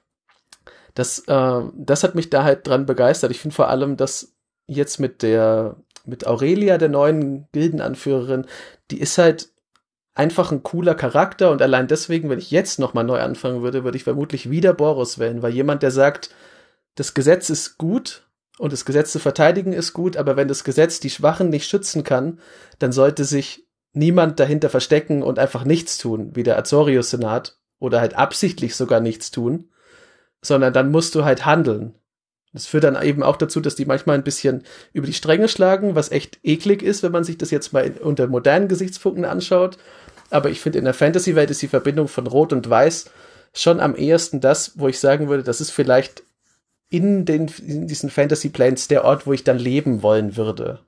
das, 0.94 1.20
äh, 1.26 1.60
das 1.74 2.04
hat 2.04 2.14
mich 2.14 2.30
da 2.30 2.44
halt 2.44 2.66
dran 2.66 2.86
begeistert. 2.86 3.30
Ich 3.30 3.40
finde 3.40 3.56
vor 3.56 3.68
allem, 3.68 3.96
dass 3.96 4.34
jetzt 4.66 5.00
mit 5.00 5.22
der 5.22 5.76
mit 6.06 6.26
Aurelia, 6.26 6.78
der 6.78 6.90
neuen 6.90 7.48
Gildenanführerin, 7.52 8.46
die 8.90 9.00
ist 9.00 9.18
halt 9.18 9.50
einfach 10.14 10.52
ein 10.52 10.62
cooler 10.62 10.94
Charakter 10.94 11.50
und 11.50 11.60
allein 11.60 11.88
deswegen, 11.88 12.30
wenn 12.30 12.38
ich 12.38 12.50
jetzt 12.50 12.78
nochmal 12.78 13.04
neu 13.04 13.20
anfangen 13.20 13.62
würde, 13.62 13.84
würde 13.84 13.96
ich 13.96 14.04
vermutlich 14.04 14.50
wieder 14.50 14.72
Boros 14.72 15.18
wählen, 15.18 15.42
weil 15.42 15.52
jemand, 15.52 15.82
der 15.82 15.90
sagt, 15.90 16.30
das 16.94 17.14
Gesetz 17.14 17.50
ist 17.50 17.78
gut 17.78 18.28
und 18.58 18.72
das 18.72 18.84
Gesetz 18.84 19.10
zu 19.10 19.18
verteidigen 19.18 19.72
ist 19.72 19.92
gut, 19.92 20.16
aber 20.16 20.36
wenn 20.36 20.46
das 20.46 20.62
Gesetz 20.62 21.00
die 21.00 21.10
Schwachen 21.10 21.48
nicht 21.48 21.68
schützen 21.68 22.04
kann, 22.04 22.38
dann 22.78 22.92
sollte 22.92 23.24
sich 23.24 23.66
niemand 23.92 24.38
dahinter 24.38 24.70
verstecken 24.70 25.22
und 25.22 25.38
einfach 25.38 25.64
nichts 25.64 25.98
tun, 25.98 26.34
wie 26.34 26.42
der 26.44 26.58
Azorius-Senat 26.58 27.58
oder 27.80 28.00
halt 28.00 28.14
absichtlich 28.14 28.76
sogar 28.76 29.00
nichts 29.00 29.30
tun, 29.32 29.70
sondern 30.42 30.72
dann 30.72 30.90
musst 30.90 31.14
du 31.14 31.24
halt 31.24 31.44
handeln. 31.44 31.94
Das 32.54 32.66
führt 32.66 32.84
dann 32.84 33.00
eben 33.02 33.22
auch 33.22 33.36
dazu, 33.36 33.60
dass 33.60 33.74
die 33.74 33.84
manchmal 33.84 34.16
ein 34.16 34.24
bisschen 34.24 34.62
über 34.92 35.06
die 35.06 35.12
Stränge 35.12 35.48
schlagen, 35.48 35.96
was 35.96 36.12
echt 36.12 36.38
eklig 36.44 36.82
ist, 36.82 37.02
wenn 37.02 37.12
man 37.12 37.24
sich 37.24 37.36
das 37.36 37.50
jetzt 37.50 37.72
mal 37.72 37.92
unter 38.00 38.28
modernen 38.28 38.68
Gesichtspunkten 38.68 39.24
anschaut. 39.24 39.76
Aber 40.30 40.50
ich 40.50 40.60
finde, 40.60 40.78
in 40.78 40.84
der 40.84 40.94
Fantasy-Welt 40.94 41.50
ist 41.50 41.62
die 41.62 41.68
Verbindung 41.68 42.08
von 42.08 42.26
Rot 42.26 42.52
und 42.52 42.70
Weiß 42.70 43.10
schon 43.52 43.80
am 43.80 43.94
ehesten 43.94 44.40
das, 44.40 44.78
wo 44.78 44.88
ich 44.88 44.98
sagen 44.98 45.28
würde, 45.28 45.42
das 45.42 45.60
ist 45.60 45.70
vielleicht 45.70 46.22
in, 46.90 47.24
den, 47.24 47.50
in 47.66 47.88
diesen 47.88 48.08
Fantasy-Planes 48.08 48.88
der 48.88 49.04
Ort, 49.04 49.26
wo 49.26 49.32
ich 49.32 49.44
dann 49.44 49.58
leben 49.58 50.02
wollen 50.02 50.36
würde. 50.36 50.80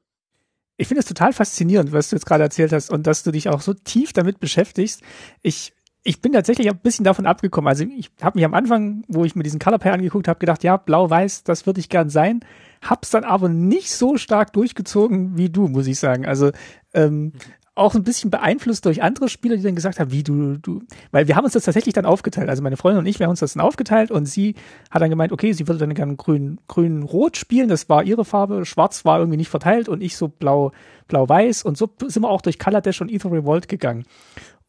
Ich 0.76 0.88
finde 0.88 1.00
es 1.00 1.06
total 1.06 1.32
faszinierend, 1.32 1.92
was 1.92 2.10
du 2.10 2.16
jetzt 2.16 2.26
gerade 2.26 2.44
erzählt 2.44 2.72
hast 2.72 2.90
und 2.90 3.06
dass 3.06 3.22
du 3.22 3.32
dich 3.32 3.48
auch 3.48 3.60
so 3.60 3.72
tief 3.74 4.12
damit 4.12 4.38
beschäftigst. 4.40 5.00
Ich 5.42 5.72
ich 6.06 6.20
bin 6.20 6.32
tatsächlich 6.32 6.70
ein 6.70 6.78
bisschen 6.78 7.04
davon 7.04 7.26
abgekommen. 7.26 7.68
Also 7.68 7.84
ich 7.84 8.10
habe 8.22 8.38
mich 8.38 8.44
am 8.44 8.54
Anfang, 8.54 9.02
wo 9.08 9.24
ich 9.24 9.34
mir 9.34 9.42
diesen 9.42 9.58
Color 9.58 9.78
Pair 9.78 9.94
angeguckt 9.94 10.28
habe, 10.28 10.38
gedacht, 10.38 10.62
ja, 10.62 10.76
blau-weiß, 10.76 11.42
das 11.42 11.66
würde 11.66 11.80
ich 11.80 11.88
gern 11.88 12.10
sein. 12.10 12.40
Hab's 12.80 13.10
dann 13.10 13.24
aber 13.24 13.48
nicht 13.48 13.90
so 13.90 14.16
stark 14.16 14.52
durchgezogen 14.52 15.36
wie 15.36 15.50
du, 15.50 15.66
muss 15.66 15.88
ich 15.88 15.98
sagen. 15.98 16.24
Also 16.24 16.52
ähm, 16.94 17.32
auch 17.74 17.94
ein 17.94 18.04
bisschen 18.04 18.30
beeinflusst 18.30 18.86
durch 18.86 19.02
andere 19.02 19.28
Spieler, 19.28 19.56
die 19.56 19.64
dann 19.64 19.74
gesagt 19.74 19.98
haben, 19.98 20.12
wie 20.12 20.22
du, 20.22 20.56
du, 20.58 20.82
weil 21.10 21.26
wir 21.26 21.34
haben 21.34 21.44
uns 21.44 21.54
das 21.54 21.64
tatsächlich 21.64 21.92
dann 21.92 22.06
aufgeteilt. 22.06 22.48
Also 22.48 22.62
meine 22.62 22.76
Freundin 22.76 23.00
und 23.00 23.06
ich, 23.06 23.18
wir 23.18 23.26
haben 23.26 23.32
uns 23.32 23.40
das 23.40 23.54
dann 23.54 23.62
aufgeteilt 23.62 24.12
und 24.12 24.26
sie 24.26 24.54
hat 24.90 25.02
dann 25.02 25.10
gemeint, 25.10 25.32
okay, 25.32 25.52
sie 25.52 25.66
würde 25.66 25.80
dann 25.80 25.94
gerne 25.94 26.14
grün, 26.14 26.60
grün, 26.68 27.02
rot 27.02 27.36
spielen. 27.36 27.68
Das 27.68 27.88
war 27.88 28.04
ihre 28.04 28.24
Farbe. 28.24 28.64
Schwarz 28.64 29.04
war 29.04 29.18
irgendwie 29.18 29.38
nicht 29.38 29.50
verteilt 29.50 29.88
und 29.88 30.02
ich 30.02 30.16
so 30.16 30.28
blau, 30.28 30.70
blau, 31.08 31.28
weiß. 31.28 31.64
Und 31.64 31.76
so 31.76 31.90
sind 32.06 32.22
wir 32.22 32.30
auch 32.30 32.42
durch 32.42 32.60
Color 32.60 32.80
Dash 32.80 33.00
und 33.00 33.10
Ether 33.10 33.32
Revolt 33.32 33.68
gegangen. 33.68 34.04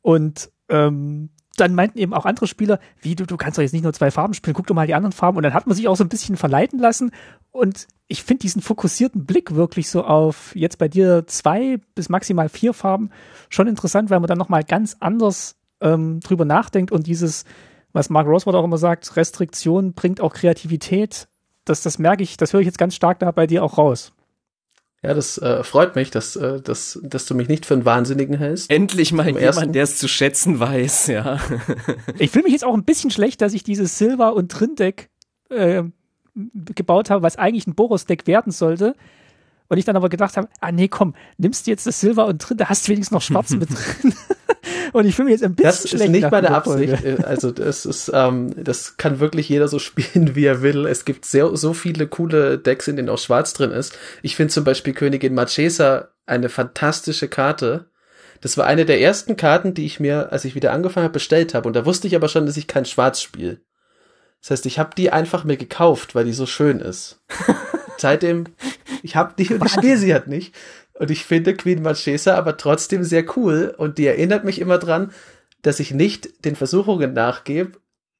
Und 0.01 0.49
ähm, 0.69 1.29
dann 1.57 1.73
meinten 1.73 1.97
eben 1.97 2.13
auch 2.13 2.25
andere 2.25 2.47
Spieler, 2.47 2.79
wie 3.01 3.15
du, 3.15 3.25
du 3.25 3.35
kannst 3.35 3.57
doch 3.57 3.63
jetzt 3.63 3.73
nicht 3.73 3.83
nur 3.83 3.93
zwei 3.93 4.11
Farben 4.11 4.33
spielen, 4.33 4.53
guck 4.53 4.67
doch 4.67 4.75
mal 4.75 4.87
die 4.87 4.93
anderen 4.93 5.11
Farben. 5.11 5.37
Und 5.37 5.43
dann 5.43 5.53
hat 5.53 5.65
man 5.67 5.75
sich 5.75 5.87
auch 5.87 5.97
so 5.97 6.03
ein 6.03 6.09
bisschen 6.09 6.37
verleiten 6.37 6.79
lassen. 6.79 7.11
Und 7.51 7.87
ich 8.07 8.23
finde 8.23 8.41
diesen 8.41 8.61
fokussierten 8.61 9.25
Blick 9.25 9.55
wirklich 9.55 9.89
so 9.89 10.03
auf 10.03 10.55
jetzt 10.55 10.77
bei 10.77 10.87
dir 10.87 11.25
zwei 11.27 11.79
bis 11.95 12.09
maximal 12.09 12.47
vier 12.47 12.73
Farben 12.73 13.09
schon 13.49 13.67
interessant, 13.67 14.09
weil 14.09 14.19
man 14.19 14.27
dann 14.27 14.37
nochmal 14.37 14.63
ganz 14.63 14.97
anders 14.99 15.55
ähm, 15.81 16.19
drüber 16.19 16.45
nachdenkt 16.45 16.91
und 16.91 17.07
dieses, 17.07 17.43
was 17.91 18.09
Mark 18.09 18.27
Roswell 18.27 18.55
auch 18.55 18.63
immer 18.63 18.77
sagt, 18.77 19.15
Restriktion 19.15 19.93
bringt 19.93 20.21
auch 20.21 20.33
Kreativität. 20.33 21.27
Das, 21.65 21.81
das 21.81 21.99
merke 21.99 22.23
ich, 22.23 22.37
das 22.37 22.53
höre 22.53 22.61
ich 22.61 22.67
jetzt 22.67 22.77
ganz 22.77 22.95
stark 22.95 23.19
da 23.19 23.31
bei 23.31 23.47
dir 23.47 23.63
auch 23.63 23.77
raus. 23.77 24.13
Ja, 25.03 25.13
das 25.13 25.37
äh, 25.37 25.63
freut 25.63 25.95
mich, 25.95 26.09
dass, 26.09 26.35
äh, 26.35 26.59
dass, 26.59 26.99
dass 27.03 27.25
du 27.27 27.35
mich 27.35 27.47
nicht 27.47 27.65
für 27.65 27.75
einen 27.75 27.85
Wahnsinnigen 27.85 28.37
hältst. 28.37 28.71
Endlich 28.71 29.13
mal 29.13 29.27
jemand, 29.29 29.75
der 29.75 29.83
es 29.83 29.97
zu 29.97 30.07
schätzen 30.07 30.59
weiß, 30.59 31.07
ja. 31.07 31.39
ich 32.17 32.31
fühle 32.31 32.45
mich 32.45 32.53
jetzt 32.53 32.65
auch 32.65 32.73
ein 32.73 32.83
bisschen 32.83 33.11
schlecht, 33.11 33.41
dass 33.41 33.53
ich 33.53 33.63
dieses 33.63 33.97
Silber- 33.97 34.33
und 34.33 34.51
Trindeck 34.51 35.09
äh, 35.49 35.83
gebaut 36.75 37.09
habe, 37.09 37.21
was 37.21 37.35
eigentlich 37.35 37.67
ein 37.67 37.75
Boros-Deck 37.75 38.25
werden 38.25 38.51
sollte. 38.51 38.95
Und 39.69 39.77
ich 39.77 39.85
dann 39.85 39.97
aber 39.97 40.09
gedacht 40.09 40.37
habe, 40.37 40.47
ah 40.61 40.71
nee, 40.71 40.87
komm, 40.87 41.13
nimmst 41.37 41.67
du 41.67 41.71
jetzt 41.71 41.85
das 41.85 41.99
Silber 41.99 42.25
und 42.25 42.37
drin, 42.37 42.57
da 42.57 42.69
hast 42.69 42.87
du 42.87 42.91
wenigstens 42.91 43.13
noch 43.13 43.21
Schwarz 43.21 43.51
mit 43.51 43.69
drin. 44.01 44.13
Und 44.93 45.05
ich 45.05 45.15
fühle 45.15 45.25
mich 45.25 45.33
jetzt 45.33 45.43
ein 45.43 45.55
bisschen 45.55 45.69
das 45.69 45.79
schlecht. 45.81 45.93
Das 45.95 46.01
ist 46.01 46.09
nicht 46.09 46.31
meine 46.31 46.51
Absicht. 46.51 47.03
Äh, 47.03 47.17
also 47.23 47.51
das 47.51 47.85
ist, 47.85 48.11
ähm, 48.13 48.53
das 48.63 48.97
kann 48.97 49.19
wirklich 49.19 49.49
jeder 49.49 49.67
so 49.67 49.79
spielen, 49.79 50.35
wie 50.35 50.45
er 50.45 50.61
will. 50.61 50.85
Es 50.85 51.05
gibt 51.05 51.25
sehr, 51.25 51.55
so 51.55 51.73
viele 51.73 52.07
coole 52.07 52.57
Decks, 52.57 52.87
in 52.87 52.95
denen 52.95 53.09
auch 53.09 53.17
Schwarz 53.17 53.53
drin 53.53 53.71
ist. 53.71 53.97
Ich 54.21 54.35
finde 54.35 54.53
zum 54.53 54.63
Beispiel 54.63 54.93
Königin 54.93 55.33
Marchesa 55.33 56.09
eine 56.25 56.49
fantastische 56.49 57.27
Karte. 57.27 57.89
Das 58.41 58.57
war 58.57 58.65
eine 58.65 58.85
der 58.85 59.01
ersten 59.01 59.35
Karten, 59.35 59.73
die 59.73 59.85
ich 59.85 59.99
mir, 59.99 60.31
als 60.31 60.45
ich 60.45 60.55
wieder 60.55 60.71
angefangen 60.71 61.05
habe, 61.05 61.13
bestellt 61.13 61.53
habe. 61.53 61.67
Und 61.67 61.75
da 61.75 61.85
wusste 61.85 62.07
ich 62.07 62.15
aber 62.15 62.27
schon, 62.27 62.45
dass 62.45 62.57
ich 62.57 62.67
kein 62.67 62.85
Schwarz 62.85 63.21
spiele. 63.21 63.61
Das 64.41 64.51
heißt, 64.51 64.65
ich 64.67 64.77
habe 64.79 64.91
die 64.95 65.11
einfach 65.11 65.43
mir 65.43 65.57
gekauft, 65.57 66.15
weil 66.15 66.25
die 66.25 66.33
so 66.33 66.45
schön 66.45 66.79
ist. 66.79 67.23
Seitdem, 67.97 68.45
ich 69.01 69.15
habe 69.15 69.33
die 69.37 69.51
und 69.53 69.65
ich 69.65 69.71
spiele 69.71 69.97
sie 69.97 70.13
halt 70.13 70.27
nicht. 70.27 70.53
Und 70.99 71.11
ich 71.11 71.25
finde 71.25 71.55
Queen 71.55 71.81
Marchesa 71.81 72.35
aber 72.35 72.57
trotzdem 72.57 73.03
sehr 73.03 73.25
cool 73.37 73.73
und 73.77 73.97
die 73.97 74.07
erinnert 74.07 74.43
mich 74.43 74.59
immer 74.59 74.77
dran, 74.77 75.11
dass 75.61 75.79
ich 75.79 75.93
nicht 75.93 76.45
den 76.45 76.55
Versuchungen 76.55 77.13
nachgebe, 77.13 77.73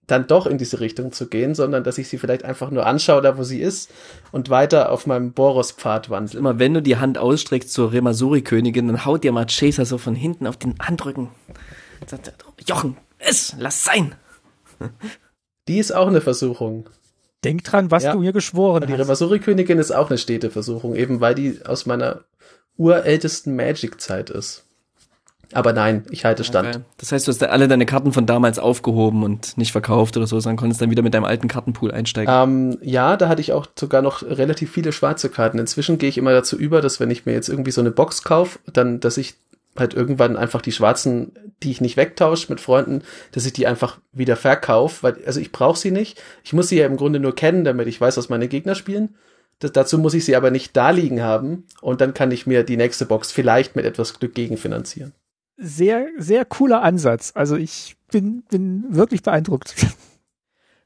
dann 0.05 0.25
doch 0.25 0.47
in 0.47 0.57
diese 0.57 0.79
Richtung 0.79 1.11
zu 1.11 1.27
gehen, 1.27 1.53
sondern 1.53 1.83
dass 1.83 1.97
ich 1.97 2.07
sie 2.07 2.17
vielleicht 2.17 2.45
einfach 2.45 2.71
nur 2.71 2.85
anschaue, 2.85 3.21
da 3.21 3.37
wo 3.37 3.43
sie 3.43 3.59
ist 3.59 3.91
und 4.31 4.49
weiter 4.49 4.91
auf 4.91 5.05
meinem 5.05 5.33
Boros-Pfad 5.33 6.09
wandle. 6.09 6.39
Immer 6.39 6.59
wenn 6.59 6.73
du 6.73 6.81
die 6.81 6.97
Hand 6.97 7.17
ausstreckst 7.17 7.71
zur 7.71 7.91
Remasuri-Königin, 7.91 8.87
dann 8.87 9.05
haut 9.05 9.23
dir 9.23 9.33
Marchesa 9.33 9.83
so 9.83 9.97
von 9.97 10.15
hinten 10.15 10.47
auf 10.47 10.57
den 10.57 10.75
Handrücken. 10.79 11.29
Sagt 12.05 12.27
er, 12.27 12.33
Jochen, 12.65 12.95
es, 13.17 13.55
lass 13.59 13.83
sein. 13.83 14.15
Die 15.67 15.79
ist 15.79 15.93
auch 15.93 16.07
eine 16.07 16.21
Versuchung. 16.21 16.89
Denk 17.43 17.65
dran, 17.65 17.91
was 17.91 18.03
ja. 18.03 18.13
du 18.13 18.19
mir 18.19 18.31
geschworen 18.31 18.81
die 18.81 18.87
hast. 18.87 18.97
Die 18.97 19.01
Remasuri-Königin 19.01 19.77
ist 19.77 19.91
auch 19.91 20.09
eine 20.09 20.17
stete 20.17 20.49
Versuchung, 20.49 20.95
eben 20.95 21.19
weil 21.19 21.35
die 21.35 21.59
aus 21.65 21.85
meiner 21.85 22.21
urältesten 22.77 23.55
Magic-Zeit 23.55 24.29
ist. 24.29 24.63
Aber 25.53 25.71
nein, 25.71 26.03
ich 26.09 26.25
halte 26.25 26.43
Stand. 26.43 26.75
Okay. 26.75 26.85
Das 26.97 27.11
heißt, 27.11 27.27
du 27.27 27.31
hast 27.31 27.41
alle 27.43 27.67
deine 27.67 27.85
Karten 27.85 28.11
von 28.11 28.25
damals 28.25 28.59
aufgehoben 28.59 29.23
und 29.23 29.57
nicht 29.57 29.71
verkauft 29.71 30.17
oder 30.17 30.27
so, 30.27 30.39
sondern 30.39 30.57
konntest 30.57 30.81
dann 30.81 30.91
wieder 30.91 31.03
mit 31.03 31.13
deinem 31.13 31.23
alten 31.23 31.47
Kartenpool 31.47 31.91
einsteigen. 31.91 32.33
Ähm, 32.33 32.77
ja, 32.81 33.15
da 33.15 33.29
hatte 33.29 33.41
ich 33.41 33.53
auch 33.53 33.65
sogar 33.77 34.01
noch 34.01 34.23
relativ 34.23 34.71
viele 34.71 34.91
schwarze 34.91 35.29
Karten. 35.29 35.57
Inzwischen 35.57 35.97
gehe 35.99 36.09
ich 36.09 36.17
immer 36.17 36.33
dazu 36.33 36.57
über, 36.57 36.81
dass 36.81 36.99
wenn 36.99 37.11
ich 37.11 37.25
mir 37.25 37.31
jetzt 37.31 37.47
irgendwie 37.47 37.71
so 37.71 37.81
eine 37.81 37.91
Box 37.91 38.23
kaufe, 38.23 38.59
dann, 38.71 38.99
dass 38.99 39.17
ich 39.17 39.35
halt 39.77 39.93
irgendwann 39.93 40.35
einfach 40.35 40.61
die 40.61 40.71
schwarzen, 40.71 41.31
die 41.63 41.71
ich 41.71 41.81
nicht 41.81 41.97
wegtausche 41.97 42.47
mit 42.49 42.59
Freunden, 42.59 43.03
dass 43.31 43.45
ich 43.45 43.53
die 43.53 43.67
einfach 43.67 43.99
wieder 44.11 44.35
verkaufe, 44.35 45.03
weil, 45.03 45.17
also 45.25 45.39
ich 45.39 45.51
brauche 45.51 45.77
sie 45.77 45.91
nicht. 45.91 46.21
Ich 46.43 46.51
muss 46.53 46.69
sie 46.69 46.77
ja 46.77 46.85
im 46.85 46.97
Grunde 46.97 47.19
nur 47.19 47.35
kennen, 47.35 47.63
damit 47.63 47.87
ich 47.87 48.01
weiß, 48.01 48.17
was 48.17 48.29
meine 48.29 48.47
Gegner 48.47 48.75
spielen. 48.75 49.15
Das, 49.59 49.71
dazu 49.71 49.97
muss 49.97 50.13
ich 50.13 50.25
sie 50.25 50.35
aber 50.35 50.51
nicht 50.51 50.75
da 50.77 50.91
liegen 50.91 51.21
haben 51.21 51.65
und 51.81 52.01
dann 52.01 52.13
kann 52.13 52.31
ich 52.31 52.45
mir 52.45 52.63
die 52.63 52.77
nächste 52.77 53.05
Box 53.05 53.31
vielleicht 53.31 53.75
mit 53.75 53.85
etwas 53.85 54.19
Glück 54.19 54.35
gegenfinanzieren. 54.35 55.13
Sehr, 55.57 56.07
sehr 56.17 56.45
cooler 56.45 56.83
Ansatz. 56.83 57.31
Also 57.33 57.55
ich 57.55 57.95
bin, 58.11 58.43
bin 58.49 58.85
wirklich 58.89 59.23
beeindruckt. 59.23 59.75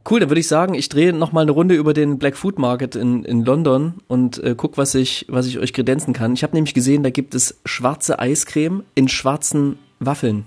Cool, 0.09 0.19
dann 0.19 0.30
würde 0.30 0.39
ich 0.39 0.47
sagen, 0.47 0.74
ich 0.74 0.89
drehe 0.89 1.13
noch 1.13 1.32
mal 1.32 1.41
eine 1.41 1.51
Runde 1.51 1.76
über 1.76 1.93
den 1.93 2.17
Black 2.17 2.36
Food 2.36 2.57
Market 2.57 2.95
in, 2.95 3.24
in 3.24 3.45
London 3.45 4.01
und 4.07 4.43
äh, 4.43 4.55
guck, 4.57 4.78
was 4.78 4.95
ich, 4.95 5.28
was 5.30 5.45
ich 5.45 5.59
euch 5.59 5.74
kredenzen 5.74 6.13
kann. 6.13 6.34
Ich 6.34 6.41
habe 6.41 6.55
nämlich 6.55 6.74
gesehen, 6.74 7.03
da 7.03 7.11
gibt 7.11 7.36
es 7.36 7.61
schwarze 7.65 8.17
Eiscreme 8.17 8.84
in 8.95 9.07
schwarzen 9.07 9.78
Waffeln. 9.99 10.45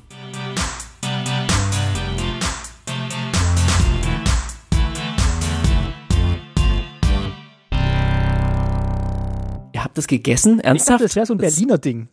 Ihr 9.85 9.89
habt 9.89 9.99
das 9.99 10.07
gegessen? 10.07 10.61
Ich 10.61 10.65
Ernsthaft? 10.65 10.91
dachte, 10.93 11.05
das 11.05 11.15
wäre 11.17 11.27
so 11.27 11.35
ein 11.35 11.39
Das- 11.39 11.55
Berliner 11.55 11.77
Ding. 11.77 12.09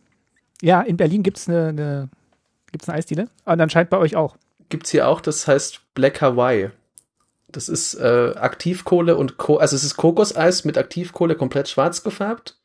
Ja, 0.60 0.82
in 0.82 0.98
Berlin 0.98 1.22
gibt's 1.22 1.48
eine, 1.48 1.68
eine 1.68 2.08
gibt's 2.70 2.86
eine 2.88 2.98
Eisdiele. 2.98 3.28
Und 3.46 3.60
anscheinend 3.60 3.88
bei 3.88 3.96
euch 3.96 4.14
auch. 4.14 4.36
Gibt's 4.68 4.90
hier 4.90 5.08
auch, 5.08 5.20
das 5.22 5.48
heißt 5.48 5.80
Black 5.94 6.20
Hawaii. 6.20 6.70
Das 7.48 7.68
ist 7.70 7.94
äh, 7.94 8.32
Aktivkohle 8.36 9.16
und 9.16 9.38
Ko 9.38 9.56
also 9.56 9.74
es 9.76 9.84
ist 9.84 9.96
Kokoseis 9.96 10.64
mit 10.64 10.76
Aktivkohle 10.78 11.34
komplett 11.34 11.68
schwarz 11.68 12.02
gefärbt. 12.02 12.58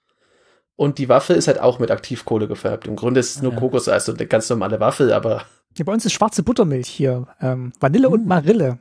Und 0.76 0.98
die 1.00 1.08
Waffel 1.10 1.36
ist 1.38 1.48
halt 1.48 1.60
auch 1.60 1.80
mit 1.80 1.90
Aktivkohle 1.90 2.48
gefärbt. 2.48 2.86
Im 2.88 2.96
Grunde 2.98 3.20
ist 3.22 3.36
es 3.38 3.42
nur 3.42 3.54
Ja. 3.54 3.60
Kokoseis 3.60 4.08
und 4.10 4.20
eine 4.20 4.28
ganz 4.28 4.50
normale 4.50 4.80
Waffel, 4.80 5.12
aber 5.14 5.44
Ja, 5.78 5.86
bei 5.86 5.94
uns 5.94 6.06
ist 6.06 6.12
schwarze 6.14 6.44
Buttermilch 6.44 6.88
hier. 6.88 7.28
Ähm, 7.42 7.72
Vanille 7.80 8.10
und 8.10 8.28
Marille. 8.28 8.78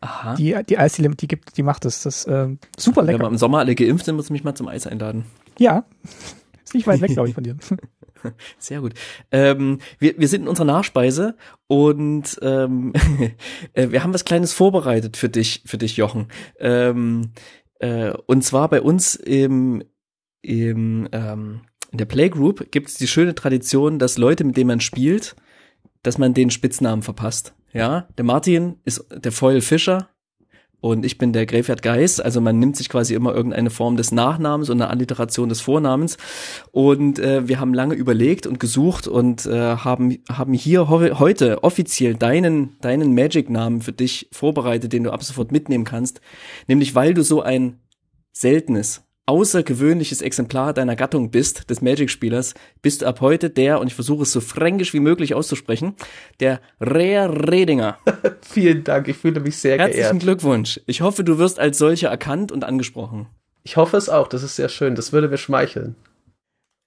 Aha. 0.00 0.34
Die, 0.36 0.56
die 0.68 0.78
Eisdiele, 0.78 1.10
die 1.10 1.28
gibt, 1.28 1.56
die 1.56 1.62
macht 1.62 1.84
das. 1.84 2.02
Das 2.02 2.18
ist 2.18 2.28
ähm, 2.28 2.58
super 2.76 3.02
Wenn 3.02 3.08
wir 3.08 3.12
lecker. 3.14 3.28
im 3.28 3.38
Sommer 3.38 3.58
alle 3.58 3.74
geimpft 3.74 4.04
sind, 4.04 4.16
muss 4.16 4.26
ich 4.26 4.30
mich 4.30 4.44
mal 4.44 4.54
zum 4.54 4.68
Eis 4.68 4.86
einladen. 4.86 5.24
Ja. 5.58 5.84
Ist 6.64 6.74
nicht 6.74 6.86
weit 6.86 7.00
weg, 7.00 7.10
glaube 7.14 7.28
ich, 7.28 7.34
von 7.34 7.44
dir. 7.44 7.56
Sehr 8.58 8.80
gut. 8.80 8.94
Ähm, 9.30 9.78
wir, 9.98 10.18
wir 10.18 10.28
sind 10.28 10.42
in 10.42 10.48
unserer 10.48 10.66
Nachspeise 10.66 11.36
und 11.66 12.38
ähm, 12.42 12.92
äh, 13.72 13.90
wir 13.90 14.02
haben 14.02 14.12
was 14.12 14.24
Kleines 14.24 14.52
vorbereitet 14.52 15.16
für 15.16 15.28
dich, 15.28 15.62
für 15.64 15.78
dich, 15.78 15.96
Jochen. 15.96 16.26
Ähm, 16.58 17.30
äh, 17.78 18.12
und 18.26 18.42
zwar 18.44 18.68
bei 18.68 18.82
uns 18.82 19.14
im, 19.14 19.82
im 20.42 21.08
ähm, 21.12 21.60
in 21.90 21.98
der 21.98 22.04
Playgroup 22.04 22.70
gibt 22.70 22.88
es 22.88 22.96
die 22.96 23.06
schöne 23.06 23.34
Tradition, 23.34 23.98
dass 23.98 24.18
Leute, 24.18 24.44
mit 24.44 24.56
denen 24.56 24.68
man 24.68 24.80
spielt, 24.80 25.36
dass 26.02 26.18
man 26.18 26.34
den 26.34 26.50
Spitznamen 26.50 27.02
verpasst. 27.02 27.54
Ja, 27.72 28.08
der 28.16 28.24
Martin 28.24 28.76
ist 28.84 29.04
der 29.10 29.32
Foil 29.32 29.60
Fischer 29.60 30.08
und 30.80 31.04
ich 31.04 31.18
bin 31.18 31.32
der 31.32 31.44
Graveyard 31.44 31.82
Geist. 31.82 32.24
Also 32.24 32.40
man 32.40 32.58
nimmt 32.58 32.76
sich 32.76 32.88
quasi 32.88 33.14
immer 33.14 33.34
irgendeine 33.34 33.70
Form 33.70 33.96
des 33.96 34.12
Nachnamens 34.12 34.70
und 34.70 34.80
eine 34.80 34.90
Alliteration 34.90 35.48
des 35.48 35.60
Vornamens. 35.60 36.18
Und 36.70 37.18
äh, 37.18 37.48
wir 37.48 37.58
haben 37.58 37.74
lange 37.74 37.94
überlegt 37.94 38.46
und 38.46 38.60
gesucht 38.60 39.08
und 39.08 39.44
äh, 39.46 39.76
haben 39.76 40.18
haben 40.30 40.52
hier 40.52 40.88
heute 40.88 41.64
offiziell 41.64 42.14
deinen 42.14 42.78
deinen 42.80 43.14
Magic-Namen 43.14 43.80
für 43.80 43.92
dich 43.92 44.28
vorbereitet, 44.32 44.92
den 44.92 45.04
du 45.04 45.10
ab 45.10 45.22
sofort 45.22 45.50
mitnehmen 45.50 45.84
kannst. 45.84 46.20
Nämlich 46.68 46.94
weil 46.94 47.12
du 47.12 47.22
so 47.22 47.42
ein 47.42 47.80
seltenes 48.32 49.07
außergewöhnliches 49.28 50.22
Exemplar 50.22 50.72
deiner 50.72 50.96
Gattung 50.96 51.30
bist, 51.30 51.68
des 51.68 51.82
Magic-Spielers, 51.82 52.54
bist 52.80 53.02
du 53.02 53.06
ab 53.06 53.20
heute 53.20 53.50
der, 53.50 53.78
und 53.78 53.86
ich 53.86 53.94
versuche 53.94 54.22
es 54.22 54.32
so 54.32 54.40
fränkisch 54.40 54.94
wie 54.94 55.00
möglich 55.00 55.34
auszusprechen, 55.34 55.94
der 56.40 56.60
Rare 56.80 57.50
Redinger. 57.50 57.98
vielen 58.40 58.84
Dank. 58.84 59.06
Ich 59.06 59.18
fühle 59.18 59.40
mich 59.40 59.58
sehr 59.58 59.78
Herzlichen 59.78 60.02
geehrt. 60.02 60.22
Glückwunsch. 60.22 60.80
Ich 60.86 61.02
hoffe, 61.02 61.24
du 61.24 61.38
wirst 61.38 61.58
als 61.58 61.76
solcher 61.76 62.08
erkannt 62.08 62.50
und 62.50 62.64
angesprochen. 62.64 63.26
Ich 63.64 63.76
hoffe 63.76 63.98
es 63.98 64.08
auch. 64.08 64.28
Das 64.28 64.42
ist 64.42 64.56
sehr 64.56 64.70
schön. 64.70 64.94
Das 64.94 65.12
würde 65.12 65.28
mir 65.28 65.36
schmeicheln. 65.36 65.94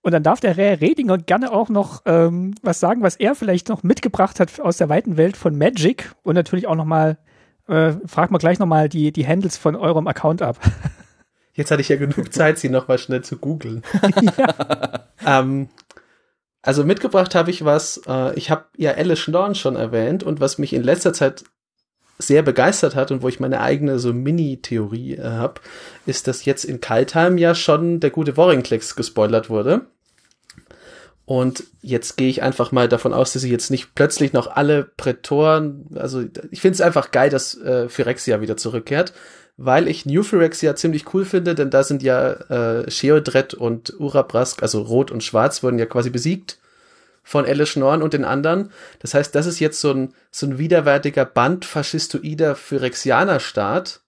Und 0.02 0.14
dann 0.14 0.24
darf 0.24 0.40
der 0.40 0.58
Ray 0.58 0.74
Redinger 0.74 1.20
gerne 1.20 1.52
auch 1.52 1.70
noch 1.70 2.02
ähm, 2.06 2.56
was 2.64 2.80
sagen, 2.80 3.04
was 3.04 3.18
er 3.18 3.36
vielleicht 3.36 3.70
noch 3.70 3.84
mitgebracht 3.84 4.40
hat 4.40 4.60
aus 4.60 4.78
der 4.78 4.90
weiten 4.90 5.16
Welt 5.16 5.38
von 5.38 5.56
Magic. 5.56 6.12
Und 6.24 6.34
natürlich 6.34 6.66
auch 6.66 6.76
noch 6.76 6.86
mal, 6.86 7.20
äh, 7.68 7.94
frag 8.08 8.32
mal 8.32 8.40
gleich 8.40 8.58
noch 8.58 8.66
mal 8.66 8.90
die, 8.90 9.12
die 9.12 9.28
Handles 9.28 9.58
von 9.58 9.76
eurem 9.76 10.08
Account 10.08 10.42
ab. 10.42 10.58
Jetzt 11.54 11.72
hatte 11.72 11.82
ich 11.82 11.90
ja 11.90 11.98
genug 11.98 12.34
Zeit, 12.34 12.60
sie 12.60 12.70
noch 12.70 12.88
mal 12.88 12.98
schnell 12.98 13.24
zu 13.24 13.38
googeln. 13.38 13.84
ähm, 15.26 15.70
also 16.62 16.84
mitgebracht 16.84 17.34
habe 17.36 17.52
ich 17.52 17.66
was, 17.66 18.02
äh, 18.08 18.36
ich 18.36 18.52
habe 18.52 18.66
ja 18.78 18.92
Alice 18.92 19.20
Schnorn 19.20 19.56
schon 19.56 19.76
erwähnt 19.76 20.24
und 20.24 20.40
was 20.40 20.58
mich 20.58 20.74
in 20.74 20.84
letzter 20.84 21.14
Zeit 21.14 21.44
sehr 22.20 22.44
begeistert 22.44 22.96
hat 22.96 23.12
und 23.12 23.24
wo 23.24 23.28
ich 23.28 23.40
meine 23.40 23.62
eigene 23.62 23.98
so 23.98 24.14
Mini-Theorie 24.14 25.16
äh, 25.16 25.24
habe, 25.24 25.62
ist, 26.06 26.28
dass 26.28 26.46
jetzt 26.46 26.64
in 26.64 26.80
Kaltheim 26.80 27.38
ja 27.38 27.56
schon 27.56 28.00
der 28.00 28.12
gute 28.12 28.38
Warringklecks 28.38 28.96
gespoilert 28.96 29.50
wurde. 29.50 29.88
Und 31.26 31.64
jetzt 31.82 32.18
gehe 32.18 32.30
ich 32.30 32.44
einfach 32.44 32.72
mal 32.72 32.90
davon 32.90 33.14
aus, 33.14 33.34
dass 33.34 33.42
sie 33.42 33.52
jetzt 33.52 33.72
nicht 33.72 33.96
plötzlich 33.96 34.34
noch 34.34 34.48
alle 34.48 34.84
Prätoren, 34.84 35.86
also 35.96 36.24
ich 36.52 36.62
finde 36.62 36.76
es 36.76 36.82
einfach 36.82 37.12
geil, 37.12 37.30
dass 37.30 37.58
äh, 37.58 37.88
Phyrexia 37.88 38.42
wieder 38.42 38.58
zurückkehrt, 38.58 39.14
weil 39.64 39.88
ich 39.88 40.08
New 40.08 40.24
Phyrexia 40.24 40.76
ziemlich 40.76 41.14
cool 41.14 41.24
finde, 41.24 41.54
denn 41.54 41.70
da 41.70 41.84
sind 41.84 42.02
ja 42.02 42.32
äh, 42.32 42.90
Sheodred 42.90 43.54
und 43.54 44.00
Urabrask, 44.00 44.64
also 44.64 44.82
Rot 44.82 45.12
und 45.12 45.24
Schwarz, 45.24 45.62
wurden 45.62 45.78
ja 45.78 45.86
quasi 45.86 46.10
besiegt 46.10 46.58
von 47.24 47.46
Elle 47.46 47.68
Schnorn 47.68 48.02
und 48.02 48.14
den 48.14 48.26
anderen. 48.26 48.72
Das 49.00 49.14
heißt, 49.14 49.36
das 49.36 49.46
ist 49.46 49.60
jetzt 49.60 49.80
so 49.80 49.92
ein, 49.92 50.16
so 50.32 50.48
ein 50.48 50.58
widerwärtiger 50.58 51.26
Band 51.26 51.66
faschistoider 51.66 52.56
Phyrexianer-Staat 52.56 54.02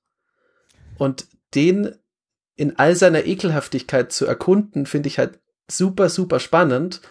und 0.97 1.27
den 1.53 1.93
in 2.55 2.79
all 2.79 2.95
seiner 2.95 3.25
Ekelhaftigkeit 3.25 4.11
zu 4.11 4.25
erkunden, 4.25 4.87
finde 4.87 5.07
ich 5.07 5.19
halt 5.19 5.39
super, 5.69 6.09
super 6.09 6.39
spannend. 6.39 7.01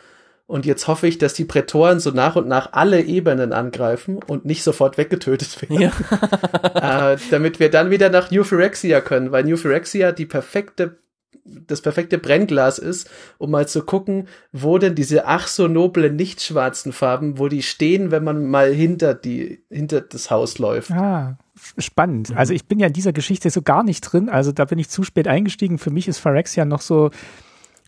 Und 0.47 0.67
jetzt 0.67 0.87
hoffe 0.89 1.07
ich, 1.07 1.19
dass 1.19 1.35
die 1.35 1.45
Prätoren 1.45 2.01
so 2.01 2.11
nach 2.11 2.37
und 2.37 2.47
nach 2.47 2.73
alle 2.73 3.03
Ebenen 3.03 3.53
angreifen 3.53 4.21
und 4.27 4.45
nicht 4.45 4.63
sofort 4.63 4.99
weggetötet 4.99 5.63
werden. 5.63 5.81
Ja. 5.81 7.13
äh, 7.13 7.17
damit 7.31 7.61
wir 7.61 7.71
dann 7.71 7.91
wieder 7.91 8.11
nach 8.11 8.31
New 8.31 8.45
Phyrexia 8.45 9.01
können, 9.01 9.33
weil 9.33 9.45
New 9.45 9.57
Phyrexia 9.57 10.13
die 10.13 10.27
perfekte, 10.27 10.99
das 11.45 11.81
perfekte 11.81 12.19
Brennglas 12.19 12.79
ist, 12.79 13.09
um 13.39 13.51
mal 13.51 13.67
zu 13.67 13.83
gucken, 13.83 14.29
wo 14.53 14.79
denn 14.79 14.95
diese 14.95 15.27
ach 15.27 15.47
so 15.47 15.69
noble, 15.69 16.11
nicht 16.11 16.43
schwarzen 16.43 16.93
Farben, 16.93 17.39
wo 17.39 17.49
die 17.49 17.63
stehen, 17.63 18.11
wenn 18.11 18.25
man 18.25 18.45
mal 18.45 18.73
hinter 18.73 19.15
die, 19.15 19.65
hinter 19.71 20.03
das 20.03 20.31
Haus 20.31 20.59
läuft. 20.59 20.91
Ah, 20.91 21.39
spannend. 21.79 22.37
Also 22.37 22.53
ich 22.53 22.67
bin 22.67 22.79
ja 22.79 22.89
in 22.89 22.93
dieser 22.93 23.13
Geschichte 23.13 23.49
so 23.49 23.63
gar 23.63 23.85
nicht 23.85 24.01
drin. 24.03 24.29
Also 24.29 24.53
da 24.53 24.65
bin 24.65 24.79
ich 24.79 24.89
zu 24.89 25.03
spät 25.03 25.29
eingestiegen. 25.29 25.79
Für 25.79 25.91
mich 25.91 26.09
ist 26.09 26.19
Phyrexia 26.19 26.65
noch 26.65 26.81
so, 26.81 27.11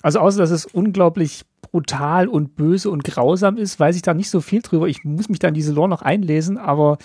also 0.02 0.20
außer 0.20 0.38
dass 0.38 0.50
es 0.50 0.66
unglaublich 0.66 1.44
brutal 1.74 2.28
und 2.28 2.54
böse 2.54 2.88
und 2.88 3.02
grausam 3.02 3.56
ist, 3.56 3.80
weiß 3.80 3.96
ich 3.96 4.02
da 4.02 4.14
nicht 4.14 4.30
so 4.30 4.40
viel 4.40 4.62
drüber. 4.62 4.86
Ich 4.86 5.02
muss 5.02 5.28
mich 5.28 5.40
da 5.40 5.48
in 5.48 5.54
diese 5.54 5.72
Lore 5.72 5.88
noch 5.88 6.02
einlesen, 6.02 6.56
aber 6.56 6.98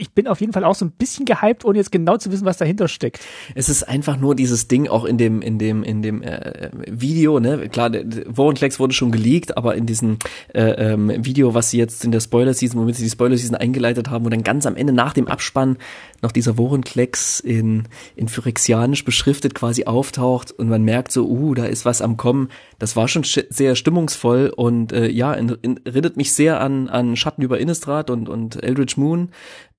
ich 0.00 0.12
bin 0.12 0.26
auf 0.26 0.40
jeden 0.40 0.52
Fall 0.52 0.64
auch 0.64 0.74
so 0.74 0.84
ein 0.84 0.90
bisschen 0.90 1.26
gehypt, 1.26 1.64
ohne 1.64 1.78
jetzt 1.78 1.92
genau 1.92 2.16
zu 2.16 2.32
wissen, 2.32 2.44
was 2.44 2.56
dahinter 2.56 2.88
steckt. 2.88 3.20
Es 3.54 3.68
ist 3.68 3.84
einfach 3.84 4.16
nur 4.18 4.34
dieses 4.34 4.66
Ding 4.66 4.88
auch 4.88 5.04
in 5.04 5.18
dem 5.18 5.42
in 5.42 5.58
dem 5.58 5.82
in 5.82 6.02
dem 6.02 6.22
äh, 6.22 6.70
Video, 6.88 7.38
ne? 7.38 7.68
Klar, 7.68 7.90
Warrenklecks 7.92 8.80
wurde 8.80 8.94
schon 8.94 9.10
geleakt, 9.12 9.56
aber 9.56 9.74
in 9.74 9.86
diesem 9.86 10.18
äh, 10.54 10.92
ähm, 10.92 11.12
Video, 11.24 11.54
was 11.54 11.70
sie 11.70 11.78
jetzt 11.78 12.04
in 12.04 12.12
der 12.12 12.20
Spoiler 12.20 12.54
Season, 12.54 12.80
womit 12.80 12.96
sie 12.96 13.04
die 13.04 13.10
Spoiler 13.10 13.36
Season 13.36 13.56
eingeleitet 13.56 14.10
haben, 14.10 14.24
wo 14.24 14.28
dann 14.30 14.42
ganz 14.42 14.66
am 14.66 14.76
Ende 14.76 14.92
nach 14.92 15.12
dem 15.12 15.28
Abspann 15.28 15.76
noch 16.22 16.32
dieser 16.32 16.58
Warrenklecks 16.58 17.40
in 17.40 17.84
in 18.16 18.28
Phyrexianisch 18.28 19.04
beschriftet 19.04 19.54
quasi 19.54 19.84
auftaucht 19.84 20.52
und 20.52 20.68
man 20.68 20.82
merkt 20.82 21.12
so, 21.12 21.28
uh, 21.28 21.54
da 21.54 21.66
ist 21.66 21.84
was 21.84 22.02
am 22.02 22.16
kommen. 22.16 22.48
Das 22.78 22.96
war 22.96 23.08
schon 23.08 23.24
sch- 23.24 23.46
sehr 23.50 23.74
stimmungsvoll 23.76 24.52
und 24.54 24.92
äh, 24.92 25.08
ja, 25.08 25.34
in, 25.34 25.56
in, 25.62 25.80
erinnert 25.84 26.16
mich 26.16 26.32
sehr 26.32 26.60
an 26.60 26.88
an 26.88 27.16
Schatten 27.16 27.42
über 27.42 27.58
Innistrad 27.58 28.10
und 28.10 28.28
und 28.28 28.62
Eldritch 28.62 28.96
Moon 28.96 29.30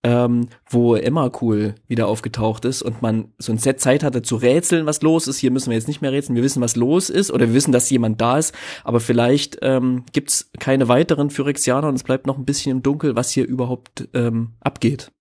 ähm, 0.03 0.47
wo 0.67 0.95
Emma 0.95 1.31
cool 1.41 1.75
wieder 1.87 2.07
aufgetaucht 2.07 2.65
ist 2.65 2.81
und 2.81 3.01
man 3.01 3.33
so 3.37 3.51
ein 3.51 3.59
Set 3.59 3.79
Zeit 3.79 4.03
hatte 4.03 4.21
zu 4.21 4.35
rätseln, 4.35 4.85
was 4.85 5.01
los 5.01 5.27
ist. 5.27 5.37
Hier 5.37 5.51
müssen 5.51 5.69
wir 5.69 5.77
jetzt 5.77 5.87
nicht 5.87 6.01
mehr 6.01 6.11
rätseln, 6.11 6.35
wir 6.35 6.43
wissen, 6.43 6.61
was 6.61 6.75
los 6.75 7.09
ist 7.09 7.31
oder 7.31 7.47
wir 7.47 7.53
wissen, 7.53 7.71
dass 7.71 7.89
jemand 7.89 8.19
da 8.19 8.37
ist, 8.37 8.55
aber 8.83 8.99
vielleicht 8.99 9.59
ähm, 9.61 10.05
gibt's 10.11 10.49
keine 10.59 10.87
weiteren 10.87 11.29
Phyrexianer 11.29 11.87
und 11.87 11.95
es 11.95 12.03
bleibt 12.03 12.25
noch 12.25 12.37
ein 12.37 12.45
bisschen 12.45 12.71
im 12.71 12.83
Dunkel, 12.83 13.15
was 13.15 13.31
hier 13.31 13.45
überhaupt 13.45 14.09
ähm, 14.13 14.53
abgeht. 14.59 15.11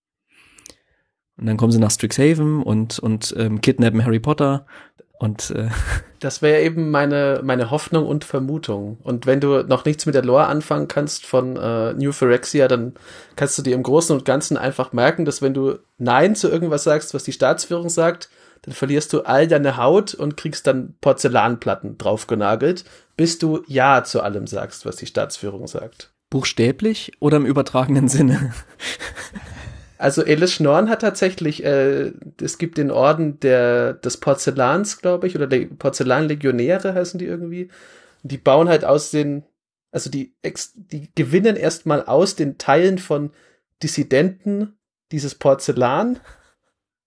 Und 1.37 1.47
dann 1.47 1.57
kommen 1.57 1.73
sie 1.73 1.79
nach 1.79 1.91
Strixhaven 1.91 2.63
und, 2.63 2.99
und 2.99 3.35
ähm, 3.39 3.61
kidnappen 3.61 4.05
Harry 4.05 4.21
Potter 4.21 4.67
und 5.21 5.51
äh, 5.51 5.69
Das 6.19 6.43
wäre 6.43 6.63
eben 6.63 6.91
meine, 6.91 7.41
meine 7.45 7.71
Hoffnung 7.71 8.07
und 8.07 8.25
Vermutung. 8.25 8.99
Und 9.03 9.27
wenn 9.27 9.41
du 9.41 9.63
noch 9.63 9.85
nichts 9.85 10.05
mit 10.07 10.15
der 10.15 10.25
Lore 10.25 10.47
anfangen 10.47 10.89
kannst 10.89 11.25
von 11.25 11.57
äh, 11.57 11.93
New 11.95 12.13
Phyrexia, 12.13 12.69
dann 12.69 12.95
kannst 13.37 13.57
du 13.57 13.63
dir 13.63 13.75
im 13.75 13.83
Großen 13.83 14.17
und 14.17 14.25
Ganzen 14.25 14.57
einfach 14.57 14.93
merken, 14.93 15.25
dass 15.25 15.41
wenn 15.41 15.55
du 15.55 15.79
Nein 15.99 16.35
zu 16.35 16.49
irgendwas 16.49 16.85
sagst, 16.85 17.15
was 17.15 17.25
die 17.25 17.33
Staatsführung 17.33 17.91
sagt, 17.91 18.31
dann 18.63 18.75
verlierst 18.75 19.13
du 19.13 19.21
all 19.23 19.47
deine 19.47 19.77
Haut 19.77 20.13
und 20.15 20.37
kriegst 20.37 20.67
dann 20.67 20.95
Porzellanplatten 21.01 21.97
draufgenagelt, 21.97 22.85
bis 23.17 23.39
du 23.39 23.63
Ja 23.67 24.05
zu 24.05 24.23
allem 24.23 24.47
sagst, 24.47 24.85
was 24.87 24.97
die 24.97 25.07
Staatsführung 25.07 25.67
sagt. 25.67 26.13
buchstäblich 26.31 27.13
oder 27.19 27.39
im 27.39 27.47
übertragenen 27.47 28.09
Sinne. 28.09 28.53
Also 30.01 30.25
Elis 30.25 30.55
Schnorn 30.55 30.89
hat 30.89 31.03
tatsächlich, 31.03 31.63
äh, 31.63 32.13
es 32.41 32.57
gibt 32.57 32.79
den 32.79 32.91
Orden 32.91 33.39
der, 33.41 33.93
des 33.93 34.17
Porzellans, 34.17 34.99
glaube 34.99 35.27
ich, 35.27 35.37
oder 35.37 35.47
der 35.47 35.67
Porzellanlegionäre 35.67 36.95
heißen 36.95 37.19
die 37.19 37.27
irgendwie. 37.27 37.69
Die 38.23 38.39
bauen 38.39 38.71
halt 38.71 38.87
aus 38.87 39.11
den, 39.11 39.43
also 39.93 40.09
die, 40.09 40.35
ex, 40.41 40.73
die 40.75 41.11
gewinnen 41.15 41.55
erstmal 41.55 42.07
aus 42.07 42.35
den 42.35 42.57
Teilen 42.57 42.97
von 42.97 43.31
Dissidenten 43.83 44.73
dieses 45.13 45.35
Porzellan 45.35 46.19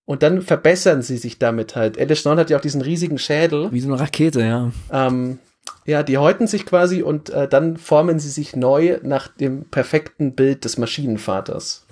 und 0.06 0.22
dann 0.22 0.44
verbessern 0.44 1.02
sie 1.02 1.18
sich 1.18 1.40
damit 1.40 1.76
halt. 1.76 2.00
Alice 2.00 2.26
Nord 2.26 2.38
hat 2.38 2.52
ja 2.52 2.58
auch 2.58 2.62
diesen 2.62 2.82
riesigen 2.82 3.18
Schädel. 3.18 3.72
Wie 3.72 3.80
so 3.80 3.88
eine 3.88 4.00
Rakete, 4.00 4.42
ja. 4.42 4.72
Ähm, 4.92 5.40
ja, 5.86 6.04
die 6.04 6.20
häuten 6.20 6.46
sich 6.46 6.68
quasi 6.68 7.02
und 7.02 7.32
äh, 7.32 7.48
dann 7.48 7.78
formen 7.78 8.20
sie 8.20 8.30
sich 8.30 8.56
neu 8.56 9.00
nach 9.02 9.30
dem 9.30 9.66
perfekten 9.66 10.36
Bild 10.36 10.64
des 10.64 10.78
Maschinenvaters. 10.78 11.83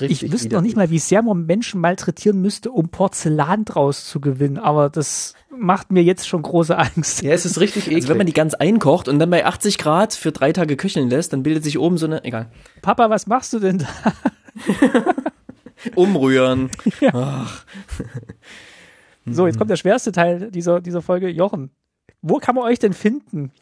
Richtig 0.00 0.22
ich 0.22 0.32
wüsste 0.32 0.54
noch 0.54 0.62
nicht 0.62 0.76
mal, 0.76 0.90
wie 0.90 0.98
sehr 0.98 1.22
man 1.22 1.46
Menschen 1.46 1.80
malträtieren 1.80 2.40
müsste, 2.40 2.70
um 2.70 2.88
Porzellan 2.88 3.64
draus 3.64 4.06
zu 4.06 4.20
gewinnen, 4.20 4.58
aber 4.58 4.88
das 4.88 5.34
macht 5.56 5.92
mir 5.92 6.02
jetzt 6.02 6.28
schon 6.28 6.42
große 6.42 6.76
Angst. 6.76 7.22
Ja, 7.22 7.32
es 7.32 7.44
ist 7.44 7.60
richtig 7.60 7.86
eklig. 7.86 7.96
Also 7.96 8.08
wenn 8.08 8.18
man 8.18 8.26
die 8.26 8.32
ganz 8.32 8.54
einkocht 8.54 9.08
und 9.08 9.18
dann 9.18 9.30
bei 9.30 9.44
80 9.44 9.78
Grad 9.78 10.14
für 10.14 10.32
drei 10.32 10.52
Tage 10.52 10.76
köcheln 10.76 11.10
lässt, 11.10 11.32
dann 11.32 11.42
bildet 11.42 11.64
sich 11.64 11.78
oben 11.78 11.98
so 11.98 12.06
eine, 12.06 12.24
egal. 12.24 12.50
Papa, 12.82 13.10
was 13.10 13.26
machst 13.26 13.52
du 13.52 13.58
denn 13.58 13.78
da? 13.78 13.88
Umrühren. 15.94 16.70
Ja. 17.00 17.46
so, 19.26 19.46
jetzt 19.46 19.58
kommt 19.58 19.70
der 19.70 19.76
schwerste 19.76 20.12
Teil 20.12 20.50
dieser, 20.50 20.80
dieser 20.80 21.02
Folge. 21.02 21.28
Jochen, 21.28 21.70
wo 22.22 22.38
kann 22.38 22.54
man 22.54 22.64
euch 22.64 22.78
denn 22.78 22.92
finden? 22.92 23.52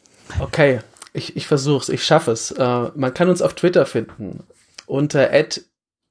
Okay, 0.41 0.81
ich, 1.13 1.37
ich 1.37 1.47
versuch's, 1.47 1.89
ich 1.89 2.05
schaffe 2.05 2.33
es. 2.33 2.53
Uh, 2.53 2.91
man 2.95 3.15
kann 3.15 3.29
uns 3.29 3.43
auf 3.43 3.55
Twitter 3.55 3.87
finden 3.87 4.45
unter 4.89 5.31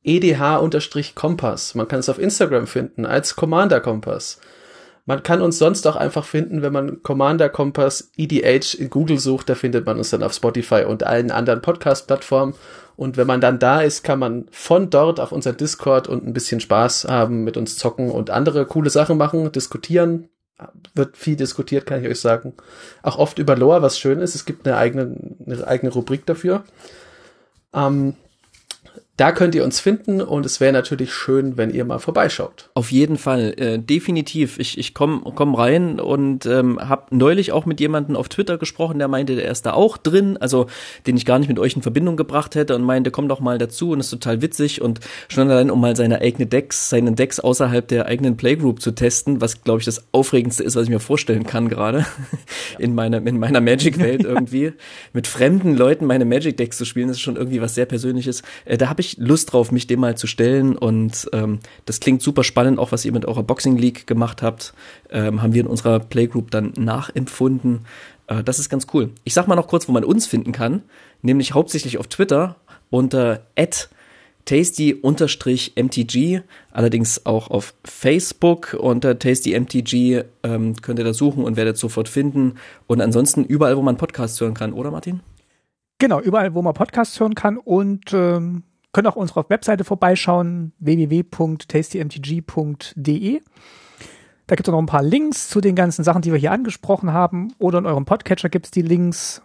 edh-kompass. 0.08 1.76
Man 1.76 1.88
kann 1.88 2.00
es 2.00 2.10
auf 2.10 2.18
Instagram 2.18 2.66
finden 2.66 3.06
als 3.06 3.36
Commander 3.36 3.82
Kompass. 3.82 4.40
Man 5.06 5.24
kann 5.24 5.42
uns 5.42 5.58
sonst 5.58 5.88
auch 5.88 5.96
einfach 5.96 6.26
finden, 6.26 6.62
wenn 6.62 6.74
man 6.74 7.02
Commander 7.02 7.48
Kompass 7.48 8.12
EDH 8.18 8.74
in 8.74 8.90
Google 8.90 9.20
sucht, 9.20 9.48
da 9.48 9.56
findet 9.56 9.86
man 9.86 9.98
uns 9.98 10.10
dann 10.10 10.22
auf 10.22 10.34
Spotify 10.34 10.84
und 10.86 11.04
allen 11.04 11.32
anderen 11.32 11.62
Podcast-Plattformen. 11.62 12.56
Und 12.98 13.16
wenn 13.16 13.28
man 13.28 13.40
dann 13.40 13.58
da 13.58 13.82
ist, 13.82 14.04
kann 14.04 14.20
man 14.20 14.48
von 14.52 14.90
dort 14.90 15.22
auf 15.22 15.32
unser 15.32 15.54
Discord 15.54 16.10
und 16.10 16.28
ein 16.28 16.34
bisschen 16.34 16.60
Spaß 16.60 17.06
haben, 17.08 17.46
mit 17.46 17.56
uns 17.56 17.78
zocken 17.78 18.12
und 18.12 18.32
andere 18.32 18.66
coole 18.66 18.90
Sachen 18.90 19.18
machen, 19.18 19.50
diskutieren. 19.52 20.28
Wird 20.94 21.16
viel 21.16 21.38
diskutiert, 21.38 21.86
kann 21.86 22.04
ich 22.04 22.10
euch 22.10 22.20
sagen. 22.20 22.56
Auch 23.02 23.18
oft 23.18 23.40
über 23.40 23.56
Lore, 23.56 23.82
was 23.82 24.00
schön 24.00 24.20
ist. 24.20 24.36
Es 24.36 24.44
gibt 24.44 24.68
eine 24.68 24.76
eigene, 24.76 25.16
eine 25.46 25.66
eigene 25.68 25.94
Rubrik 25.94 26.26
dafür. 26.26 26.64
Ähm, 27.74 28.16
da 29.18 29.32
könnt 29.32 29.56
ihr 29.56 29.64
uns 29.64 29.80
finden 29.80 30.22
und 30.22 30.46
es 30.46 30.60
wäre 30.60 30.72
natürlich 30.72 31.12
schön, 31.12 31.58
wenn 31.58 31.72
ihr 31.72 31.84
mal 31.86 31.98
vorbeischaut. 31.98 32.70
Auf 32.76 32.92
jeden 32.92 33.18
Fall, 33.18 33.56
äh, 33.58 33.80
definitiv. 33.80 34.60
Ich, 34.60 34.78
ich 34.78 34.94
komme 34.94 35.22
komm 35.34 35.56
rein 35.56 36.00
und 36.00 36.46
ähm, 36.46 36.80
habe 36.80 37.16
neulich 37.16 37.52
auch 37.52 37.66
mit 37.66 37.80
jemandem 37.80 38.16
auf 38.16 38.30
Twitter 38.30 38.60
gesprochen, 38.60 39.00
der 39.00 39.08
meinte, 39.08 39.36
der 39.36 39.50
ist 39.50 39.66
da 39.66 39.74
auch 39.74 39.98
drin, 39.98 40.38
also 40.38 40.68
den 41.08 41.18
ich 41.18 41.26
gar 41.26 41.40
nicht 41.40 41.48
mit 41.48 41.58
euch 41.58 41.76
in 41.76 41.82
Verbindung 41.82 42.16
gebracht 42.16 42.54
hätte 42.54 42.76
und 42.76 42.84
meinte, 42.84 43.10
komm 43.10 43.28
doch 43.28 43.40
mal 43.40 43.58
dazu 43.58 43.90
und 43.90 44.00
ist 44.00 44.12
total 44.12 44.44
witzig 44.44 44.82
und 44.84 45.00
schon 45.30 45.50
allein, 45.50 45.72
um 45.72 45.82
mal 45.82 45.96
seine 45.96 46.22
eigene 46.22 46.46
Decks, 46.46 46.90
seinen 46.90 47.16
Decks 47.16 47.40
außerhalb 47.40 47.88
der 47.88 48.06
eigenen 48.06 48.38
Playgroup 48.38 48.82
zu 48.82 48.92
testen, 48.92 49.42
was 49.42 49.64
glaube 49.64 49.80
ich 49.80 49.86
das 49.86 50.06
Aufregendste 50.12 50.64
ist, 50.64 50.76
was 50.76 50.84
ich 50.84 50.90
mir 50.90 51.00
vorstellen 51.00 51.48
kann 51.48 51.70
gerade 51.70 52.06
in 52.80 52.96
meiner, 52.96 53.26
in 53.26 53.40
meiner 53.40 53.62
Magic-Welt 53.62 54.24
irgendwie. 54.24 54.74
mit 55.14 55.28
fremden 55.28 55.76
Leuten 55.76 56.06
meine 56.06 56.26
Magic-Decks 56.26 56.78
zu 56.78 56.86
spielen, 56.86 57.08
das 57.08 57.18
ist 57.18 57.22
schon 57.22 57.36
irgendwie 57.36 57.62
was 57.62 57.76
sehr 57.76 57.86
Persönliches. 57.86 58.44
Äh, 58.66 58.78
da 58.78 58.90
habe 58.90 59.02
ich 59.02 59.18
Lust 59.18 59.54
drauf, 59.54 59.72
mich 59.72 59.88
dem 59.88 60.00
mal 60.00 60.18
zu 60.18 60.28
stellen 60.28 60.76
und 60.76 61.30
ähm, 61.34 61.60
das 61.86 62.00
klingt 62.00 62.22
super 62.22 62.44
spannend, 62.44 62.80
auch 62.80 62.92
was 62.92 63.06
ihr 63.06 63.12
mit 63.12 63.26
eurer 63.26 63.44
Boxing 63.44 63.78
League 63.78 64.08
gemacht 64.08 64.42
habt, 64.42 64.74
ähm, 65.10 65.42
haben 65.42 65.54
wir 65.54 65.62
in 65.62 65.68
unserer 65.68 66.00
Playgroup 66.00 66.52
dann 66.52 66.74
nachempfunden. 66.78 67.86
Äh, 68.28 68.44
das 68.44 68.60
ist 68.60 68.70
ganz 68.70 68.88
cool. 68.94 69.12
Ich 69.24 69.34
sag 69.34 69.48
mal 69.48 69.56
noch 69.56 69.68
kurz, 69.68 69.88
wo 69.88 69.92
man 69.92 70.04
uns 70.04 70.28
finden 70.28 70.52
kann, 70.52 70.84
nämlich 71.22 71.54
hauptsächlich 71.54 71.98
auf 71.98 72.08
Twitter 72.08 72.58
unter 72.90 73.42
tasty-mtg, 74.48 76.42
allerdings 76.72 77.28
auch 77.28 77.52
auf 77.52 77.76
Facebook 77.84 78.76
unter 78.80 79.20
tasty-mtg 79.20 80.24
ähm, 80.44 80.76
könnt 80.82 80.98
ihr 80.98 81.06
da 81.06 81.14
suchen 81.14 81.44
und 81.44 81.58
werdet 81.58 81.78
sofort 81.78 82.10
finden 82.10 82.56
und 82.88 83.02
ansonsten 83.02 83.46
überall, 83.46 83.78
wo 83.78 83.84
man 83.84 83.98
Podcasts 83.98 84.42
hören 84.42 84.56
kann, 84.56 84.74
oder 84.74 84.90
Martin? 84.90 85.20
Genau, 86.00 86.20
überall, 86.20 86.56
wo 86.56 86.64
man 86.64 86.74
Podcasts 86.74 87.20
hören 87.20 87.36
kann 87.36 87.58
und 87.58 88.14
ähm, 88.14 88.64
Könnt 88.98 89.08
auch 89.08 89.16
unsere 89.16 89.48
Webseite 89.50 89.84
vorbeischauen, 89.84 90.74
www.tastymtg.de. 90.80 93.42
Da 94.48 94.56
gibt 94.56 94.68
es 94.68 94.72
noch 94.72 94.80
ein 94.80 94.88
paar 94.88 95.04
Links 95.04 95.50
zu 95.50 95.62
den 95.62 95.76
ganzen 95.76 96.04
Sachen, 96.04 96.24
die 96.24 96.32
wir 96.32 96.40
hier 96.40 96.52
angesprochen 96.52 97.14
haben. 97.14 97.54
Oder 97.60 97.78
in 97.78 97.86
eurem 97.86 98.06
Podcatcher 98.06 98.50
gibt 98.50 98.66
es 98.66 98.72
die 98.72 98.82
Links. 98.82 99.44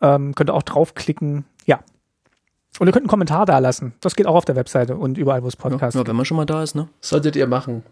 Ähm, 0.00 0.34
könnt 0.34 0.48
ihr 0.48 0.54
auch 0.54 0.62
draufklicken. 0.62 1.44
Ja. 1.66 1.80
Und 2.78 2.86
ihr 2.86 2.92
könnt 2.92 3.04
einen 3.04 3.08
Kommentar 3.08 3.46
da 3.46 3.58
lassen. 3.58 3.94
Das 4.00 4.14
geht 4.14 4.26
auch 4.26 4.36
auf 4.36 4.44
der 4.44 4.56
Webseite 4.56 4.96
und 4.96 5.18
überall, 5.18 5.42
wo 5.42 5.48
es 5.48 5.56
Podcasts 5.56 5.94
ja, 5.94 6.02
ja, 6.02 6.06
wenn 6.06 6.16
man 6.16 6.24
schon 6.24 6.36
mal 6.36 6.46
da 6.46 6.62
ist, 6.62 6.74
ne? 6.74 6.88
Solltet 7.00 7.34
ihr 7.34 7.46
machen. 7.46 7.82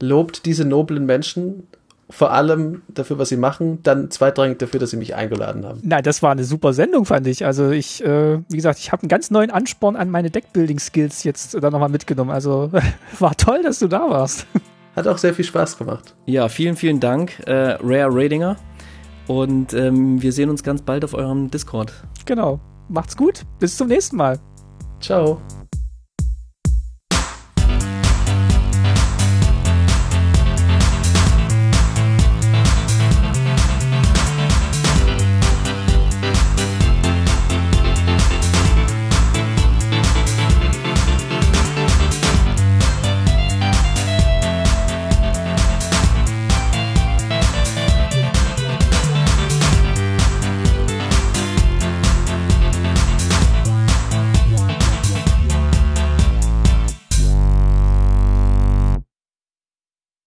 Lobt 0.00 0.44
diese 0.44 0.64
noblen 0.64 1.06
Menschen, 1.06 1.66
vor 2.10 2.32
allem 2.32 2.82
dafür, 2.88 3.18
was 3.18 3.30
sie 3.30 3.36
machen, 3.36 3.78
dann 3.82 4.10
zweitrangig 4.10 4.58
dafür, 4.58 4.78
dass 4.78 4.90
sie 4.90 4.96
mich 4.96 5.14
eingeladen 5.14 5.64
haben. 5.64 5.80
Nein, 5.82 6.02
das 6.02 6.22
war 6.22 6.32
eine 6.32 6.44
super 6.44 6.72
Sendung, 6.72 7.06
fand 7.06 7.26
ich. 7.26 7.46
Also 7.46 7.70
ich, 7.70 8.04
äh, 8.04 8.38
wie 8.48 8.56
gesagt, 8.56 8.78
ich 8.78 8.92
habe 8.92 9.02
einen 9.02 9.08
ganz 9.08 9.30
neuen 9.30 9.50
Ansporn 9.50 9.96
an 9.96 10.10
meine 10.10 10.30
Deckbuilding-Skills 10.30 11.24
jetzt 11.24 11.54
da 11.54 11.70
nochmal 11.70 11.88
mitgenommen. 11.88 12.30
Also 12.30 12.70
war 13.18 13.36
toll, 13.36 13.62
dass 13.62 13.78
du 13.78 13.88
da 13.88 14.10
warst. 14.10 14.46
Hat 14.94 15.08
auch 15.08 15.18
sehr 15.18 15.34
viel 15.34 15.44
Spaß 15.44 15.78
gemacht. 15.78 16.14
Ja, 16.26 16.48
vielen, 16.48 16.76
vielen 16.76 17.00
Dank, 17.00 17.40
äh, 17.46 17.78
Rare 17.82 18.10
Ratinger. 18.12 18.56
Und 19.26 19.72
ähm, 19.72 20.20
wir 20.20 20.32
sehen 20.32 20.50
uns 20.50 20.62
ganz 20.62 20.82
bald 20.82 21.04
auf 21.04 21.14
eurem 21.14 21.50
Discord. 21.50 21.92
Genau. 22.26 22.60
Macht's 22.88 23.16
gut. 23.16 23.42
Bis 23.58 23.76
zum 23.76 23.88
nächsten 23.88 24.16
Mal. 24.16 24.38
Ciao. 25.00 25.40